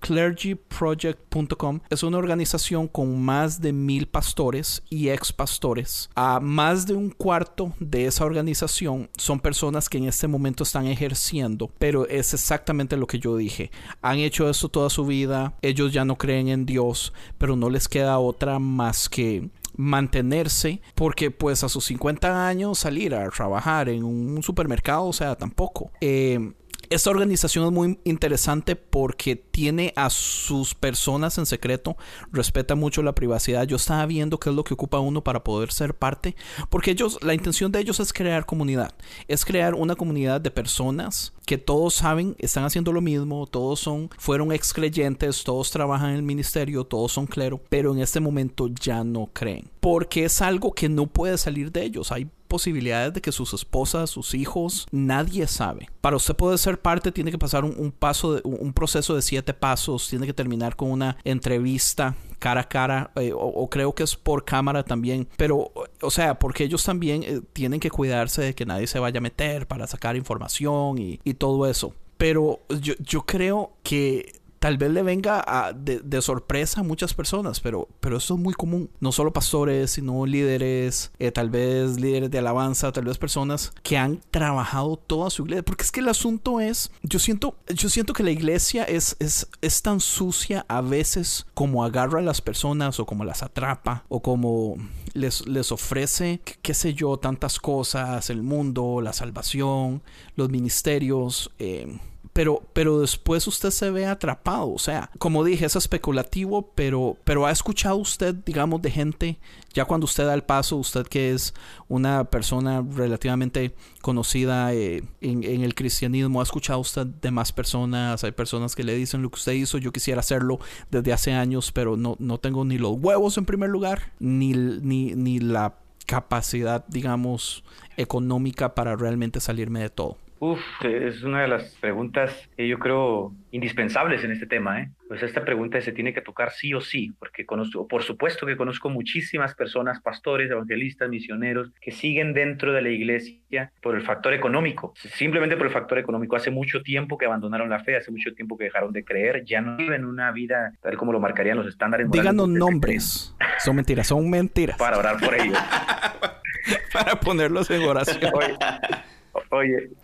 [0.00, 6.10] clergyproject.com es una organización con más de mil pastores y ex pastores.
[6.14, 10.86] A más de un cuarto de esa organización son personas que en este momento están
[10.86, 13.70] ejerciendo, pero es exactamente lo que yo dije.
[14.02, 17.88] Han hecho esto toda su vida, ellos ya no creen en Dios, pero no les
[17.88, 24.04] queda otra más que mantenerse porque pues a sus 50 años salir a trabajar en
[24.04, 25.90] un supermercado, o sea, tampoco.
[26.00, 26.52] Eh,
[26.90, 31.96] esta organización es muy interesante porque tiene a sus personas en secreto,
[32.32, 33.66] respeta mucho la privacidad.
[33.66, 36.36] Yo estaba viendo qué es lo que ocupa uno para poder ser parte,
[36.70, 38.94] porque ellos, la intención de ellos es crear comunidad,
[39.26, 44.10] es crear una comunidad de personas que todos saben, están haciendo lo mismo, todos son,
[44.18, 48.68] fueron ex creyentes, todos trabajan en el ministerio, todos son clero, pero en este momento
[48.68, 52.12] ya no creen, porque es algo que no puede salir de ellos.
[52.12, 55.88] Hay posibilidades de que sus esposas, sus hijos, nadie sabe.
[56.00, 59.54] Para usted poder ser parte tiene que pasar un, paso, de, un proceso de siete
[59.54, 64.14] pasos, tiene que terminar con una entrevista cara a cara eh, o, creo que es
[64.14, 68.64] por cámara también, pero o sea, porque ellos también eh, tienen que cuidarse de que
[68.64, 71.94] nadie se vaya a meter para sacar información y, y todo eso.
[72.16, 77.88] Pero yo, yo creo que tal vez le venga de, sorpresa a muchas personas, pero,
[78.00, 78.90] pero eso es muy común.
[79.00, 83.96] No solo pastores, sino líderes, eh, tal vez líderes de alabanza, tal vez personas que
[83.96, 85.62] han trabajado toda su iglesia.
[85.62, 89.48] Porque es que el asunto es, yo siento, yo siento que la iglesia es, es,
[89.62, 94.20] es tan sucia a veces como agarra a las personas o como las atrapa o
[94.20, 94.76] como
[95.14, 100.02] les, les ofrece, qué sé yo, tantas cosas, el mundo, la salvación,
[100.34, 101.50] los ministerios.
[101.58, 101.98] Eh,
[102.38, 104.70] pero, pero después usted se ve atrapado.
[104.70, 109.38] O sea, como dije, es especulativo, pero, pero ha escuchado usted, digamos, de gente,
[109.74, 111.52] ya cuando usted da el paso, usted que es
[111.88, 118.22] una persona relativamente conocida eh, en, en, el cristianismo, ha escuchado usted de más personas,
[118.22, 120.60] hay personas que le dicen lo que usted hizo, yo quisiera hacerlo
[120.92, 125.12] desde hace años, pero no, no tengo ni los huevos en primer lugar, ni, ni,
[125.16, 125.74] ni la
[126.06, 127.64] capacidad, digamos,
[127.96, 130.18] económica para realmente salirme de todo.
[130.40, 134.80] Uf, es una de las preguntas que yo creo indispensables en este tema.
[134.80, 134.90] ¿eh?
[135.08, 138.56] Pues esta pregunta se tiene que tocar sí o sí, porque conozco, por supuesto que
[138.56, 144.32] conozco muchísimas personas, pastores, evangelistas, misioneros, que siguen dentro de la iglesia por el factor
[144.32, 146.36] económico, simplemente por el factor económico.
[146.36, 149.60] Hace mucho tiempo que abandonaron la fe, hace mucho tiempo que dejaron de creer, ya
[149.60, 152.10] no viven una vida tal como lo marcarían los estándares.
[152.10, 153.34] Díganos nombres.
[153.58, 154.76] Son mentiras, son mentiras.
[154.78, 155.58] Para orar por ellos.
[156.92, 158.30] Para ponerlos en oración.
[158.34, 158.54] Oye,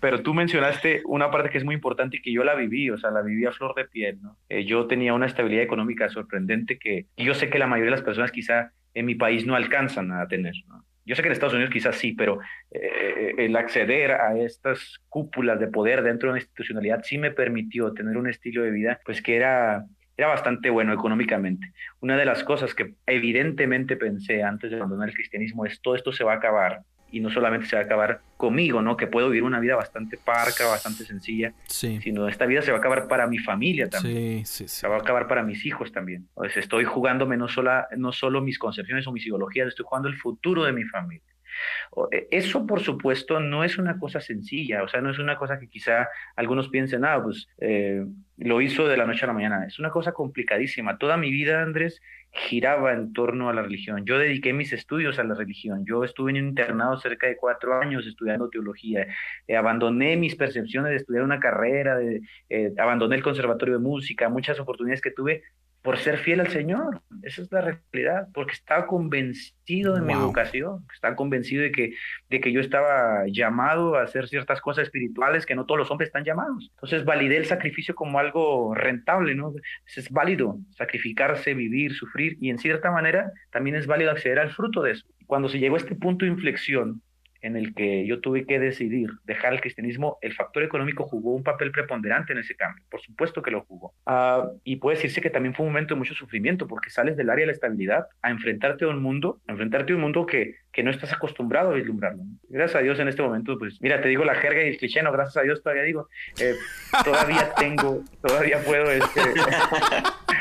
[0.01, 2.99] pero tú mencionaste una parte que es muy importante y que yo la viví, o
[2.99, 4.37] sea, la viví a flor de piel, ¿no?
[4.49, 8.05] Eh, yo tenía una estabilidad económica sorprendente que yo sé que la mayoría de las
[8.05, 10.85] personas quizá en mi país no alcanzan a tener, ¿no?
[11.07, 12.39] Yo sé que en Estados Unidos quizás sí, pero
[12.71, 17.93] eh, el acceder a estas cúpulas de poder dentro de una institucionalidad sí me permitió
[17.93, 19.85] tener un estilo de vida, pues que era,
[20.17, 21.73] era bastante bueno económicamente.
[22.01, 26.11] Una de las cosas que evidentemente pensé antes de abandonar el cristianismo es todo esto
[26.11, 26.81] se va a acabar
[27.17, 28.97] y no solamente se va a acabar conmigo, ¿no?
[28.97, 32.01] Que puedo vivir una vida bastante parca, bastante sencilla, Sí.
[32.03, 34.45] sino esta vida se va a acabar para mi familia también.
[34.45, 34.69] Sí, sí.
[34.69, 36.29] Se va a acabar para mis hijos también.
[36.35, 40.17] Pues estoy jugándome no, sola, no solo mis concepciones o mis ideologías, estoy jugando el
[40.17, 41.23] futuro de mi familia.
[42.11, 45.59] E- Eso, por supuesto, no es una cosa sencilla, o sea, no es una cosa
[45.59, 48.05] que quizá algunos piensen, ah, pues eh,
[48.39, 49.65] lo hizo de la noche a la mañana.
[49.67, 50.99] Es una cosa complicadísima.
[50.99, 52.01] Toda mi vida, Andrés,
[52.35, 54.05] giraba en torno a la religión.
[54.05, 55.85] Yo dediqué mis estudios a la religión.
[55.87, 59.07] Yo estuve en un internado cerca de cuatro años estudiando teología.
[59.47, 64.29] Eh, abandoné mis percepciones de estudiar una carrera, de, eh, abandoné el conservatorio de música,
[64.29, 65.45] muchas oportunidades que tuve
[65.85, 67.03] por ser fiel al Señor.
[67.23, 71.93] Esa es la realidad, porque estaba convencido de mi vocación, estaba convencido de que,
[72.31, 76.09] de que yo estaba llamado a hacer ciertas cosas espirituales que no todos los hombres
[76.09, 76.71] están llamados.
[76.77, 79.53] Entonces validé el sacrificio como algo rentable, ¿no?
[79.95, 84.81] Es válido sacrificarse, vivir, sufrir, y en cierta manera también es válido acceder al fruto
[84.81, 85.07] de eso.
[85.27, 87.03] Cuando se llegó a este punto de inflexión,
[87.45, 91.43] en el que yo tuve que decidir dejar el cristianismo, el factor económico jugó un
[91.43, 92.83] papel preponderante en ese cambio.
[92.91, 93.93] Por supuesto que lo jugó.
[94.07, 97.29] Ah, y puede decirse que también fue un momento de mucho sufrimiento, porque sales del
[97.29, 100.55] área de la estabilidad a enfrentarte a un mundo, a enfrentarte a un mundo que,
[100.73, 102.23] que no estás acostumbrado a vislumbrarlo.
[102.49, 105.03] Gracias a Dios en este momento, pues mira, te digo la jerga y el cliché,
[105.03, 106.09] no, gracias a Dios todavía digo,
[106.41, 106.55] eh,
[107.05, 109.21] todavía tengo, todavía puedo, este,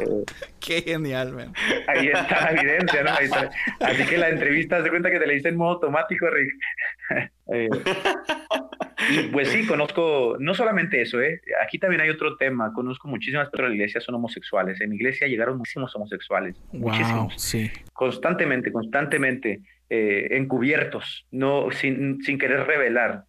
[0.00, 0.24] eh,
[0.60, 1.52] Qué genial, man.
[1.86, 3.10] ahí está la evidencia, ¿no?
[3.12, 3.50] Ahí está.
[3.80, 6.52] Así que la entrevista, de cuenta que te la hice en modo automático, Rick.
[7.48, 7.68] Eh,
[9.08, 11.40] y pues sí, conozco, no solamente eso, ¿eh?
[11.64, 12.72] Aquí también hay otro tema.
[12.72, 14.80] Conozco muchísimas personas de la iglesia son homosexuales.
[14.80, 17.34] En mi iglesia llegaron muchísimos homosexuales, Wow, muchísimos.
[17.40, 17.70] sí.
[17.92, 23.26] Constantemente, constantemente eh, encubiertos, no, sin, sin querer revelar.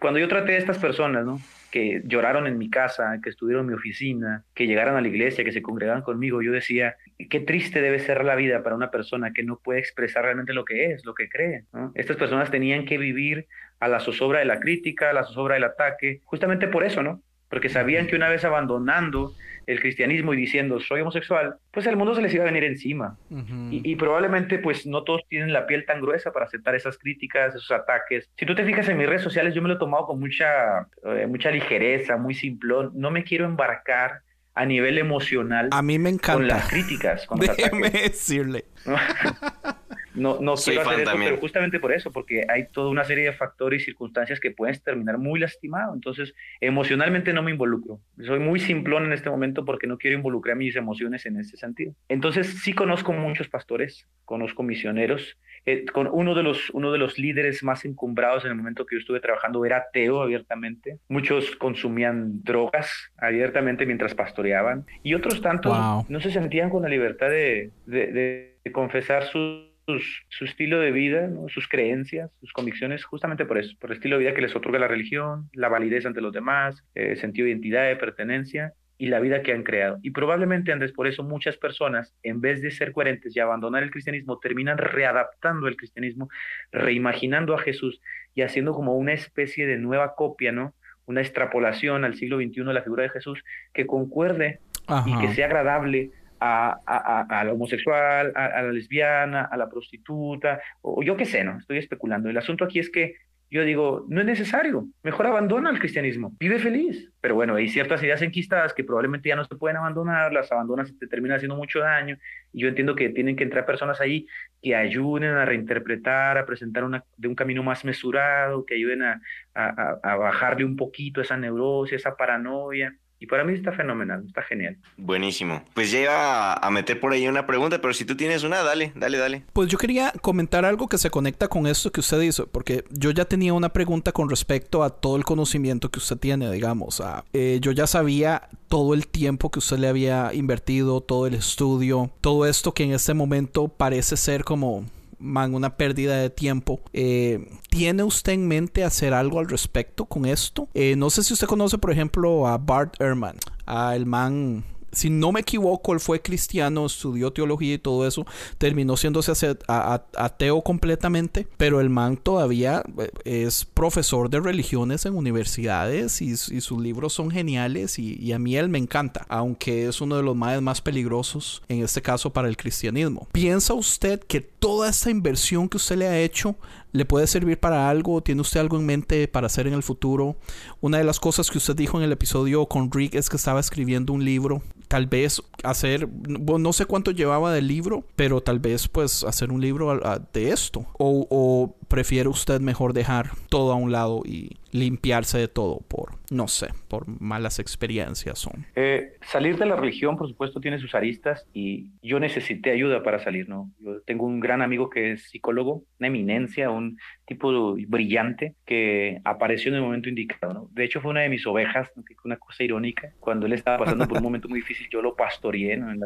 [0.00, 1.38] Cuando yo traté a estas personas, ¿no?
[1.70, 5.44] Que lloraron en mi casa, que estuvieron en mi oficina, que llegaron a la iglesia,
[5.44, 6.96] que se congregaban conmigo, yo decía,
[7.28, 10.64] qué triste debe ser la vida para una persona que no puede expresar realmente lo
[10.64, 11.64] que es, lo que cree.
[11.94, 13.46] Estas personas tenían que vivir
[13.78, 17.22] a la zozobra de la crítica, a la zozobra del ataque, justamente por eso, ¿no?
[17.50, 19.34] Porque sabían que una vez abandonando
[19.66, 23.18] el cristianismo y diciendo soy homosexual, pues el mundo se les iba a venir encima.
[23.28, 23.68] Ujú.
[23.70, 27.54] Y, y probablemente pues no todos tienen la piel tan gruesa para aceptar esas críticas,
[27.54, 28.30] esos ataques.
[28.38, 30.88] Si tú te fijas en mis redes sociales, yo me lo he tomado con mucha,
[31.04, 32.92] eh, mucha ligereza, muy simplón.
[32.94, 34.22] No me quiero embarcar
[34.54, 36.68] a nivel emocional A mí me con las encanta.
[36.68, 38.64] críticas, con los Déjeme decirle.
[40.14, 41.30] No, no Soy quiero fan hacer eso, también.
[41.32, 44.82] pero justamente por eso, porque hay toda una serie de factores y circunstancias que puedes
[44.82, 45.94] terminar muy lastimado.
[45.94, 48.00] Entonces, emocionalmente no me involucro.
[48.24, 51.94] Soy muy simplón en este momento porque no quiero involucrar mis emociones en ese sentido.
[52.08, 55.38] Entonces, sí conozco muchos pastores, conozco misioneros.
[55.66, 58.96] Eh, con uno de los uno de los líderes más encumbrados en el momento que
[58.96, 60.98] yo estuve trabajando era ateo abiertamente.
[61.08, 66.06] Muchos consumían drogas abiertamente mientras pastoreaban y otros tantos Wow.
[66.08, 70.78] no se sentían con la libertad de, de- de- de confesar sus- sus- su estilo
[70.80, 71.48] de vida, ¿no?
[71.48, 74.78] sus creencias, sus convicciones, justamente por eso, por el estilo de vida que les otorga
[74.78, 79.18] la religión, la validez ante los demás, eh, sentido de identidad, de pertenencia y la
[79.18, 79.98] vida que han creado.
[80.02, 83.90] Y probablemente, Andrés, por eso muchas personas, en vez de ser coherentes y abandonar el
[83.90, 86.28] cristianismo, terminan readaptando el cristianismo,
[86.72, 88.00] reimaginando a Jesús
[88.34, 90.74] y haciendo como una especie de nueva copia, ¿no?
[91.06, 94.60] Una extrapolación al siglo XXI de la figura de Jesús que concuerde
[95.06, 96.10] y que sea agradable
[96.40, 101.58] a, a, la homosexual, a, la lesbiana, a la prostituta, o yo qué sé, ¿no?
[101.58, 102.28] Estoy especulando.
[102.30, 103.14] El asunto aquí es que
[103.52, 107.10] yo digo, no es necesario, mejor abandona el cristianismo, vive feliz.
[107.20, 110.88] Pero bueno, hay ciertas ideas enquistadas que probablemente ya no se pueden abandonar, las abandonas
[110.88, 112.16] y te terminan haciendo mucho daño,
[112.52, 114.26] y yo entiendo que tienen que entrar personas ahí
[114.62, 119.20] que ayuden a reinterpretar, a presentar una, de un camino más mesurado, que ayuden a,
[119.54, 122.94] a- a bajarle un poquito esa neurosis, esa paranoia.
[123.22, 124.78] Y para mí está fenomenal, está genial.
[124.96, 125.62] Buenísimo.
[125.74, 128.92] Pues ya iba a meter por ahí una pregunta, pero si tú tienes una, dale,
[128.96, 129.44] dale, dale.
[129.52, 133.10] Pues yo quería comentar algo que se conecta con esto que usted hizo, porque yo
[133.10, 137.00] ya tenía una pregunta con respecto a todo el conocimiento que usted tiene, digamos.
[137.02, 141.34] a- eh, yo ya sabía todo el tiempo que usted le había invertido, todo el
[141.34, 144.86] estudio, todo esto que en este momento parece ser como
[145.20, 146.80] man, una pérdida de tiempo.
[146.92, 150.68] Eh, ¿Tiene usted en mente hacer algo al respecto con esto?
[150.74, 155.10] Eh, no sé si usted conoce, por ejemplo, a Bart Ehrman, a el man si
[155.10, 158.26] no me equivoco, él fue cristiano, estudió teología y todo eso,
[158.58, 159.32] terminó siéndose
[159.66, 166.60] ateo completamente, pero el man todavía eh, es profesor de religiones en universidades y, y
[166.60, 170.22] sus libros son geniales y, y a mí él me encanta, aunque es uno de
[170.22, 173.28] los más, más peligrosos en este caso para el cristianismo.
[173.32, 176.56] ¿Piensa usted que toda esta inversión que usted le ha hecho
[176.92, 178.22] le puede servir para algo?
[178.22, 180.36] ¿Tiene usted algo en mente para hacer en el futuro?
[180.80, 183.60] Una de las cosas que usted dijo en el episodio con Rick es que estaba
[183.60, 184.62] escribiendo un libro.
[184.90, 189.52] Tal vez hacer, bueno, no sé cuánto llevaba del libro, pero tal vez pues hacer
[189.52, 190.80] un libro a- a- de esto.
[190.98, 196.12] O, o prefiere usted mejor dejar todo a un lado y limpiarse de todo por,
[196.30, 198.66] no sé, por malas experiencias son?
[198.76, 203.18] Eh, salir de la religión, por supuesto, tiene sus aristas y yo necesité ayuda para
[203.18, 203.70] salir, ¿no?
[203.80, 209.70] Yo tengo un gran amigo que es psicólogo, una eminencia, un tipo brillante que apareció
[209.70, 210.68] en el momento indicado, ¿no?
[210.72, 211.90] De hecho, fue una de mis ovejas,
[212.24, 213.12] una cosa irónica.
[213.18, 216.02] Cuando él estaba pasando por un momento muy difícil, yo lo pastoreé en,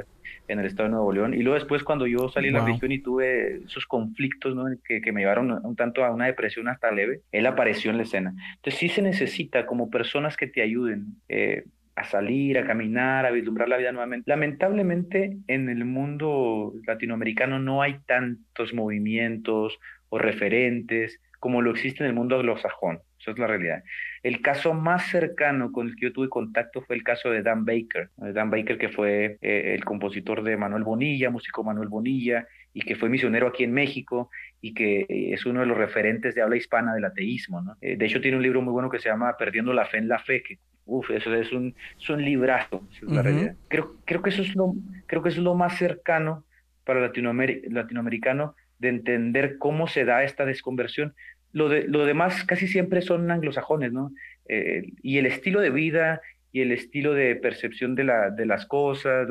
[0.48, 1.34] el estado de Nuevo León.
[1.34, 4.64] Y luego después, cuando yo salí de la religión y tuve esos conflictos ¿no?
[4.84, 8.02] que, que me llevaron un tanto a una depresión hasta leve, él apareció en la
[8.02, 8.34] escena.
[8.56, 11.06] Entonces sí se necesita como personas que te ayuden.
[11.28, 11.64] Eh,
[11.96, 14.28] a salir, a caminar, a vislumbrar la vida nuevamente.
[14.28, 22.08] Lamentablemente en el mundo latinoamericano no hay tantos movimientos o referentes como lo existe en
[22.08, 23.00] el mundo anglosajón.
[23.20, 23.84] Esa es la realidad.
[24.22, 27.66] El caso más cercano con el que yo tuve contacto fue el caso de Dan
[27.66, 28.08] Baker.
[28.16, 32.96] Dan Baker que fue eh, el compositor de Manuel Bonilla, músico Manuel Bonilla, y que
[32.96, 34.30] fue misionero aquí en México
[34.62, 37.60] y que es uno de los referentes de habla hispana del ateísmo.
[37.60, 37.76] ¿no?
[37.82, 40.08] Eh, de hecho, tiene un libro muy bueno que se llama Perdiendo la fe en
[40.08, 43.54] la fe, que uf, eso es un, es un librazo, es la realidad.
[43.68, 44.72] Creo, creo, que eso es lo,
[45.04, 46.46] creo que eso es lo más cercano
[46.84, 51.14] para el latinoamericano de entender cómo se da esta desconversión.
[51.54, 54.12] Lo, de, lo demás casi siempre son anglosajones, ¿no?
[54.46, 56.20] Eh, y el estilo de vida
[56.54, 59.26] y el estilo de percepción de, la, de las cosas,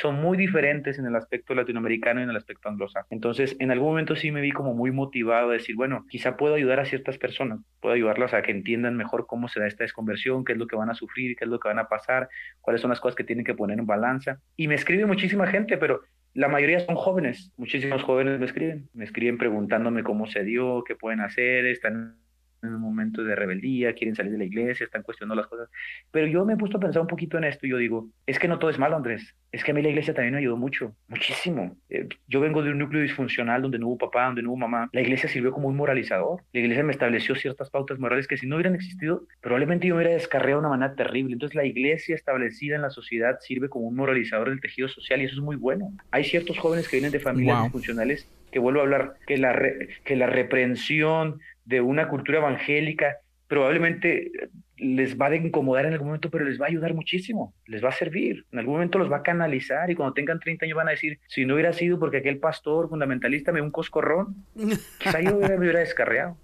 [0.00, 3.08] son muy diferentes en el aspecto latinoamericano y en el aspecto anglosajón.
[3.10, 6.54] Entonces, en algún momento sí me vi como muy motivado a decir, bueno, quizá puedo
[6.54, 10.46] ayudar a ciertas personas, puedo ayudarlas a que entiendan mejor cómo se da esta desconversión,
[10.46, 12.30] qué es lo que van a sufrir, qué es lo que van a pasar,
[12.62, 14.38] cuáles son las cosas que tienen que poner en balanza.
[14.56, 16.00] Y me escribe muchísima gente, pero
[16.34, 20.96] la mayoría son jóvenes, muchísimos jóvenes me escriben, me escriben preguntándome cómo se dio, qué
[20.96, 22.21] pueden hacer, están
[22.62, 25.68] en un momento de rebeldía, quieren salir de la iglesia, están cuestionando las cosas.
[26.10, 28.38] Pero yo me he puesto a pensar un poquito en esto y yo digo, es
[28.38, 29.34] que no todo es malo, Andrés.
[29.50, 31.76] Es que a mí la iglesia también me ayudó mucho, muchísimo.
[31.90, 34.88] Eh, yo vengo de un núcleo disfuncional donde no hubo papá, donde no hubo mamá.
[34.92, 36.42] La iglesia sirvió como un moralizador.
[36.52, 40.02] La iglesia me estableció ciertas pautas morales que si no hubieran existido, probablemente yo me
[40.02, 41.34] hubiera descarriado de una manera terrible.
[41.34, 45.24] Entonces la iglesia establecida en la sociedad sirve como un moralizador del tejido social y
[45.24, 45.92] eso es muy bueno.
[46.10, 49.58] Hay ciertos jóvenes que vienen de familias disfuncionales que vuelvo a hablar, que la,
[50.04, 54.30] que la reprensión, de una cultura evangélica, probablemente
[54.78, 57.90] les va a incomodar en algún momento, pero les va a ayudar muchísimo, les va
[57.90, 60.88] a servir, en algún momento los va a canalizar y cuando tengan 30 años van
[60.88, 64.44] a decir, si no hubiera sido porque aquel pastor fundamentalista me dio un coscorrón,
[64.98, 66.36] quizá yo me hubiera descarriado.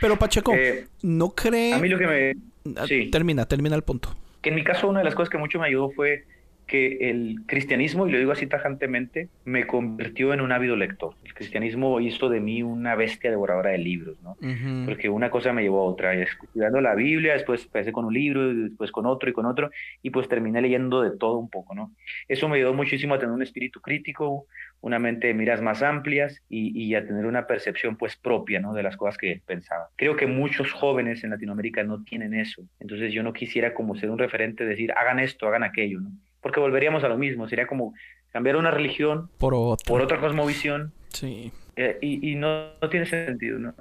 [0.00, 1.74] Pero Pacheco, eh, ¿no cree...
[1.74, 2.32] A mí lo que me...
[2.76, 3.10] Ah, sí.
[3.10, 4.16] Termina, termina el punto.
[4.40, 6.24] Que en mi caso una de las cosas que mucho me ayudó fue
[6.72, 11.16] que el cristianismo, y lo digo así tajantemente, me convirtió en un ávido lector.
[11.22, 14.38] El cristianismo hizo de mí una bestia devoradora de libros, ¿no?
[14.86, 16.14] Porque una cosa me llevó a otra.
[16.14, 19.70] Estudiando la Biblia, después empecé con un libro, después con otro y con otro,
[20.00, 21.92] y pues terminé leyendo de todo un poco, ¿no?
[22.26, 24.46] Eso me ayudó muchísimo a tener un espíritu crítico,
[24.82, 28.74] una mente de miras más amplias y, y a tener una percepción pues propia, ¿no?
[28.74, 29.88] De las cosas que pensaba.
[29.96, 32.62] Creo que muchos jóvenes en Latinoamérica no tienen eso.
[32.80, 36.10] Entonces yo no quisiera como ser un referente, decir, hagan esto, hagan aquello, ¿no?
[36.42, 37.94] porque volveríamos a lo mismo, sería como
[38.32, 40.92] cambiar una religión por otra, por otra cosmovisión.
[41.08, 41.52] Sí.
[41.76, 43.74] Eh, y, no, tiene sentido, ¿no?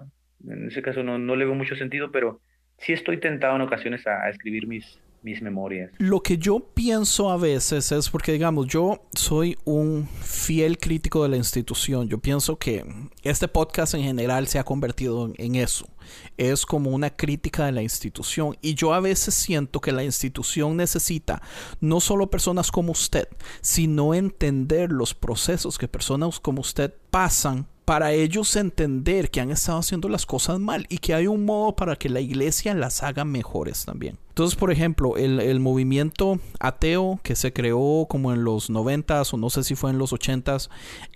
[0.48, 2.40] En ese caso no, no le veo mucho sentido, pero
[2.78, 5.92] sí estoy tentado en ocasiones a escribir mis, mis memorias.
[5.98, 11.30] Lo que yo pienso a veces es porque, digamos, yo soy un fiel crítico de
[11.30, 12.08] la institución.
[12.08, 12.86] Yo pienso que
[13.24, 15.88] este podcast en general se ha convertido en, eso.
[16.38, 18.58] Es como una crítica de la institución.
[18.62, 21.42] Y yo a veces siento que la institución necesita
[21.80, 23.28] no solo personas como usted,
[23.62, 29.80] sino entender los procesos que personas como usted pasan para ellos entender que han estado
[29.80, 33.26] haciendo las cosas mal y que hay un modo para que la iglesia las haga
[33.26, 34.18] mejores también.
[34.30, 39.50] Entonces, por ejemplo, el, movimiento ateo que se creó como en los noventas o no
[39.50, 40.70] sé si fue en los ochentas,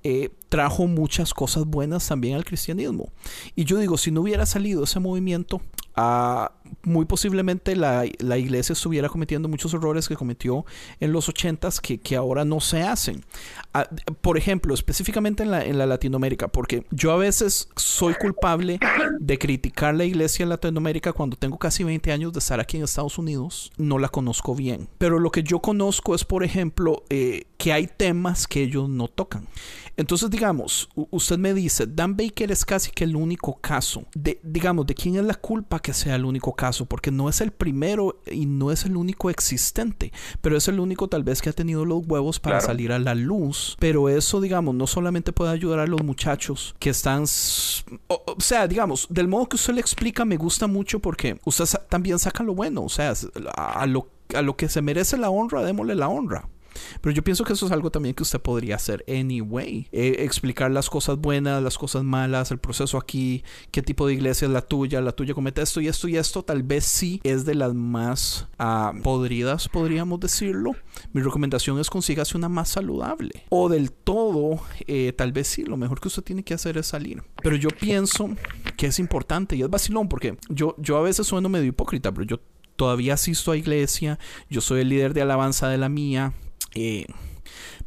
[0.04, 3.10] eh, trajo muchas cosas buenas también al cristianismo.
[3.56, 5.62] Y yo digo, si no hubiera salido ese movimiento,
[5.96, 6.52] ah,
[6.84, 10.66] muy posiblemente la, iglesia estuviera cometiendo muchos errores que cometió
[11.00, 13.24] en los ochentas que, que ahora no se hacen.
[13.74, 13.88] Ah,
[14.22, 18.80] por ejemplo, específicamente en la, en la Latinoamérica, porque yo a veces soy culpable
[19.20, 22.84] de criticar la iglesia en Latinoamérica cuando tengo casi 20 años de estar aquí en
[22.84, 24.88] Estados Unidos, no la conozco bien.
[24.98, 29.08] Pero lo que yo conozco es, por ejemplo, eh, que hay temas que ellos no
[29.08, 29.48] tocan.
[29.98, 34.04] Entonces, digamos, usted me dice, Dan Baker es casi que el único caso.
[34.14, 36.65] De, digamos, ¿de quién es la culpa que sea el único caso?
[36.86, 40.12] Porque no es el primero y no es el único existente,
[40.42, 43.16] pero es el único tal vez que ha tenido los huevos para salir a la
[43.16, 43.76] luz.
[43.80, 47.24] Pero eso, digamos, no solamente puede ayudar a los muchachos que están...
[48.08, 52.20] O, sea, digamos, del modo que usted le explica me gusta mucho porque usted también
[52.20, 52.84] saca lo bueno.
[52.84, 53.14] O sea,
[53.56, 56.48] a lo, a lo que se merece la honra, démosle la honra.
[57.02, 59.88] Pero yo pienso que eso es algo también que usted podría hacer anyway.
[59.92, 64.46] Eh, explicar las cosas buenas, las cosas malas, el proceso aquí, qué tipo de iglesia
[64.46, 66.44] es la tuya, la tuya comete esto y esto y esto.
[66.44, 70.72] Tal vez sí es de las más ah, podridas, podríamos decirlo.
[71.14, 73.44] Mi recomendación es consígase una más saludable.
[73.50, 76.88] O del todo, eh, tal vez sí, lo mejor que usted tiene que hacer es
[76.88, 77.24] salir.
[77.42, 78.30] Pero yo pienso
[78.78, 82.26] que es importante y es vacilón porque yo, yo a veces sueno medio hipócrita, pero
[82.26, 82.40] yo
[82.76, 84.20] todavía asisto a iglesia,
[84.50, 86.34] yo soy el líder de alabanza de la mía.
[86.76, 87.06] Eh,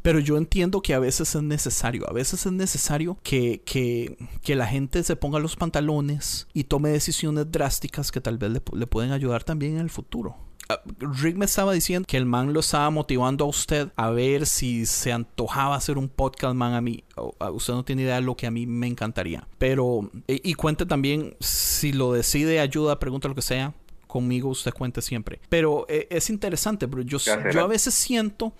[0.01, 4.55] pero yo entiendo que a veces es necesario, a veces es necesario que, que, que,
[4.55, 8.87] la gente se ponga los pantalones y tome decisiones drásticas que tal vez le, le
[8.87, 10.37] pueden ayudar también en el futuro.
[10.71, 14.45] Ah, Rick me estaba diciendo que el man lo estaba motivando a usted a ver
[14.45, 16.73] si se antojaba hacer un podcast, man.
[16.73, 17.03] A mí,
[17.51, 19.47] usted no tiene idea de lo que a mí me encantaría.
[19.57, 23.73] Pero, y, y cuente también si lo decide, ayuda, pregunta lo que sea
[24.09, 25.39] conmigo usted cuente siempre.
[25.49, 27.19] Pero eh, es interesante, pero yo,
[27.53, 28.53] yo a veces siento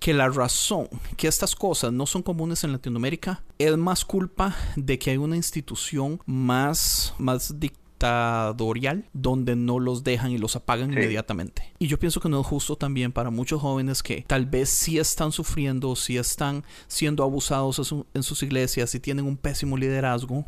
[0.00, 4.98] que la razón que estas cosas no son comunes en Latinoamérica es más culpa de
[4.98, 11.72] que hay una institución más, más dictatorial donde no los dejan y los apagan inmediatamente.
[11.78, 14.98] Y yo pienso que no es justo también para muchos jóvenes que tal vez sí
[14.98, 20.46] están sufriendo, sí están siendo abusados en sus iglesias y tienen un pésimo liderazgo,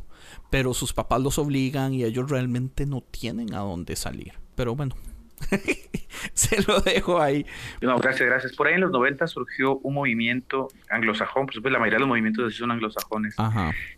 [0.50, 4.96] pero sus papás los obligan y ellos realmente no tienen a dónde salir pero bueno.
[6.34, 7.46] Se lo dejo ahí.
[7.80, 8.56] No, gracias, gracias.
[8.56, 12.08] Por ahí en los 90 surgió un movimiento anglosajón, pues, pues la mayoría de los
[12.08, 13.36] movimientos son anglosajones,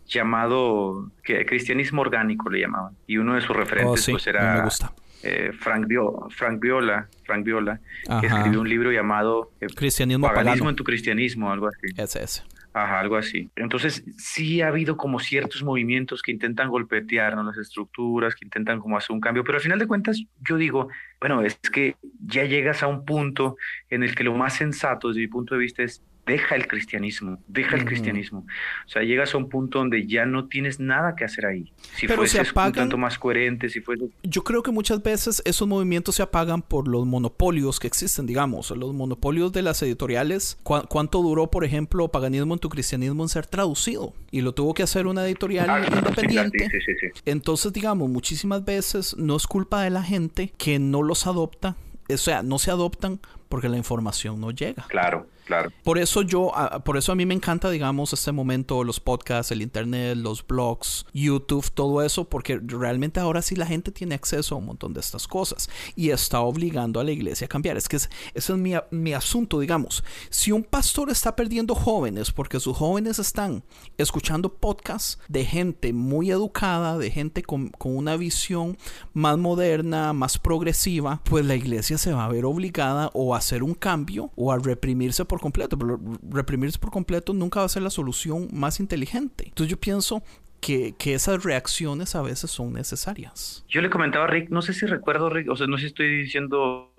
[0.05, 2.95] llamado que, cristianismo orgánico le llamaban.
[3.07, 4.69] Y uno de sus referentes oh, pues era
[5.23, 5.87] eh, Frank,
[6.29, 7.79] Frank, Viola, Frank Viola,
[8.19, 11.87] que escribió un libro llamado eh, Cristianismo Paganismo en tu cristianismo, algo así.
[11.97, 12.43] Ese, ese.
[12.73, 13.51] Ajá, algo así.
[13.57, 18.97] Entonces, sí ha habido como ciertos movimientos que intentan golpetearnos las estructuras, que intentan como
[18.97, 20.87] hacer un cambio, pero al final de cuentas yo digo,
[21.19, 23.57] bueno, es que ya llegas a un punto
[23.89, 27.39] en el que lo más sensato desde mi punto de vista es deja el cristianismo,
[27.47, 28.45] deja el cristianismo.
[28.85, 31.71] O sea, llegas a un punto donde ya no tienes nada que hacer ahí.
[31.95, 34.09] Si Pero fueses se un tanto más coherente, si fuese...
[34.23, 38.71] Yo creo que muchas veces esos movimientos se apagan por los monopolios que existen, digamos,
[38.71, 40.57] los monopolios de las editoriales.
[40.63, 44.13] ¿Cuánto duró, por ejemplo, Paganismo en tu cristianismo en ser traducido?
[44.29, 46.69] Y lo tuvo que hacer una editorial ah, independiente.
[46.71, 51.03] Sí, sí, sí, Entonces, digamos, muchísimas veces no es culpa de la gente que no
[51.03, 51.75] los adopta.
[52.09, 53.19] O sea, no se adoptan
[53.51, 54.85] porque la información no llega.
[54.87, 55.27] Claro.
[55.83, 56.51] Por eso yo,
[56.85, 61.05] por eso a mí me encanta, digamos, este momento, los podcasts, el internet, los blogs,
[61.13, 64.99] YouTube, todo eso, porque realmente ahora sí la gente tiene acceso a un montón de
[64.99, 67.77] estas cosas y está obligando a la iglesia a cambiar.
[67.77, 70.03] Es que ese es mi, mi asunto, digamos.
[70.29, 73.63] Si un pastor está perdiendo jóvenes porque sus jóvenes están
[73.97, 78.77] escuchando podcasts de gente muy educada, de gente con, con una visión
[79.13, 83.63] más moderna, más progresiva, pues la iglesia se va a ver obligada o a hacer
[83.63, 87.83] un cambio o a reprimirse por completo, pero reprimirse por completo nunca va a ser
[87.83, 89.45] la solución más inteligente.
[89.47, 90.23] Entonces yo pienso
[90.61, 93.65] que, que, esas reacciones a veces son necesarias.
[93.67, 95.87] Yo le comentaba a Rick, no sé si recuerdo, Rick, o sea, no sé si
[95.87, 96.93] estoy diciendo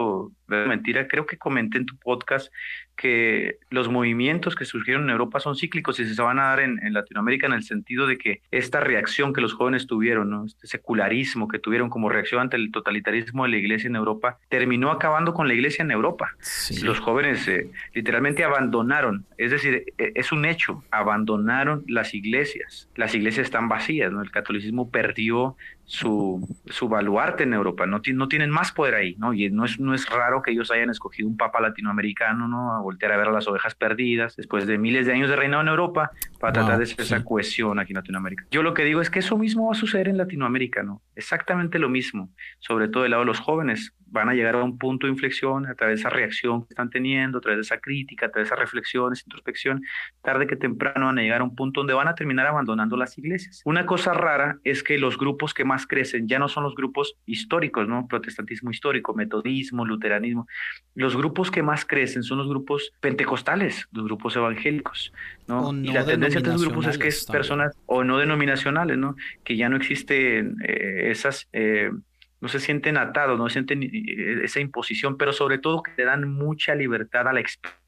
[0.67, 2.53] mentira, creo que comenté en tu podcast
[2.97, 6.79] que los movimientos que surgieron en Europa son cíclicos y se van a dar en,
[6.93, 10.45] Latinoamérica en el sentido de que esta reacción que los jóvenes tuvieron, ¿no?
[10.45, 14.91] este secularismo que tuvieron como reacción ante el totalitarismo de la iglesia en Europa, terminó
[14.91, 16.37] acabando con la iglesia en Europa.
[16.83, 22.89] Los jóvenes eh, literalmente abandonaron, es decir, e, es un hecho, abandonaron las iglesias.
[22.95, 24.23] Las iglesias están vacías, ¿no?
[24.23, 29.35] el catolicismo perdió su, su baluarte en Europa, no, no tienen más poder ahí, ¿no?
[29.35, 32.75] Y no es, no es raro que ellos hayan escogido un papa latinoamericano, ¿no?
[32.75, 35.63] A voltear a ver a las ovejas perdidas, después de miles de años de reinado
[35.63, 38.47] en Europa, para tratar de hacer esa cohesión aquí en Latinoamérica.
[38.51, 41.03] Yo lo que digo es que eso mismo va a suceder en Latinoamérica, ¿no?
[41.17, 44.79] Exactamente lo mismo, sobre todo del lado de los jóvenes van a llegar a un
[44.79, 47.79] punto de inflexión a través de esa reacción que están teniendo, a través de esa
[47.79, 49.83] crítica, a través de esas reflexiones, introspección,
[50.23, 53.17] tarde que temprano van a llegar a un punto donde van a terminar abandonando las
[53.19, 53.63] iglesias.
[53.65, 57.17] Una cosa rara es que los grupos que más crecen ya no son los grupos
[57.27, 58.07] históricos, ¿no?
[58.07, 60.47] Protestantismo histórico, metodismo, luteranismo.
[60.95, 65.13] Los grupos que más crecen son los grupos pentecostales, los grupos evangélicos,
[65.49, 65.73] ¿no?
[65.73, 69.17] y la tendencia de estos grupos es que es personas o no denominacionales, ¿no?
[69.43, 71.49] Que ya no existen eh, esas...
[71.53, 71.91] Eh,
[72.43, 76.29] no se sienten atados, no sienten eh, esa imposición, pero sobre todo que te dan
[76.29, 77.82] mucha libertad a la experiencia.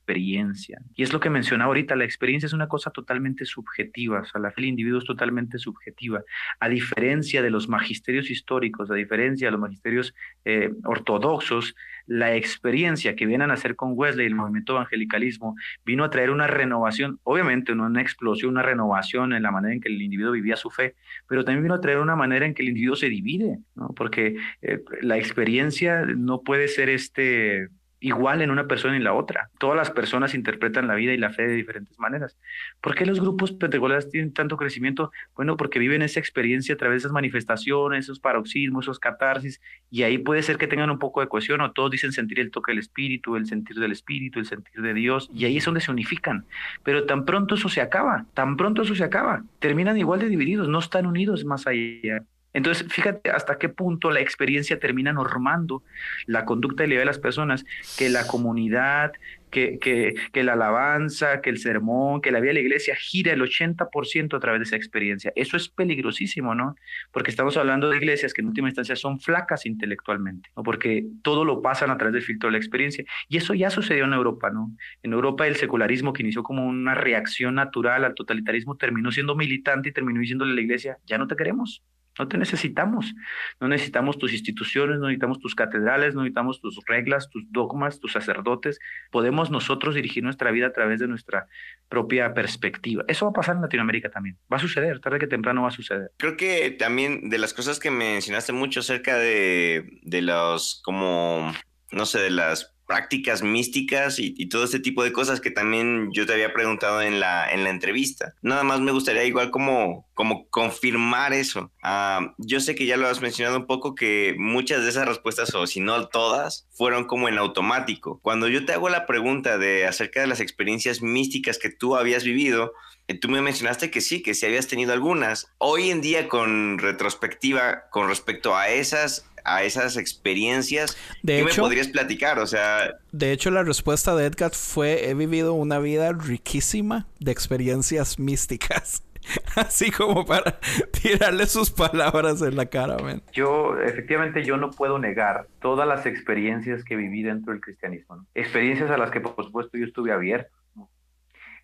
[0.95, 4.41] Y es lo que mencionaba ahorita, la experiencia es una cosa totalmente subjetiva, o sea,
[4.41, 6.23] la fe del individuo es totalmente subjetiva,
[6.61, 11.75] a diferencia de los magisterios históricos, a diferencia de los magisterios eh, ortodoxos,
[12.07, 16.47] la experiencia que vienen a hacer con Wesley, el movimiento evangelicalismo, vino a traer una
[16.47, 20.71] renovación, obviamente una explosión, una renovación en la manera en que el individuo vivía su
[20.71, 20.95] fe,
[21.29, 23.89] pero también vino a traer una manera en que el individuo se divide, ¿no?
[23.97, 27.69] porque eh, la experiencia no puede ser este
[28.05, 29.49] igual en una persona y en la otra.
[29.59, 32.37] Todas las personas interpretan la vida y la fe de diferentes maneras.
[32.83, 35.11] ¿Por qué los grupos pentecostales tienen tanto crecimiento?
[35.35, 39.59] Bueno, porque viven esa experiencia a través de esas manifestaciones, esos paroxismos, esos catarsis,
[39.91, 42.51] y ahí puede ser que tengan un poco de cohesión, o todos dicen sentir el
[42.51, 45.81] toque del Espíritu, el sentir del Espíritu, el sentir de Dios, y ahí es donde
[45.81, 46.45] se unifican.
[46.83, 50.69] Pero tan pronto eso se acaba, tan pronto eso se acaba, terminan igual de divididos,
[50.69, 52.23] no están unidos más allá.
[52.55, 55.83] Entonces, fíjate hasta qué punto la experiencia termina normando
[56.27, 57.65] la conducta y la vida de las personas,
[57.99, 59.13] que la comunidad,
[59.51, 63.33] que, que, que, la alabanza, que el sermón, que la vida de la iglesia gira
[63.33, 65.33] el 80% a través de esa experiencia.
[65.37, 66.75] Eso es peligrosísimo, ¿no?
[67.13, 70.63] Porque estamos hablando de iglesias que en última instancia son flacas intelectualmente, ¿no?
[70.65, 73.05] Porque todo lo pasan a través del filtro de la experiencia.
[73.29, 74.73] Y eso ya sucedió en Europa, ¿no?
[75.03, 79.91] En Europa el secularismo que inició como una reacción natural al totalitarismo terminó siendo militante
[79.91, 81.83] y terminó diciéndole a la iglesia, ya no te queremos.
[82.19, 83.15] No te necesitamos.
[83.61, 88.13] No necesitamos tus instituciones, no necesitamos tus catedrales, no necesitamos tus reglas, tus dogmas, tus
[88.13, 88.79] sacerdotes.
[89.11, 91.47] Podemos nosotros dirigir nuestra vida a través de nuestra
[91.89, 93.05] propia perspectiva.
[93.09, 94.39] Eso va a pasar en Latinoamérica también.
[94.53, 96.11] Va a suceder, tarde que temprano va a suceder.
[96.19, 101.53] Creo que también de las cosas que mencionaste mucho acerca de, de los, como,
[101.93, 106.27] no sé, de las prácticas místicas y, todo este tipo de cosas que también yo
[106.27, 108.35] te había preguntado en la, en la entrevista.
[108.43, 111.73] Nada más me gustaría igual como, como confirmar eso.
[111.83, 115.55] Ah, yo sé que ya lo has mencionado un poco que muchas de esas respuestas,
[115.55, 118.21] o si no todas, fueron como en automático.
[118.23, 122.23] Cuando yo te hago la pregunta de acerca de las experiencias místicas que tú habías
[122.23, 122.73] vivido,
[123.21, 125.53] Tú me mencionaste que sí, que sí habías tenido algunas.
[125.59, 130.97] Hoy en día, con retrospectiva, con respecto a esas a esas experiencias.
[131.23, 132.39] De ¿Qué hecho, me podrías platicar?
[132.39, 132.95] O sea.
[133.13, 139.03] De hecho, la respuesta de Edgar fue: he vivido una vida riquísima de experiencias místicas.
[139.57, 140.59] Así como para
[141.03, 143.23] tirarle sus palabras en la cara, man.
[143.33, 148.17] Yo, efectivamente, yo no puedo negar todas las experiencias que viví dentro del cristianismo.
[148.17, 148.27] ¿no?
[148.35, 150.55] Experiencias a las que, por supuesto, yo estuve abierto.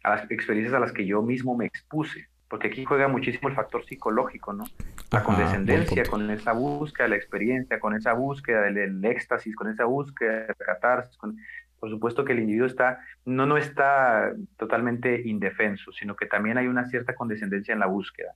[0.02, 3.54] A las experiencias a las que yo mismo me expuse porque aquí juega muchísimo el
[3.54, 4.64] factor psicológico, ¿no?
[5.12, 9.84] La condescendencia con esa búsqueda, la experiencia, con esa búsqueda del, del éxtasis, con esa
[9.84, 11.36] búsqueda de catarsis, con,
[11.78, 16.66] por supuesto que el individuo está, no, no está totalmente indefenso, sino que también hay
[16.66, 18.34] una cierta condescendencia en la búsqueda.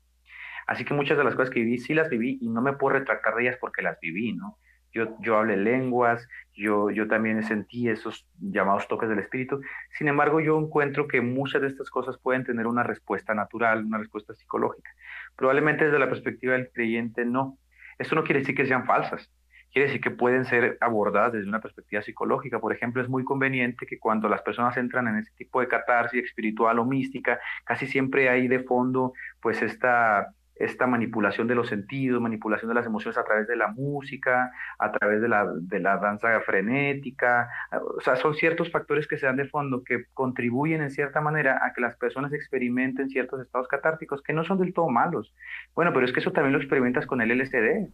[0.69, 2.97] Así que muchas de las cosas que viví, sí las viví y no me puedo
[2.97, 4.59] retractar de ellas porque las viví, ¿no?
[4.95, 9.61] Yo, yo hablé lenguas, yo, yo también sentí esos llamados toques del espíritu.
[9.91, 13.99] Sin embargo, yo encuentro que muchas de estas cosas pueden tener una respuesta natural, una
[13.99, 14.91] respuesta psicológica.
[15.37, 17.59] Probablemente desde la perspectiva del creyente no.
[17.99, 19.31] Esto no quiere decir que sean falsas,
[19.73, 22.61] quiere decir que pueden ser abordadas desde una perspectiva psicológica.
[22.61, 26.25] Por ejemplo, es muy conveniente que cuando las personas entran en ese tipo de catarsis
[26.25, 32.21] espiritual o mística, casi siempre hay de fondo pues esta esta manipulación de los sentidos,
[32.21, 35.97] manipulación de las emociones a través de la música, a través de la, de la
[35.99, 37.49] danza frenética.
[37.97, 41.61] O sea, son ciertos factores que se dan de fondo que contribuyen en cierta manera
[41.65, 45.33] a que las personas experimenten ciertos estados catárticos que no son del todo malos.
[45.75, 47.89] Bueno, pero es que eso también lo experimentas con el LSD.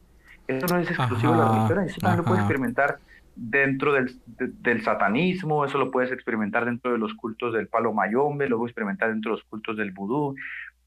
[0.49, 2.17] Eso no es exclusivo ajá, de la religión, eso también ajá.
[2.17, 2.99] lo puedes experimentar
[3.37, 7.93] dentro del, de, del, satanismo, eso lo puedes experimentar dentro de los cultos del palo
[7.93, 10.35] mayombe, luego experimentar dentro de los cultos del vudú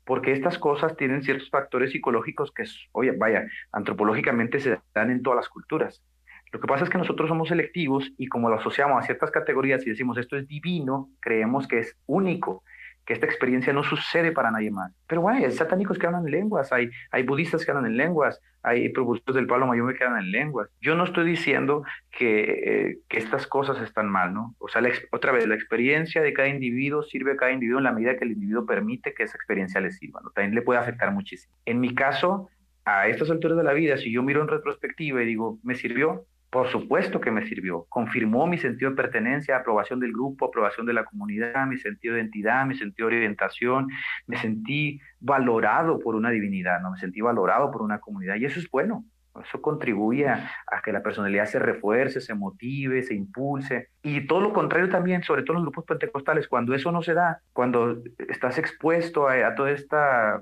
[0.06, 5.38] porque estas cosas tienen ciertos factores psicológicos que, oye, vaya, antropológicamente se dan en todas
[5.38, 6.04] las culturas.
[6.51, 9.86] Lo que pasa es que nosotros somos selectivos y como lo asociamos a ciertas categorías
[9.88, 12.64] y decimos esto es divino, creemos que es único,
[13.06, 14.93] que esta experiencia no sucede para nadie más.
[15.08, 18.39] Pero bueno, hay satánicos que hablan en lenguas, hay, hay budistas que hablan en lenguas,
[18.62, 20.70] hay propulsores del palo mayombe que hablan en lenguas.
[20.82, 24.56] Yo no estoy diciendo que, eh, que estas cosas están mal, ¿no?
[24.60, 27.84] O sea, la, otra vez, la experiencia de cada individuo sirve a cada individuo en
[27.84, 30.30] la medida que el individuo permite que esa experiencia le sirva, ¿no?
[30.32, 31.54] También le puede afectar muchísimo.
[31.66, 32.49] En mi caso,
[32.86, 36.26] a estas alturas de la vida, si yo miro en retrospectiva y digo, ¿me sirvió?
[36.54, 37.88] Por supuesto que me sirvió.
[37.89, 42.22] Confirmó mi sentido de pertenencia, aprobación del grupo, aprobación de la comunidad, mi sentido de
[42.22, 43.88] identidad, mi sentido de orientación.
[44.28, 46.91] Me sentí valorado por una divinidad, ¿no?
[46.91, 49.04] Me sentí valorado por una comunidad y eso es bueno.
[49.43, 50.47] Eso contribuye a,
[50.86, 53.88] que la personalidad se refuerce, se motive, se impulse.
[54.04, 57.16] Y todo lo contrario también, sobre todo en los grupos pentecostales, cuando eso no se
[57.16, 60.39] da, cuando estás expuesto a, a toda esta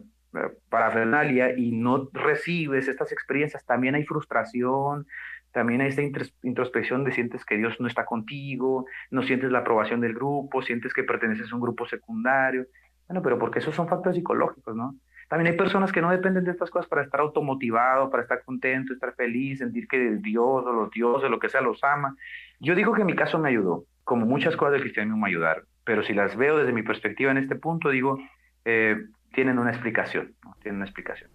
[0.69, 5.05] parafernalia y no recibes estas experiencias, también hay frustración,
[5.51, 6.01] también hay esta
[6.43, 10.93] introspección de sientes que Dios no está contigo, no sientes la aprobación del grupo, sientes
[10.93, 12.65] que perteneces a un grupo secundario.
[13.07, 14.95] Bueno, pero porque esos son factores psicológicos, ¿no?
[15.27, 18.93] También hay personas que no dependen de estas cosas para estar automotivado, para estar contento,
[18.93, 22.15] estar feliz, sentir que Dios o los dioses, lo que sea, los ama.
[22.59, 25.65] Yo digo que en mi caso me ayudó, como muchas cosas del cristianismo me ayudaron,
[25.85, 28.19] pero si las veo desde mi perspectiva en este punto, digo,
[28.65, 28.97] eh,
[29.33, 30.55] tienen una explicación, ¿no?
[30.61, 31.29] Tienen una explicación.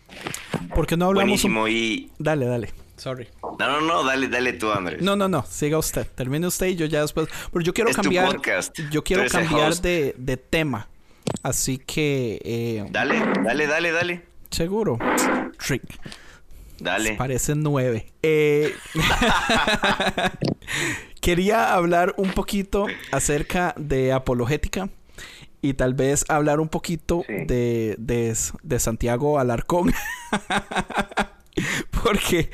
[0.74, 1.24] ¿Por qué no hablamos?
[1.24, 2.10] Buenísimo, y...
[2.18, 2.85] Dale, dale.
[2.96, 3.28] Sorry.
[3.42, 5.02] No, no, no, dale, dale tú, Andrés.
[5.02, 6.06] No, no, no, siga usted.
[6.14, 7.28] Termine usted y yo ya después.
[7.52, 8.34] Pero yo quiero Es tu cambiar.
[8.34, 8.78] podcast.
[8.90, 10.88] Yo quiero cambiar de, de tema.
[11.42, 12.40] Así que.
[12.44, 14.22] eh, Dale, dale, dale, dale.
[14.50, 14.98] seguro.
[15.58, 15.82] Trick.
[16.78, 17.14] Dale.
[17.14, 18.12] Parece nueve.
[18.22, 18.74] Eh,
[21.20, 24.88] quería hablar un poquito acerca de apologética
[25.62, 27.32] y tal vez hablar un poquito Sí.
[27.46, 29.92] de, de, de Santiago Alarcón.
[32.04, 32.50] Porque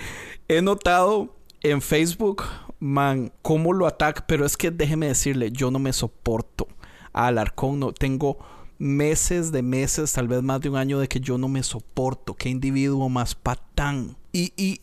[0.48, 2.44] he notado en Facebook,
[2.78, 4.24] man, cómo lo ataca.
[4.26, 6.68] Pero es que déjeme decirle, yo no me soporto
[7.12, 7.80] a Alarcón.
[7.80, 8.38] No, tengo
[8.78, 12.34] meses de meses, tal vez más de un año de que yo no me soporto.
[12.34, 14.16] Qué individuo más patán.
[14.32, 14.80] Y, y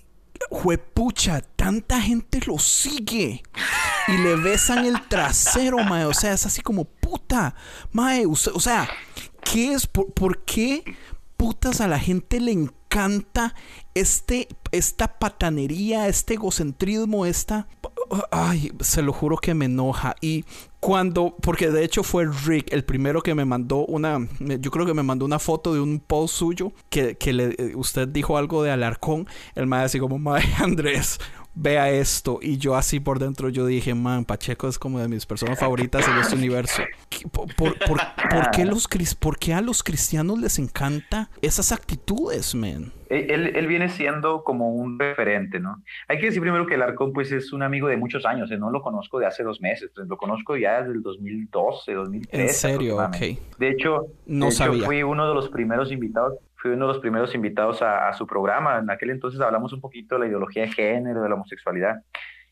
[0.50, 3.44] juepucha, tanta gente lo sigue.
[4.08, 6.06] Y le besan el trasero, mae.
[6.06, 7.56] O sea, es así como puta.
[7.92, 8.90] Mae, o sea,
[9.42, 9.86] ¿qué es?
[9.88, 10.84] ¿Por, por qué
[11.38, 13.56] putas a la gente le encanta
[14.00, 17.68] este, esta patanería, este egocentrismo, esta...
[18.32, 20.16] Ay, se lo juro que me enoja.
[20.20, 20.44] Y
[20.80, 24.96] cuando, porque de hecho fue Rick el primero que me mandó una, yo creo que
[24.96, 28.64] me mandó una foto de un post suyo que, que le, eh, usted dijo algo
[28.64, 29.28] de Alarcón.
[29.54, 31.20] El mae así como, mae Andrés,
[31.54, 32.40] vea esto.
[32.42, 36.08] Y yo así por dentro yo dije, man, Pacheco es como de mis personas favoritas
[36.08, 36.82] en este universo.
[37.10, 38.00] ¿Qué- ¿Por, por, por-
[38.54, 38.88] qué los,
[39.20, 42.92] por qué a los cristianos les encanta esas actitudes, man?
[43.10, 45.84] Él, él viene siendo como un referente, ¿no?
[46.08, 48.58] Hay que decir primero que el Arcón, pues, es un amigo de muchos años, ¿eh?
[48.58, 52.44] No lo conozco de hace dos meses, pues, lo conozco ya desde el 2012, 2013.
[52.44, 53.18] En serio, ok.
[53.58, 54.86] De hecho, No de hecho, sabía.
[54.86, 58.28] fui uno de los primeros invitados, fui uno de los primeros invitados a, a su
[58.28, 58.78] programa.
[58.78, 61.96] En aquel entonces hablamos un poquito de la ideología de género, de la homosexualidad.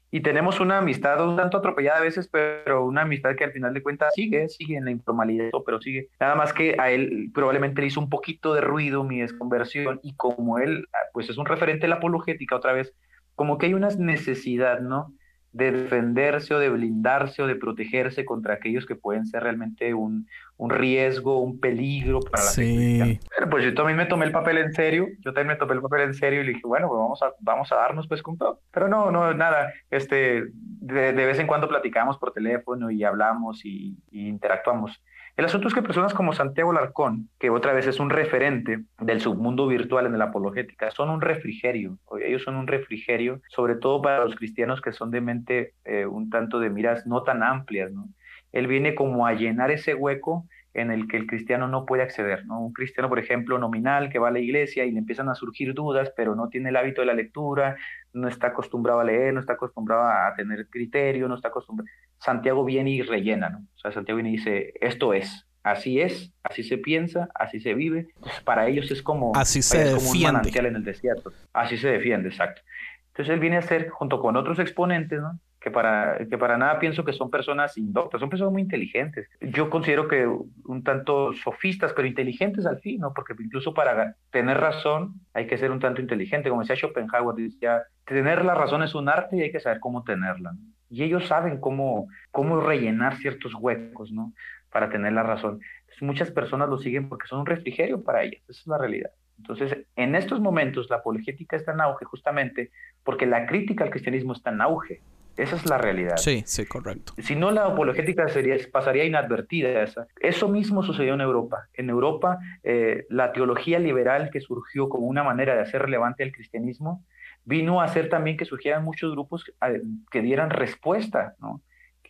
[0.10, 3.74] Y tenemos una amistad un tanto atropellada a veces, pero una amistad que al final
[3.74, 6.10] de cuentas sigue, sigue en la informalidad, pero sigue.
[6.20, 10.16] Nada más que a él probablemente le hizo un poquito de ruido mi desconversión y
[10.16, 12.94] como él pues es un referente de la apologética otra vez,
[13.36, 15.14] como que hay una necesidad, ¿no?
[15.58, 20.28] De defenderse o de blindarse o de protegerse contra aquellos que pueden ser realmente un,
[20.58, 22.62] un riesgo, un peligro para la Sí.
[22.76, 23.20] cristiana.
[23.36, 25.82] Pero pues yo también me tomé el papel en serio, yo también me tomé el
[25.82, 28.38] papel en serio y le dije, bueno, pues vamos a, vamos a darnos pues con
[28.38, 28.62] todo.
[28.72, 33.66] Pero no, no, nada, este, de, de vez en cuando platicamos por teléfono y hablamos
[33.66, 35.02] y, y interactuamos.
[35.38, 39.22] El asunto es que personas como Santiago Larcón, que otra vez es un referente del
[39.22, 42.00] submundo virtual en la apologética, son un refrigerio.
[42.26, 46.32] Ellos son un refrigerio, sobre todo para los cristianos que son de mente eh, un
[46.32, 48.10] tanto de miras no tan amplias, ¿no?
[48.52, 50.48] Él viene como a llenar ese hueco
[50.82, 52.60] en el que el cristiano no puede acceder, ¿no?
[52.60, 55.74] Un cristiano, por ejemplo, nominal que va a la iglesia y le empiezan a surgir
[55.74, 57.76] dudas, pero no tiene el hábito de la lectura,
[58.14, 61.90] no está acostumbrado a leer, no está acostumbrado a tener criterio, no está acostumbrado.
[62.20, 63.60] Santiago viene y rellena, ¿no?
[63.76, 67.74] O sea, Santiago viene y dice, esto es, así es, así se piensa, así se
[67.74, 68.08] vive.
[68.16, 71.32] Entonces, para ellos es como, Así se es como un manantial en el desierto.
[71.54, 72.62] Así se defiende, exacto.
[73.10, 75.40] Entonces él viene a ser, junto con otros exponentes, ¿no?
[75.68, 79.28] Que, para, que para nada pienso que son personas indoctas, son personas muy inteligentes.
[79.42, 83.14] Yo considero que un tanto sofistas, pero inteligentes al fin, ¿no?
[83.14, 86.50] porque incluso para tener razón hay que ser un tanto inteligente.
[86.50, 90.04] Como decía Schopenhauer, decía, tener la razón es un arte y hay que saber cómo
[90.04, 90.54] tenerla.
[90.54, 90.60] ¿no?
[90.90, 94.34] Y ellos saben cómo, cómo rellenar ciertos huecos ¿no?
[94.72, 95.60] para tener la razón.
[95.82, 99.12] Entonces, muchas personas lo siguen porque son un refrigerio para ellas, esa es la realidad.
[99.38, 102.72] Entonces, en estos momentos la apologética está en auge justamente
[103.04, 105.02] porque la crítica al cristianismo está en auge.
[105.38, 106.18] Esa es la realidad.
[106.18, 107.14] Sí, sí, correcto.
[107.20, 109.84] Si no, la apologética sería, pasaría inadvertida.
[109.84, 110.08] Esa.
[110.20, 111.68] Eso mismo sucedió en Europa.
[111.74, 116.32] En Europa, eh, la teología liberal que surgió como una manera de hacer relevante el
[116.32, 117.06] cristianismo,
[117.46, 119.82] vino a hacer también que surgieran muchos grupos eh,
[120.12, 121.62] que dieran respuesta, ¿no?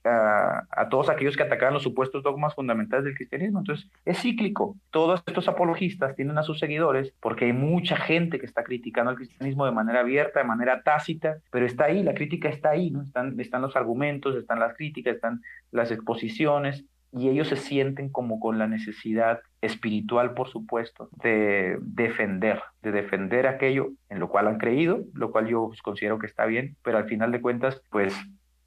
[0.03, 3.59] A, todos aquellos que atacaban los supuestos dogmas fundamentales del cristianismo.
[3.59, 4.77] Entonces, es cíclico.
[4.91, 9.17] Todos estos apologistas tienen a sus seguidores porque hay mucha gente que está criticando al
[9.17, 13.01] cristianismo de manera abierta, de manera tácita, pero está ahí, la crítica está ahí, ¿no?
[13.01, 15.41] Están, están los argumentos, están las críticas, están
[15.71, 22.61] las exposiciones, y ellos se sienten como con la necesidad espiritual, por supuesto, de defender,
[22.81, 26.45] de defender aquello en lo cual han creído, lo cual yo pues, considero que está
[26.45, 28.13] bien, pero al final de cuentas, pues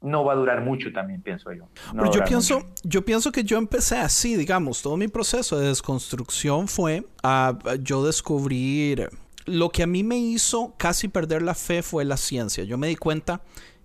[0.01, 1.67] no va a durar mucho también, pienso yo.
[1.93, 2.73] No Pero yo pienso, mucho.
[2.83, 8.03] yo pienso que yo empecé así, digamos, todo mi proceso de desconstrucción fue a yo
[8.05, 9.09] descubrir
[9.45, 12.63] lo que a mí me hizo casi perder la fe fue la ciencia.
[12.63, 13.41] Yo me di cuenta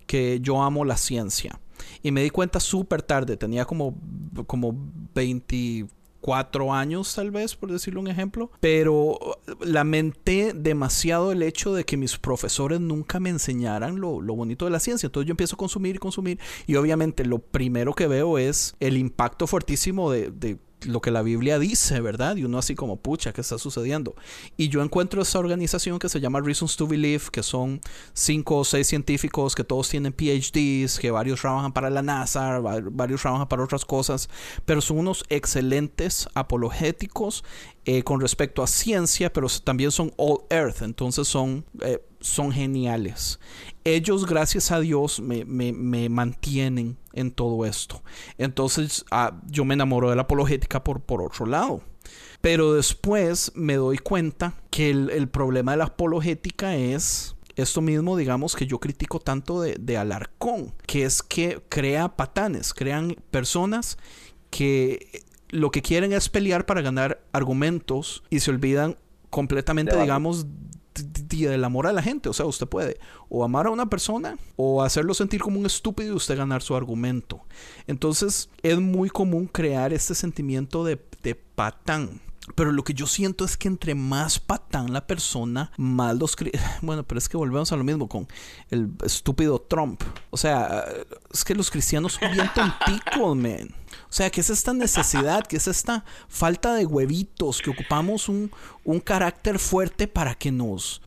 [0.06, 1.58] que yo amo la ciencia.
[2.02, 3.94] Y me di cuenta súper tarde, tenía como,
[4.46, 4.74] como
[6.26, 8.50] 24 años tal vez, por decirlo un ejemplo.
[8.60, 9.18] Pero
[9.60, 14.70] lamenté demasiado el hecho de que mis profesores nunca me enseñaran lo, lo bonito de
[14.70, 15.06] la ciencia.
[15.06, 16.38] Entonces yo empiezo a consumir y consumir.
[16.66, 21.58] Y obviamente lo primero que veo es el impacto fuertísimo de lo que la Biblia
[21.58, 22.36] dice, ¿verdad?
[22.36, 24.14] Y uno así como, pucha, ¿qué está sucediendo?
[24.56, 27.80] Y yo encuentro esta organización que se llama Reasons to Believe, que son
[28.12, 33.22] cinco o seis científicos que todos tienen PhDs, que varios trabajan para la NASA, varios
[33.22, 34.28] trabajan para otras cosas,
[34.64, 37.42] pero son unos excelentes apologéticos
[37.88, 43.38] eh, con respecto a ciencia, pero también son all earth, entonces son, eh, son geniales.
[43.84, 48.02] Ellos, gracias a Dios, me, me, mantienen en todo esto.
[48.38, 51.80] Entonces, ah, yo me enamoro de la apologética por, por otro lado.
[52.40, 58.16] Pero después me doy cuenta que el, el problema de la apologética es esto mismo,
[58.16, 63.96] digamos, que yo critico tanto de, de, Alarcón, que es que crea patanes, crean personas
[64.50, 68.96] que lo que quieren es pelear para ganar argumentos y se olvidan
[69.30, 70.46] completamente, digamos,
[70.96, 72.28] del amor a la gente.
[72.28, 72.98] O sea, usted puede
[73.28, 76.74] o amar a una persona o hacerlo sentir como un estúpido y usted ganar su
[76.76, 77.42] argumento.
[77.86, 82.20] Entonces, es muy común crear este sentimiento de, de patán.
[82.54, 86.36] Pero lo que yo siento es que entre más patán la persona, más los...
[86.82, 88.28] Bueno, pero es que volvemos a lo mismo con
[88.70, 90.02] el estúpido Trump.
[90.30, 90.84] O sea,
[91.32, 93.74] es que los cristianos son bien tonticos, man.
[94.16, 95.46] O sea, ¿qué es esta necesidad?
[95.46, 97.60] ¿Qué es esta falta de huevitos?
[97.60, 98.50] Que ocupamos un,
[98.82, 101.02] un carácter fuerte para que nos...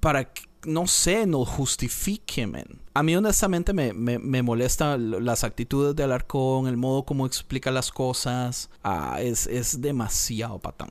[0.00, 2.80] Para que, no sé, nos justifique, man.
[2.94, 7.70] A mí honestamente me, me, me molesta las actitudes de Alarcón, el modo como explica
[7.70, 8.70] las cosas.
[8.82, 10.88] Ah, es, es demasiado patán.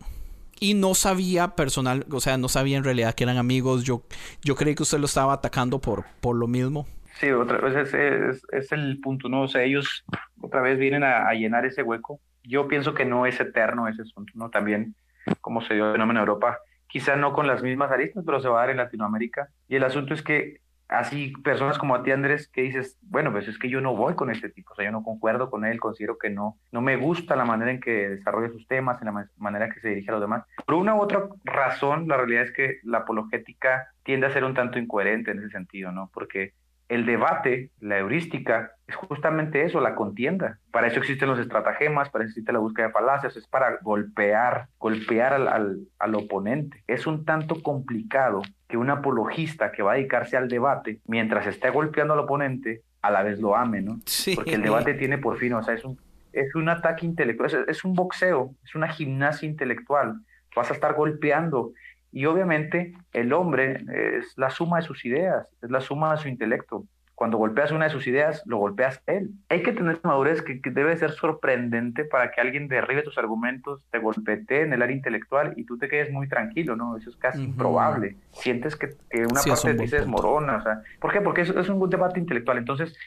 [0.60, 3.84] Y no sabía personal, o sea, no sabía en realidad que eran amigos.
[3.84, 4.04] Yo,
[4.44, 6.86] yo creí que usted lo estaba atacando por, por lo mismo.
[7.20, 9.42] Sí, otra vez es, es, el punto, ¿no?
[9.42, 10.06] O sea, ellos
[10.40, 12.22] otra vez vienen a, llenar ese hueco.
[12.44, 14.50] Yo pienso que no es eterno ese asunto, ¿no?
[14.50, 14.96] También,
[15.42, 18.48] como se dio el fenómeno en Europa, quizá no con las mismas aristas, pero se
[18.48, 19.50] va a dar en Latinoamérica.
[19.68, 23.50] Y el asunto es que así personas como a ti Andrés que dices, bueno, pues
[23.50, 25.80] es que yo no voy con este tipo, o sea, yo no concuerdo con él,
[25.80, 29.28] considero que no, no me gusta la manera en que desarrolla sus temas, en la
[29.36, 30.46] manera en que se dirige a los demás.
[30.66, 34.54] Por una u otra razón, la realidad es que la apologética tiende a ser un
[34.54, 36.10] tanto incoherente en ese sentido, ¿no?
[36.14, 36.54] Porque
[36.90, 40.58] el debate, la heurística, es justamente eso, la contienda.
[40.72, 44.68] Para eso existen los estratagemas, para eso existe la búsqueda de falacias, es para golpear,
[44.80, 46.84] golpear al, al, oponente.
[46.88, 51.70] Es un tanto complicado que un apologista que va a dedicarse al debate, mientras esté
[51.70, 54.00] golpeando al oponente, a la vez lo ame, ¿no?
[54.06, 54.34] Sí.
[54.36, 56.00] Porque el debate tiene por fin, o sea, es un,
[56.34, 60.16] es un ataque intelectual, es, es un boxeo, es una gimnasia intelectual.
[60.56, 61.74] Vas a estar golpeando
[62.12, 63.84] y obviamente el hombre
[64.18, 66.86] es la suma de sus ideas, es la suma de su intelecto.
[67.20, 69.32] Cuando golpeas una de sus ideas, lo golpeas él.
[69.50, 74.00] Hay que tener madurez que, debe ser sorprendente para que alguien derribe tus argumentos, te
[74.00, 76.96] golpetee en el área intelectual y tú te quedes muy tranquilo, ¿no?
[76.96, 78.16] Eso es casi improbable.
[78.32, 78.96] Sientes que,
[79.30, 81.20] una parte de ti se desmorona, o sea, ¿por qué?
[81.20, 82.58] Porque es un debate intelectual.
[82.58, 82.98] Entonces,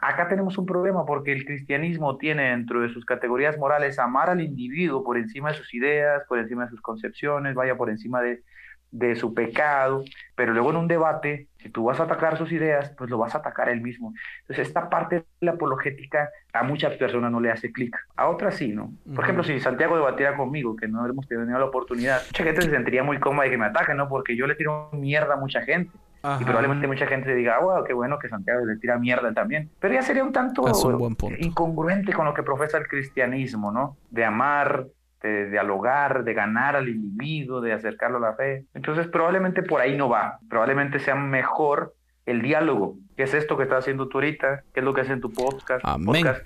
[0.00, 4.40] Acá tenemos un problema porque el cristianismo tiene dentro de sus categorías morales amar al
[4.40, 8.42] individuo por encima de sus ideas, por encima de sus concepciones, vaya por encima de,
[8.90, 10.04] de su pecado,
[10.34, 13.34] pero luego en un debate, si tú vas a atacar sus ideas, pues lo vas
[13.34, 14.12] a atacar él mismo.
[14.40, 18.56] Entonces, esta parte de la apologética a muchas personas no le hace clic, a otras
[18.56, 18.92] sí, ¿no?
[19.14, 22.70] Por ejemplo, si Santiago debatiera conmigo, que no hemos tenido la oportunidad, mucha gente se
[22.70, 24.08] sentiría muy cómoda de que me ataquen, ¿no?
[24.08, 25.90] Porque yo le tiro mierda a mucha gente.
[26.22, 29.70] Y probablemente mucha gente diga, ah, wow, qué bueno que Santiago le tira mierda también.
[29.80, 30.64] Pero ya sería un tanto
[31.38, 33.96] incongruente con lo que profesa el cristianismo, ¿no?
[34.10, 34.86] De amar,
[35.22, 38.66] de dialogar, de ganar al individuo, de acercarlo a la fe.
[38.74, 40.38] Entonces probablemente por ahí no va.
[40.48, 41.94] Probablemente sea mejor
[42.26, 42.96] el diálogo.
[43.16, 44.64] ¿Qué es esto que estás haciendo tú ahorita?
[44.74, 45.82] ¿Qué es lo que haces en tu podcast?
[46.04, 46.44] podcast?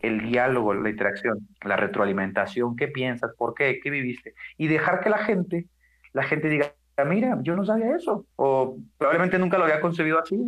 [0.00, 2.76] El diálogo, la interacción, la retroalimentación.
[2.76, 3.32] ¿Qué piensas?
[3.36, 3.80] ¿Por qué?
[3.82, 4.34] ¿Qué viviste?
[4.56, 5.66] Y dejar que la gente,
[6.12, 10.18] la gente diga, Ah, mira, yo no sabía eso, o probablemente nunca lo había concebido
[10.18, 10.38] así,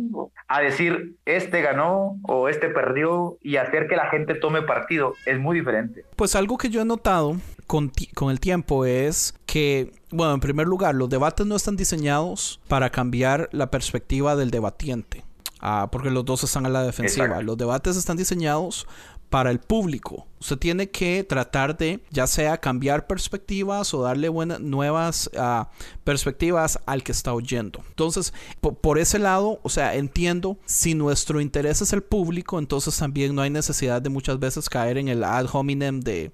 [0.47, 5.39] a decir, este ganó o este perdió y hacer que la gente tome partido es
[5.39, 6.05] muy diferente.
[6.15, 7.35] Pues algo que yo he notado
[7.67, 12.59] con, con el tiempo es que, bueno, en primer lugar, los debates no están diseñados
[12.67, 15.23] para cambiar la perspectiva del debatiente.
[15.61, 17.41] Ah, porque los dos están a la defensiva.
[17.41, 18.87] Los debates están diseñados
[19.29, 20.27] para el público.
[20.39, 25.69] Usted tiene que tratar de, ya sea cambiar perspectivas o darle buenas, nuevas ah,
[26.03, 27.83] perspectivas al que está oyendo.
[27.89, 33.35] Entonces, por ese lado, o sea, entiendo, si nuestro interés es el público, entonces también
[33.35, 36.31] no hay necesidad de muchas veces caer en el ad hominem de,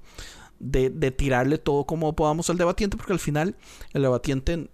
[0.60, 3.58] de, de tirarle todo como podamos al debatiente, porque al final
[3.94, 4.70] el debatiente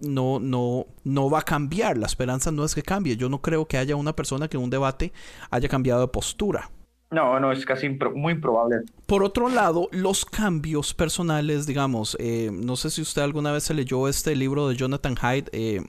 [0.00, 1.98] no, no, no va a cambiar.
[1.98, 3.16] La esperanza no es que cambie.
[3.16, 5.12] Yo no creo que haya una persona que en un debate
[5.50, 6.70] haya cambiado de postura.
[7.10, 8.78] No, no, es casi muy improbable.
[9.06, 13.74] Por otro lado, los cambios personales, digamos, eh, no sé si usted alguna vez se
[13.74, 15.80] leyó este libro de Jonathan Haidt, eh,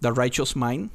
[0.00, 0.90] The Righteous Mind,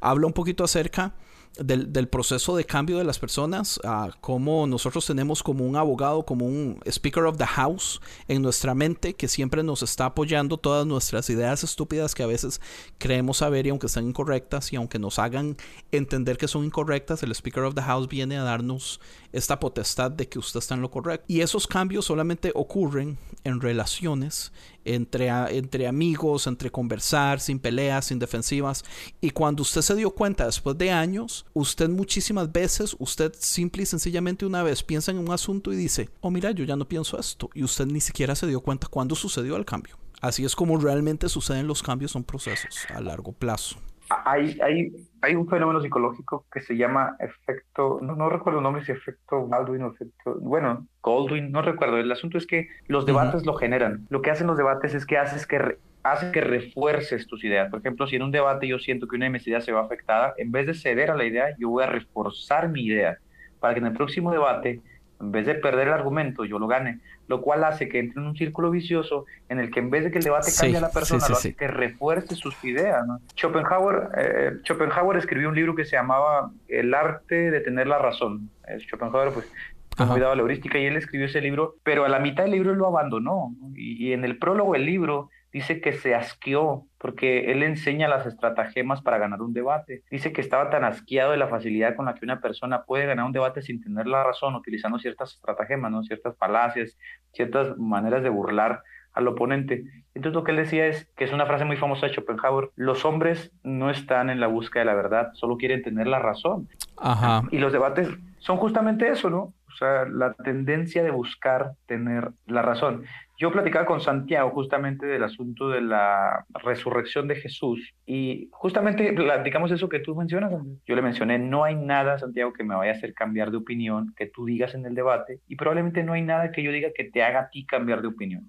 [0.00, 1.14] habla un poquito acerca
[1.58, 6.24] del, del, proceso de cambio de las personas, uh, como nosotros tenemos como un abogado,
[6.24, 10.86] como un Speaker of the House en nuestra mente que siempre nos está apoyando todas
[10.86, 12.60] nuestras ideas estúpidas que a veces
[12.98, 15.56] creemos saber y aunque sean incorrectas y aunque nos hagan
[15.92, 19.00] entender que son incorrectas, el Speaker of the House viene a darnos
[19.36, 21.26] esta potestad de que usted está en lo correcto.
[21.28, 24.50] Y esos cambios solamente ocurren en relaciones
[24.84, 28.84] entre, entre amigos, entre conversar, sin peleas, sin defensivas.
[29.20, 33.86] Y cuando usted se dio cuenta después de años, usted muchísimas veces, usted simple y
[33.86, 37.18] sencillamente una vez piensa en un asunto y dice, oh mira, yo ya no pienso
[37.18, 37.50] esto.
[37.52, 39.98] Y usted ni siquiera se dio cuenta cuándo sucedió el cambio.
[40.22, 43.76] Así es como realmente suceden los cambios, son procesos a largo plazo.
[44.08, 48.84] Hay, hay, hay un fenómeno psicológico que se llama efecto, no, no recuerdo el nombre,
[48.84, 51.96] si efecto Baldwin o efecto, bueno, Goldwyn, no recuerdo.
[51.98, 54.06] El asunto es que los debates lo generan.
[54.08, 57.68] Lo que hacen los debates es que haces que hace que refuerces tus ideas.
[57.68, 59.82] Por ejemplo, si en un debate yo siento que una de mis ideas se va
[59.82, 63.18] afectada, en vez de ceder a la idea, yo voy a reforzar mi idea
[63.58, 64.80] para que en el próximo debate
[65.20, 68.28] en vez de perder el argumento, yo lo gane, lo cual hace que entre en
[68.28, 70.90] un círculo vicioso en el que en vez de que el debate cambie a la
[70.90, 73.04] persona, lo hace que refuerce sus ideas.
[73.34, 78.50] Schopenhauer, eh, Schopenhauer escribió un libro que se llamaba El arte de tener la razón.
[78.78, 79.50] Schopenhauer, pues,
[79.96, 82.86] cuidado la heurística y él escribió ese libro, pero a la mitad del libro lo
[82.86, 83.54] abandonó.
[83.74, 88.26] Y, y en el prólogo del libro dice que se asqueó porque él enseña las
[88.26, 90.02] estratagemas para ganar un debate.
[90.10, 93.24] Dice que estaba tan asqueado de la facilidad con la que una persona puede ganar
[93.24, 96.02] un debate sin tener la razón, utilizando ciertas estratagemas, ¿no?
[96.02, 96.98] ciertas falacias,
[97.32, 98.82] ciertas maneras de burlar
[99.14, 99.84] al oponente.
[100.14, 103.06] Entonces lo que él decía es, que es una frase muy famosa de Schopenhauer, los
[103.06, 106.68] hombres no están en la búsqueda de la verdad, solo quieren tener la razón.
[106.98, 107.44] Ajá.
[107.50, 108.10] Y los debates
[108.40, 109.54] son justamente eso, ¿no?
[109.78, 113.04] Sea, la tendencia de buscar tener la razón.
[113.38, 119.70] Yo platicaba con Santiago justamente del asunto de la resurrección de Jesús y justamente platicamos
[119.70, 120.52] eso que tú mencionas.
[120.86, 124.14] Yo le mencioné, no hay nada, Santiago, que me vaya a hacer cambiar de opinión,
[124.16, 127.04] que tú digas en el debate y probablemente no hay nada que yo diga que
[127.04, 128.48] te haga a ti cambiar de opinión.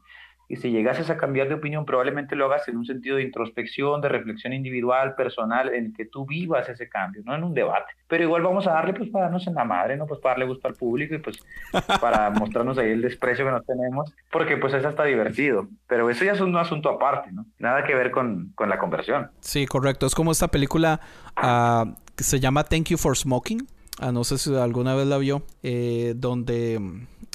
[0.49, 3.99] Y si llegases a cambiar de opinión, probablemente lo hagas en un sentido de introspección,
[3.99, 7.93] de reflexión individual, personal, en el que tú vivas ese cambio, no en un debate.
[8.07, 10.07] Pero igual vamos a darle pues para darnos en la madre, ¿no?
[10.07, 11.39] Pues para darle gusto al público y pues
[12.01, 15.67] para mostrarnos ahí el desprecio que nos tenemos, porque pues eso está divertido.
[15.87, 17.45] Pero eso ya es un asunto aparte, ¿no?
[17.59, 19.29] Nada que ver con, con la conversión.
[19.41, 20.05] Sí, correcto.
[20.05, 21.01] Es como esta película
[21.35, 23.67] uh, que se llama Thank You for Smoking.
[24.01, 26.79] Uh, no sé si alguna vez la vio, eh, donde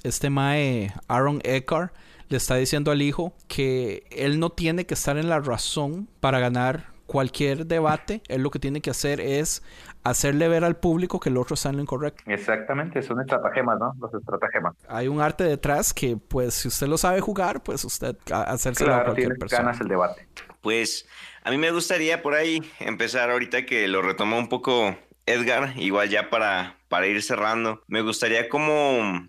[0.05, 1.93] este mae Aaron Eckhart
[2.29, 6.41] le está diciendo al hijo que él no tiene que estar en la razón para
[6.41, 8.23] ganar cualquier debate.
[8.29, 9.63] Él lo que tiene que hacer es
[10.03, 12.23] hacerle ver al público que el otro está en lo incorrecto.
[12.27, 13.95] Exactamente, son estratagemas, ¿no?
[14.01, 14.75] Los estratagemas.
[14.89, 19.03] Hay un arte detrás que, pues, si usted lo sabe jugar, pues usted hacerse claro,
[19.03, 19.63] a cualquier persona.
[19.63, 20.27] ganas el debate.
[20.63, 21.07] Pues
[21.45, 24.97] a mí me gustaría por ahí empezar ahorita que lo retomó un poco
[25.27, 27.83] Edgar, igual ya para, para ir cerrando.
[27.87, 29.29] Me gustaría como,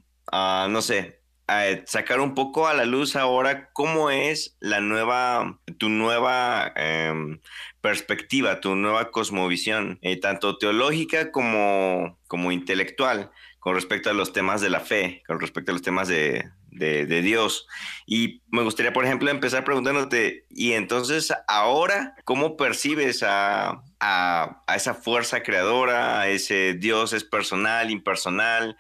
[0.70, 1.22] no sé,
[1.86, 7.40] sacar un poco a la luz ahora cómo es la nueva, tu nueva em,
[7.82, 14.62] perspectiva, tu nueva cosmovisión, eh, tanto teológica como, como intelectual, con respecto a los temas
[14.62, 17.68] de la fe, con respecto a los temas de, de, Dios.
[18.06, 24.76] Y me gustaría, por ejemplo, empezar preguntándote, y entonces ahora, ¿cómo percibes a, a, a
[24.76, 28.76] esa fuerza creadora, a ese Dios es personal, impersonal?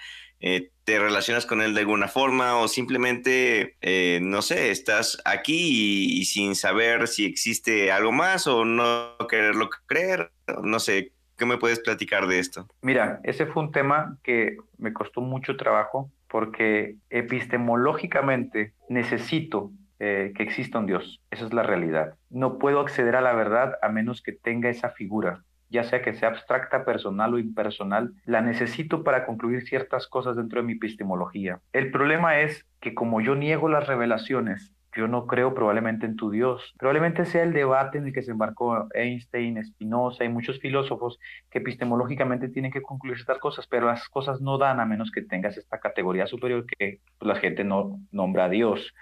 [0.45, 6.19] Eh, te relacionas con él de alguna forma o simplemente, eh, no sé, estás aquí
[6.19, 11.57] y, sin saber si existe algo más o no quererlo creer, no sé, ¿qué me
[11.57, 12.67] puedes platicar de esto?
[12.81, 20.43] Mira, ese fue un tema que me costó mucho trabajo porque epistemológicamente necesito eh, que
[20.43, 21.21] exista un Dios.
[21.31, 22.15] Esa es la realidad.
[22.29, 26.13] No puedo acceder a la verdad a menos que tenga esa figura ya sea que
[26.13, 31.59] sea abstracta, personal o impersonal, la necesito para concluir ciertas cosas dentro de mi epistemología.
[31.73, 36.29] El problema es que como yo niego las revelaciones, yo no creo probablemente en tu
[36.29, 36.75] Dios.
[36.77, 41.19] Probablemente sea el debate en el que se embarcó Einstein, Spinoza y muchos filósofos
[41.49, 45.23] que epistemológicamente tienen que concluir estas cosas, pero las cosas no dan a menos que
[45.23, 48.93] tengas esta categoría superior que la gente no nombra a Dios.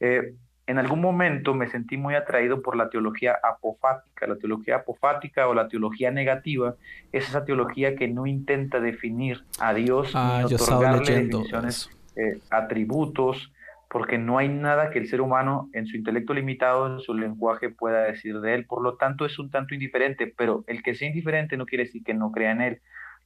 [0.00, 0.34] Eh,
[0.70, 4.28] en algún momento me sentí muy atraído por la teología apofática.
[4.28, 6.76] La teología apofática o la teología negativa
[7.10, 13.52] es esa teología que no intenta definir a Dios ah, ni otorgarle definiciones, eh, atributos,
[13.88, 17.70] porque no hay nada que el ser humano en su intelecto limitado, en su lenguaje
[17.70, 18.64] pueda decir de él.
[18.64, 22.04] Por lo tanto, es un tanto indiferente, pero el que sea indiferente no quiere decir
[22.04, 22.80] que no crea en él.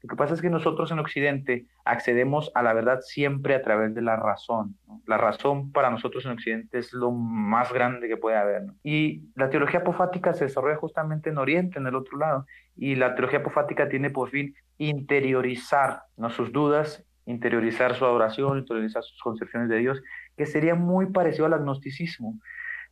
[0.05, 3.95] Lo que pasa es que nosotros en Occidente accedemos a la verdad siempre a través
[3.95, 4.77] de la razón.
[5.07, 8.65] La razón para nosotros en Occidente es lo más grande que puede haber.
[8.83, 12.45] Y la teología apofática se desarrolla justamente en Oriente, en el otro lado.
[12.77, 16.29] Y la teología apofática tiene por fin interiorizar ¿no?
[16.29, 20.03] sus dudas, interiorizar su adoración, interiorizar sus concepciones de Dios,
[20.37, 22.39] que sería muy parecido al agnosticismo.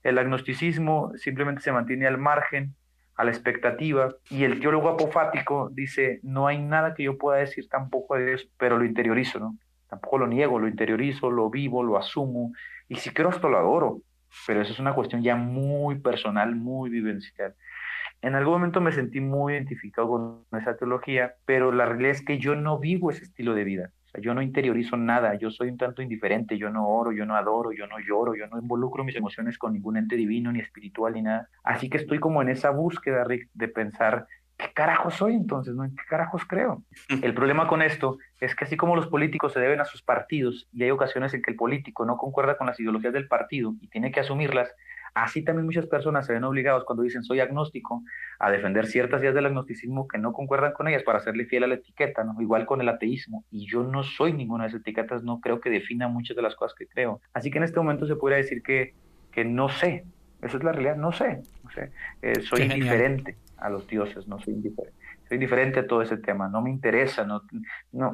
[0.03, 2.75] El agnosticismo simplemente se mantiene al margen
[3.17, 4.15] a la expectativa.
[4.31, 8.49] Y el teólogo apofático dice, no hay nada que yo pueda decir tampoco de Dios,
[8.57, 9.57] pero lo interiorizo, ¿no?
[9.89, 12.53] Tampoco lo niego, lo interiorizo, lo vivo, lo asumo,
[12.89, 14.01] y si quiero hasta lo adoro,
[14.47, 17.55] pero eso es una cuestión ya muy personal, muy vivencial.
[18.23, 22.39] En algún momento me sentí muy identificado con esa teología, pero la realidad es que
[22.39, 26.03] yo no vivo ese estilo de vida yo no interiorizo nada, yo soy un tanto
[26.03, 29.57] indiferente, yo no oro, yo no adoro, yo no lloro, yo no involucro mis emociones
[29.59, 31.49] con ningún ente divino, ni espiritual, ni nada.
[31.65, 34.27] Así que estoy como en esa búsqueda, Rick, de pensar,
[34.59, 35.75] ¿qué carajos soy entonces?
[35.75, 35.85] ¿no?
[35.85, 36.83] ¿En qué carajos creo?
[37.23, 40.69] El problema con esto es que así como los políticos se deben a sus partidos,
[40.73, 43.89] y hay ocasiones en que el político no concuerda con las ideologías del partido y
[43.89, 44.75] tiene que asumirlas,
[45.15, 48.03] Así también muchas personas se ven obligados cuando dicen soy agnóstico
[48.39, 51.67] a defender ciertas ideas del agnosticismo que no concuerdan con ellas para serle fiel a
[51.67, 52.41] la etiqueta, ¿no?
[52.41, 53.45] igual con el ateísmo.
[53.51, 56.55] Y yo no soy ninguna de esas etiquetas, no creo que defina muchas de las
[56.55, 57.21] cosas que creo.
[57.35, 58.95] Así que en este momento se podría decir que,
[59.31, 60.05] que no sé,
[60.41, 61.93] esa es la realidad, no sé, no sé.
[62.23, 64.99] Eh, soy indiferente a los dioses, no soy indiferente.
[65.29, 67.43] Soy indiferente a todo ese tema, no me interesa, no,
[67.93, 68.11] no,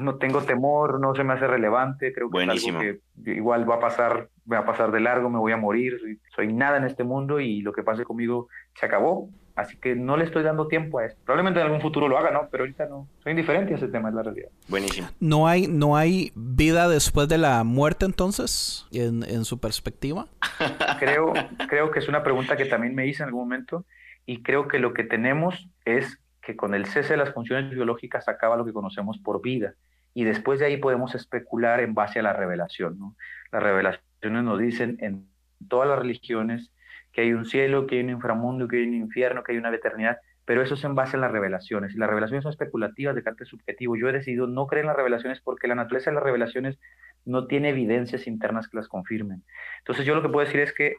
[0.00, 3.00] no tengo temor, no se me hace relevante, creo que es algo que
[3.32, 5.98] igual va a pasar, va a pasar de largo, me voy a morir,
[6.34, 10.16] soy, nada en este mundo y lo que pase conmigo se acabó, así que no
[10.16, 11.20] le estoy dando tiempo a esto.
[11.24, 12.48] Probablemente en algún futuro lo haga, ¿no?
[12.50, 14.50] Pero ahorita no, soy indiferente a ese tema, es la realidad.
[14.68, 15.08] Buenísimo.
[15.20, 20.26] ¿No hay, no hay vida después de la muerte entonces, en, en su perspectiva?
[20.98, 21.32] Creo,
[21.68, 23.84] creo que es una pregunta que también me hice en algún momento
[24.26, 26.18] y creo que lo que tenemos es
[26.48, 29.74] que con el cese de las funciones biológicas acaba lo que conocemos por vida.
[30.14, 32.98] Y después de ahí podemos especular en base a la revelación.
[32.98, 33.16] ¿no?
[33.52, 35.28] Las revelaciones nos dicen en
[35.68, 36.72] todas las religiones
[37.12, 39.74] que hay un cielo, que hay un inframundo, que hay un infierno, que hay una
[39.74, 41.94] eternidad, pero eso es en base a las revelaciones.
[41.94, 43.94] Y las revelaciones son especulativas de carácter subjetivo.
[43.96, 46.78] Yo he decidido no creer en las revelaciones porque la naturaleza de las revelaciones
[47.26, 49.44] no tiene evidencias internas que las confirmen.
[49.80, 50.96] Entonces yo lo que puedo decir es que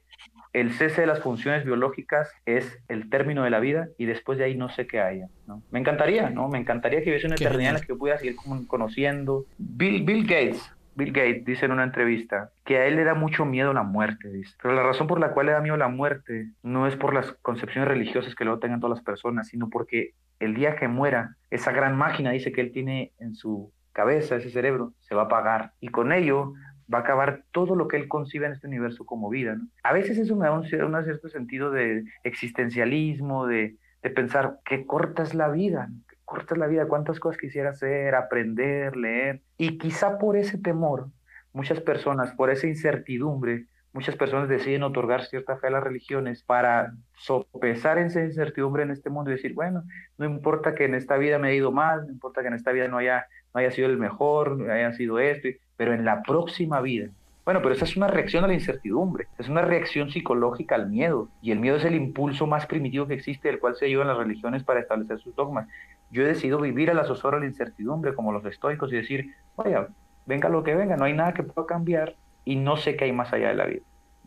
[0.54, 4.46] el cese de las funciones biológicas es el término de la vida y después de
[4.46, 5.28] ahí no sé qué haya.
[5.48, 5.62] ¿no?
[5.72, 6.50] Me encantaría, ¿no?
[6.50, 8.36] Me encantaría que hubiese una eternidad en la que yo pudiera seguir
[8.68, 9.46] conociendo.
[9.58, 13.46] Bill, Bill Gates, Bill Gates dice en una entrevista que a él le da mucho
[13.46, 14.56] miedo la muerte, dice.
[14.62, 17.32] Pero la razón por la cual le da miedo la muerte no es por las
[17.42, 21.72] concepciones religiosas que luego tengan todas las personas, sino porque el día que muera, esa
[21.72, 25.72] gran máquina, dice que él tiene en su cabeza, ese cerebro, se va a apagar.
[25.80, 26.54] Y con ello
[26.94, 29.58] va a acabar todo lo que él concibe en este universo como vida.
[29.84, 33.78] A veces eso me da un, cierto sentido de existencialismo, de,
[34.16, 38.16] pensar qué corta es la vida, qué corta es la vida, cuántas cosas quisiera hacer,
[38.16, 39.42] aprender, leer.
[39.58, 41.10] Y quizá por ese temor,
[41.54, 46.94] muchas personas, por esa incertidumbre, muchas personas deciden otorgar cierta fe a las religiones para
[47.16, 49.84] sopesar esa incertidumbre en este mundo y decir, bueno,
[50.18, 52.72] no importa que en esta vida me haya ido mal, no importa que en esta
[52.72, 55.50] vida no haya, no haya sido el mejor, no haya sido esto,
[55.80, 57.08] pero en la próxima vida.
[57.46, 61.30] Bueno, pero esa es una reacción a la incertidumbre, es una reacción psicológica al miedo,
[61.42, 64.18] y el miedo es el impulso más primitivo que existe, del cual se ayudan las
[64.18, 65.70] religiones para establecer sus dogmas.
[66.12, 69.34] Yo he decidido vivir a la zozobra de la incertidumbre, como los estoicos, y decir,
[69.56, 69.88] vaya,
[70.26, 73.14] venga lo que venga, no hay nada que pueda cambiar, y no sé qué hay
[73.14, 73.84] más allá de la vida,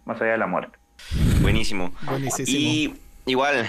[0.07, 0.79] más allá de la muerte.
[1.43, 1.93] Buenísimo.
[2.47, 2.95] Y
[3.27, 3.67] igual,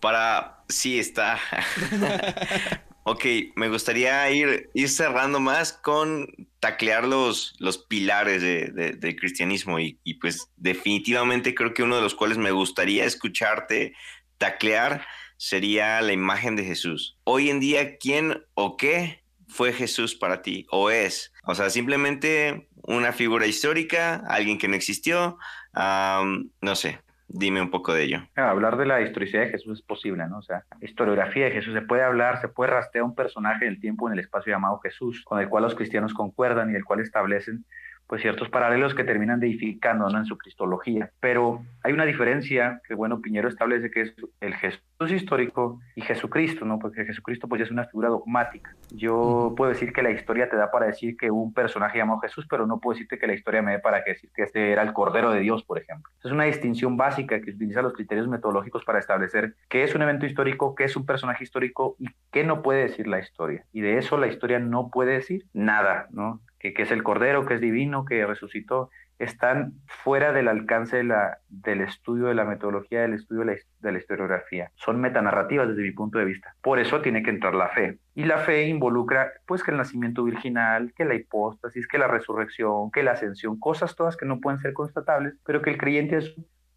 [0.00, 1.36] para, sí está.
[3.10, 3.24] Ok,
[3.56, 6.26] me gustaría ir, ir cerrando más con
[6.60, 12.02] taclear los, los pilares del de, cristianismo y, y, pues definitivamente creo que uno de
[12.02, 13.94] los cuales me gustaría escucharte
[14.38, 15.06] taclear
[15.36, 17.16] sería la imagen de Jesús.
[17.24, 21.32] Hoy en día, ¿quién o qué fue Jesús para ti o es?
[21.44, 25.38] O sea, simplemente una figura histórica, alguien que no existió,
[25.74, 28.20] no sé, Dime un poco de ello.
[28.36, 30.38] Hablar de la historicidad de Jesús es posible, ¿no?
[30.38, 33.80] O sea, historiografía de Jesús, se puede hablar, se puede rastrear un personaje en el
[33.80, 37.00] tiempo, en el espacio llamado Jesús, con el cual los cristianos concuerdan y el cual
[37.00, 37.66] establecen
[38.08, 41.10] pues ciertos paralelos que terminan deificando en su cristología.
[41.20, 44.80] Pero hay una diferencia que, bueno, Piñero establece que es el Jesús
[45.10, 46.78] histórico y Jesucristo, ¿no?
[46.78, 48.74] Porque Jesucristo pues ya es una figura dogmática.
[48.90, 52.46] Yo puedo decir que la historia te da para decir que un personaje llamado Jesús,
[52.48, 54.94] pero no puedo decirte que la historia me dé para decir que este era el
[54.94, 56.10] Cordero de Dios, por ejemplo.
[56.24, 60.24] Es una distinción básica que utiliza los criterios metodológicos para establecer qué es un evento
[60.24, 63.66] histórico, qué es un personaje histórico y qué no puede decir la historia.
[63.72, 66.40] Y de eso la historia no puede decir nada, ¿no?
[66.58, 71.38] Que, es el Cordero, que es divino, que resucitó, están fuera del alcance de la,
[71.48, 74.70] del estudio de la metodología, del estudio de la, historiografía.
[74.76, 76.54] Son metanarrativas desde mi punto de vista.
[76.62, 77.98] Por eso tiene que entrar la fe.
[78.14, 82.90] Y la fe involucra, pues, que el nacimiento virginal, que la hipóstasis, que la resurrección,
[82.90, 86.18] que la ascensión, cosas todas que no pueden ser constatables, pero que el creyente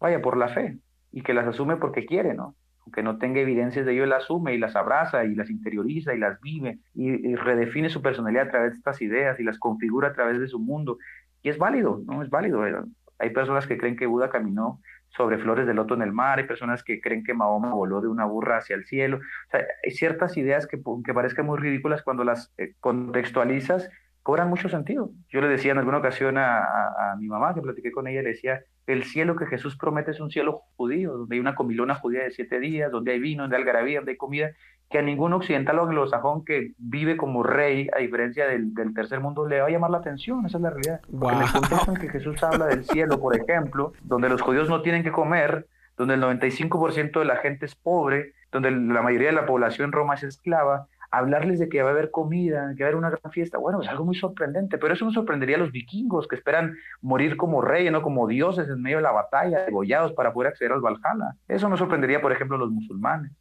[0.00, 0.78] vaya por la fe
[1.12, 2.56] y que las asume porque quiere, ¿no?
[2.84, 6.18] Aunque no tenga evidencias de ello, él asume y las abraza y las interioriza y
[6.18, 10.12] las vive y, redefine su personalidad a través de estas ideas y las configura a
[10.12, 10.98] través de su mundo.
[11.42, 12.22] Y es válido, ¿no?
[12.22, 12.66] Es válido.
[12.66, 12.74] Eh,
[13.18, 14.80] hay personas que creen que Buda caminó
[15.10, 18.08] sobre flores de loto en el mar, hay personas que creen que Mahoma voló de
[18.08, 19.18] una burra hacia el cielo.
[19.18, 23.88] O sea, hay ciertas ideas que, que parezcan muy ridículas cuando las eh, contextualizas
[24.22, 25.10] cobran mucho sentido.
[25.28, 28.30] Yo le decía en alguna ocasión a, a, mi mamá, que platiqué con ella, le
[28.30, 32.22] decía, el cielo que Jesús promete es un cielo judío, donde hay una comilona judía
[32.22, 34.52] de siete días, donde hay vino, donde hay algarabía, donde hay comida,
[34.90, 39.20] que a ningún occidental o anglosajón que vive como rey, a diferencia del, del, tercer
[39.20, 41.00] mundo, le va a llamar la atención, esa es la realidad.
[41.10, 44.68] Porque en el contexto en que Jesús habla del cielo, por ejemplo, donde los judíos
[44.68, 45.66] no tienen que comer,
[45.96, 49.92] donde el 95% de la gente es pobre, donde la mayoría de la población en
[49.92, 53.10] Roma es esclava, hablarles de que va a haber comida, que va a haber una
[53.10, 56.36] gran fiesta, bueno, es algo muy sorprendente, pero eso no sorprendería a los vikingos que
[56.36, 58.02] esperan morir como reyes, ¿no?
[58.02, 61.36] como dioses en medio de la batalla, degollados para poder acceder al Valhalla.
[61.46, 63.32] Eso no sorprendería, por ejemplo, a los musulmanes.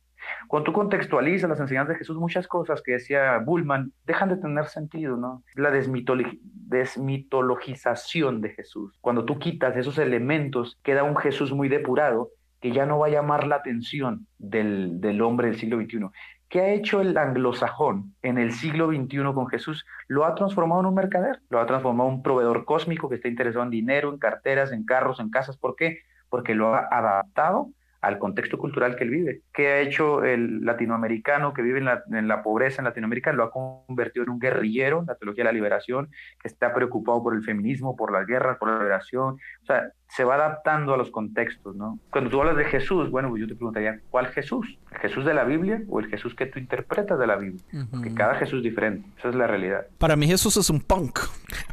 [0.48, 4.66] Cuando tú contextualizas las enseñanzas de Jesús, muchas cosas que decía Bullman dejan de tener
[4.66, 5.44] sentido, ¿no?
[5.56, 8.98] La desmitologización de Jesús.
[9.02, 12.30] Cuando tú quitas esos elementos, queda un Jesús muy depurado
[12.60, 16.12] que ya no va a llamar la atención del, del hombre del siglo XXI.
[16.52, 19.86] ¿Qué ha hecho el anglosajón en el siglo XXI con Jesús?
[20.10, 23.30] Lo ha transformado en un mercader, lo ha transformado en un proveedor cósmico que está
[23.30, 25.56] interesado en dinero, en carteras, en carros, en casas.
[25.56, 26.00] ¿Por qué?
[26.28, 27.70] Porque lo ha adaptado
[28.02, 29.42] al contexto cultural que él vive.
[29.54, 33.32] ¿Qué ha hecho el latinoamericano que vive en la, pobreza en Latinoamérica?
[33.32, 36.10] Lo ha convertido en un guerrillero, la teología de la liberación,
[36.42, 39.36] que está preocupado por el feminismo, por las guerras, por la liberación.
[39.62, 42.00] O sea, se va adaptando a los contextos, ¿no?
[42.10, 44.80] Cuando tú hablas de Jesús, bueno, pues yo te preguntaría, ¿cuál Jesús?
[44.92, 47.62] ¿El Jesús de la Biblia o el Jesús que tú interpretas de la Biblia?
[47.92, 49.08] Porque cada Jesús es diferente.
[49.20, 49.86] Esa es la realidad.
[50.00, 51.20] Para mí Jesús es un punk.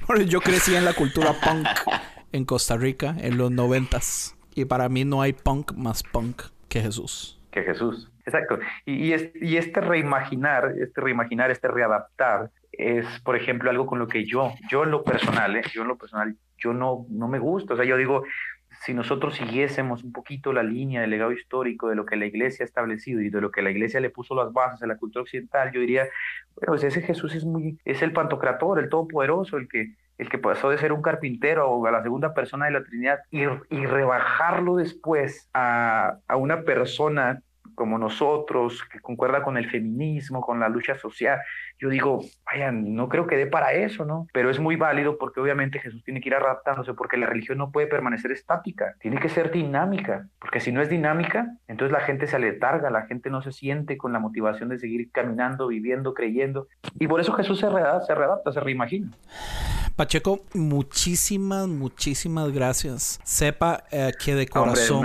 [0.26, 1.66] Yo crecí en la cultura punk
[2.32, 4.38] en Costa Rica en los noventas.
[4.59, 7.40] Y para mí no hay punk más punk que Jesús.
[7.52, 8.10] Que Jesús.
[8.26, 8.59] Exacto.
[8.85, 14.52] Y, este reimaginar, este reimaginar, este readaptar, es, por ejemplo, algo con lo que yo,
[14.68, 15.62] yo en lo personal, ¿eh?
[15.72, 17.74] yo en lo personal, yo no, no me gusta.
[17.74, 18.24] O sea, yo digo,
[18.85, 22.64] si nosotros siguiésemos un poquito la línea del legado histórico de lo que la iglesia
[22.64, 25.22] ha establecido y de lo que la iglesia le puso las bases a la cultura
[25.22, 26.09] occidental, yo diría,
[26.56, 30.39] bueno, pues ese Jesús es muy, es el pantocrator, el todopoderoso, el que, el que
[30.39, 34.77] pasó de ser un carpintero a la segunda persona de la Trinidad y, y rebajarlo
[34.77, 37.40] después a, a, una persona
[37.78, 41.39] como nosotros, que concuerda con el feminismo, con la lucha social.
[41.78, 44.27] Yo digo, vaya, no creo que dé para eso, ¿no?
[44.32, 47.70] Pero es muy válido porque obviamente Jesús tiene que ir adaptándose, porque la religión no
[47.70, 52.27] puede permanecer estática, tiene que ser dinámica, porque si no es dinámica, entonces la gente
[52.27, 56.66] se aletarga, la gente no se siente con la motivación de seguir caminando, viviendo, creyendo.
[56.99, 59.12] Y por eso Jesús se readapta, se, readapta, se reimagina.
[59.99, 63.19] Pacheco, muchísimas, muchísimas gracias.
[63.25, 65.03] Sepa eh, que de corazón...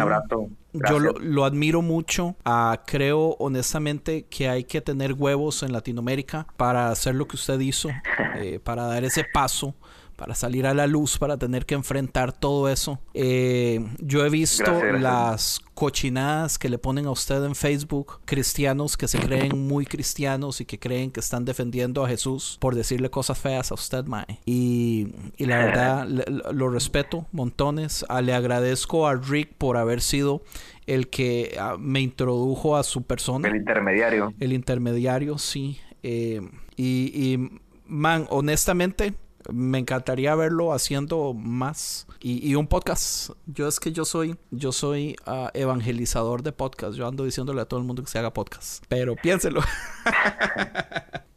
[0.88, 2.36] Yo lo, admiro mucho.
[2.46, 7.60] Ah, creo honestamente que hay que tener huevos en Latinoamérica para hacer lo que usted
[7.60, 7.90] hizo,
[8.36, 9.74] eh, para dar ese paso
[10.24, 12.98] para salir a la luz, para tener que enfrentar todo eso.
[13.14, 19.10] Eh, yo he visto las cochinadas que le ponen a usted en Facebook, cristianos que
[19.10, 23.38] se creen muy cristianos y que creen que están defendiendo a Jesús por decirle cosas
[23.38, 24.40] feas a usted, Mae.
[24.46, 25.10] Y,
[25.40, 26.08] la verdad,
[26.54, 28.06] lo respeto montones.
[28.08, 30.42] Ah, le agradezco a Rick por haber sido
[30.88, 33.50] el que ah, me introdujo a su persona.
[33.50, 34.34] El intermediario.
[34.40, 35.82] El intermediario, sí.
[36.02, 36.40] Eh,
[36.78, 39.16] y, y, man, honestamente,
[39.52, 43.32] me encantaría verlo haciendo más y, un podcast.
[43.46, 46.96] Yo es que yo soy, yo soy ah, evangelizador de podcast.
[46.96, 48.84] Yo ando diciéndole a todo el mundo que se haga podcast.
[48.88, 49.62] Pero piénselo.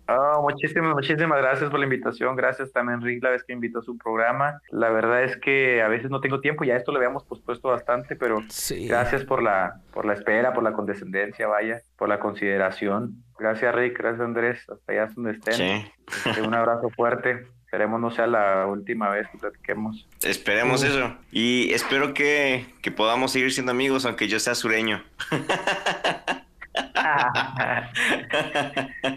[0.09, 2.37] Oh, muchísimas, muchísimas gracias por la invitación.
[2.37, 4.61] Gracias también, Rick, la vez que invitó a su programa.
[4.70, 8.16] La verdad es que a veces no tengo tiempo, ya esto lo habíamos pospuesto bastante,
[8.16, 8.39] pero
[8.87, 13.24] gracias por la, por la espera, por la condescendencia, vaya, por la consideración.
[13.39, 15.87] Gracias, Rick, gracias, Andrés, hasta allá donde estén.
[16.24, 17.47] Este, un abrazo fuerte.
[17.77, 20.07] Esperemos no sea la última vez que platiquemos.
[20.23, 21.15] Esperemos eso.
[21.31, 25.05] Y espero que, que podamos seguir siendo amigos, aunque yo sea sureño.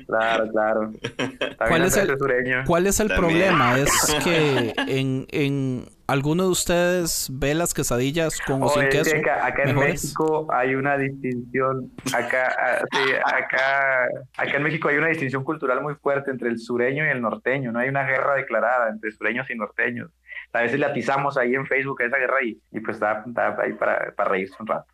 [0.08, 0.92] claro, claro.
[1.58, 2.18] ¿Cuál es, el,
[2.66, 3.78] ¿Cuál es, el, problema?
[3.78, 9.16] Es que en, en ¿Alguno de ustedes ve las quesadillas con o sin queso?
[9.16, 14.06] acá, en México hay una distinción, acá, ah, sí, acá,
[14.36, 17.72] acá en México hay una distinción cultural muy fuerte entre el sureño y el norteño,
[17.72, 20.10] no hay una guerra declarada entre sureños y norteños.
[20.54, 23.24] A veces le atizamos ahí en Facebook a esa guerra y, y pues está,
[23.62, 24.88] ahí para, para, reírse un rato.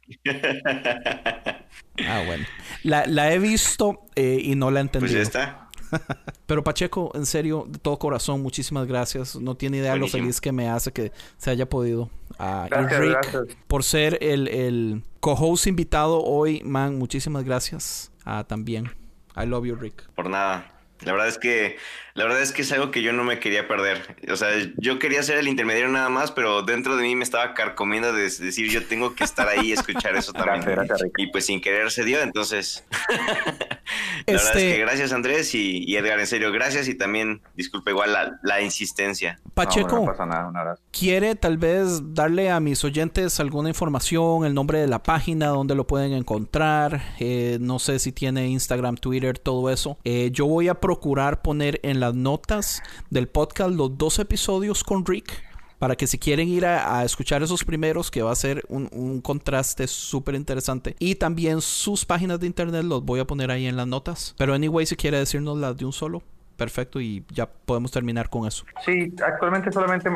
[2.08, 2.46] ah, bueno.
[2.84, 5.14] La, la he visto eh, y no la he entendido.
[5.14, 5.70] Pues ya está.
[6.46, 9.36] Pero Pacheco, en serio, de todo corazón, muchísimas gracias.
[9.36, 12.10] No tiene idea lo feliz que me hace que se haya podido.
[12.40, 12.68] Uh,
[13.00, 18.12] Rick, por ser el, el co-host invitado hoy, man, muchísimas gracias.
[18.26, 18.92] Uh, también.
[19.38, 20.04] I love you, Rick.
[20.16, 20.75] Por nada.
[21.02, 21.78] La verdad es que
[22.16, 24.16] la verdad es que es algo que yo no me quería perder.
[24.32, 24.48] O sea,
[24.78, 28.22] yo quería ser el intermediario nada más, pero dentro de mí me estaba carcomiendo de
[28.22, 30.80] decir, yo tengo que estar ahí y escuchar eso también.
[31.18, 32.86] y pues sin querer se dio, entonces.
[33.10, 37.92] la verdad es este que gracias Andrés y, Edgar, en serio, gracias y también disculpa
[37.92, 39.38] igual la, insistencia.
[39.54, 44.80] Pacheco, no, pasa nada, ¿quiere tal vez darle a mis oyentes alguna información, el nombre
[44.80, 47.02] de la página, donde lo pueden encontrar?
[47.20, 49.98] Eh, no sé si tiene Instagram, Twitter, todo eso.
[50.06, 55.04] Eh, yo voy a procurar poner en la notas del podcast los dos episodios con
[55.04, 55.44] Rick
[55.80, 59.88] para que si quieren ir a, escuchar esos primeros, que va a ser un, contraste
[59.88, 60.96] súper interesante.
[61.00, 64.36] Y también sus páginas de internet los voy a poner ahí en las notas.
[64.38, 66.22] Pero anyway, si quiere decirnos las de un solo,
[66.56, 68.64] perfecto y ya podemos terminar con eso.
[68.86, 70.08] Sí, actualmente solamente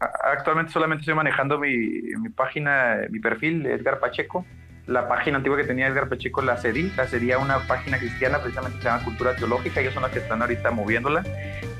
[0.00, 1.76] actualmente solamente estoy manejando mi,
[2.18, 4.46] mi página, mi perfil, Edgar Pacheco
[4.86, 8.78] la página antigua que tenía Edgar Pacheco la cedí, la sería una página cristiana precisamente
[8.78, 11.24] que se llama Cultura Teológica, ellos son las que están ahorita moviéndola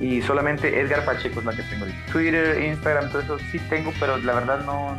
[0.00, 2.12] y solamente Edgar Pacheco es la que tengo ahorita.
[2.12, 4.96] Twitter, Instagram, todo eso sí tengo, pero la verdad no,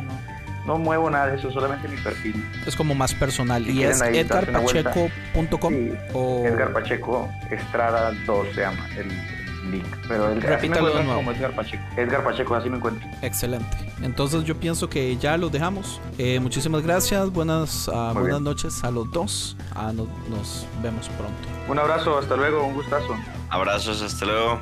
[0.66, 2.44] no, muevo nada de eso, solamente mi perfil.
[2.64, 5.74] Es como más personal y es edgarpacheco.com
[6.12, 9.35] o Edgar Pacheco Estrada 2 se llama el
[9.70, 9.86] link.
[10.08, 11.16] Pero el, Repítalo de nuevo.
[11.16, 11.82] Como Edgar Pacheco.
[11.96, 13.08] Edgar Pacheco, así me encuentro.
[13.22, 13.92] Excelente.
[14.02, 16.00] Entonces yo pienso que ya los dejamos.
[16.18, 17.30] Eh, muchísimas gracias.
[17.32, 19.56] Buenas, uh, buenas noches a los dos.
[19.74, 21.34] Uh, no, nos vemos pronto.
[21.68, 23.16] Un abrazo, hasta luego, un gustazo.
[23.50, 24.60] Abrazos, hasta luego.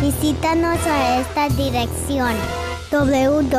[0.00, 2.34] Visítanos a esta dirección
[2.90, 3.58] www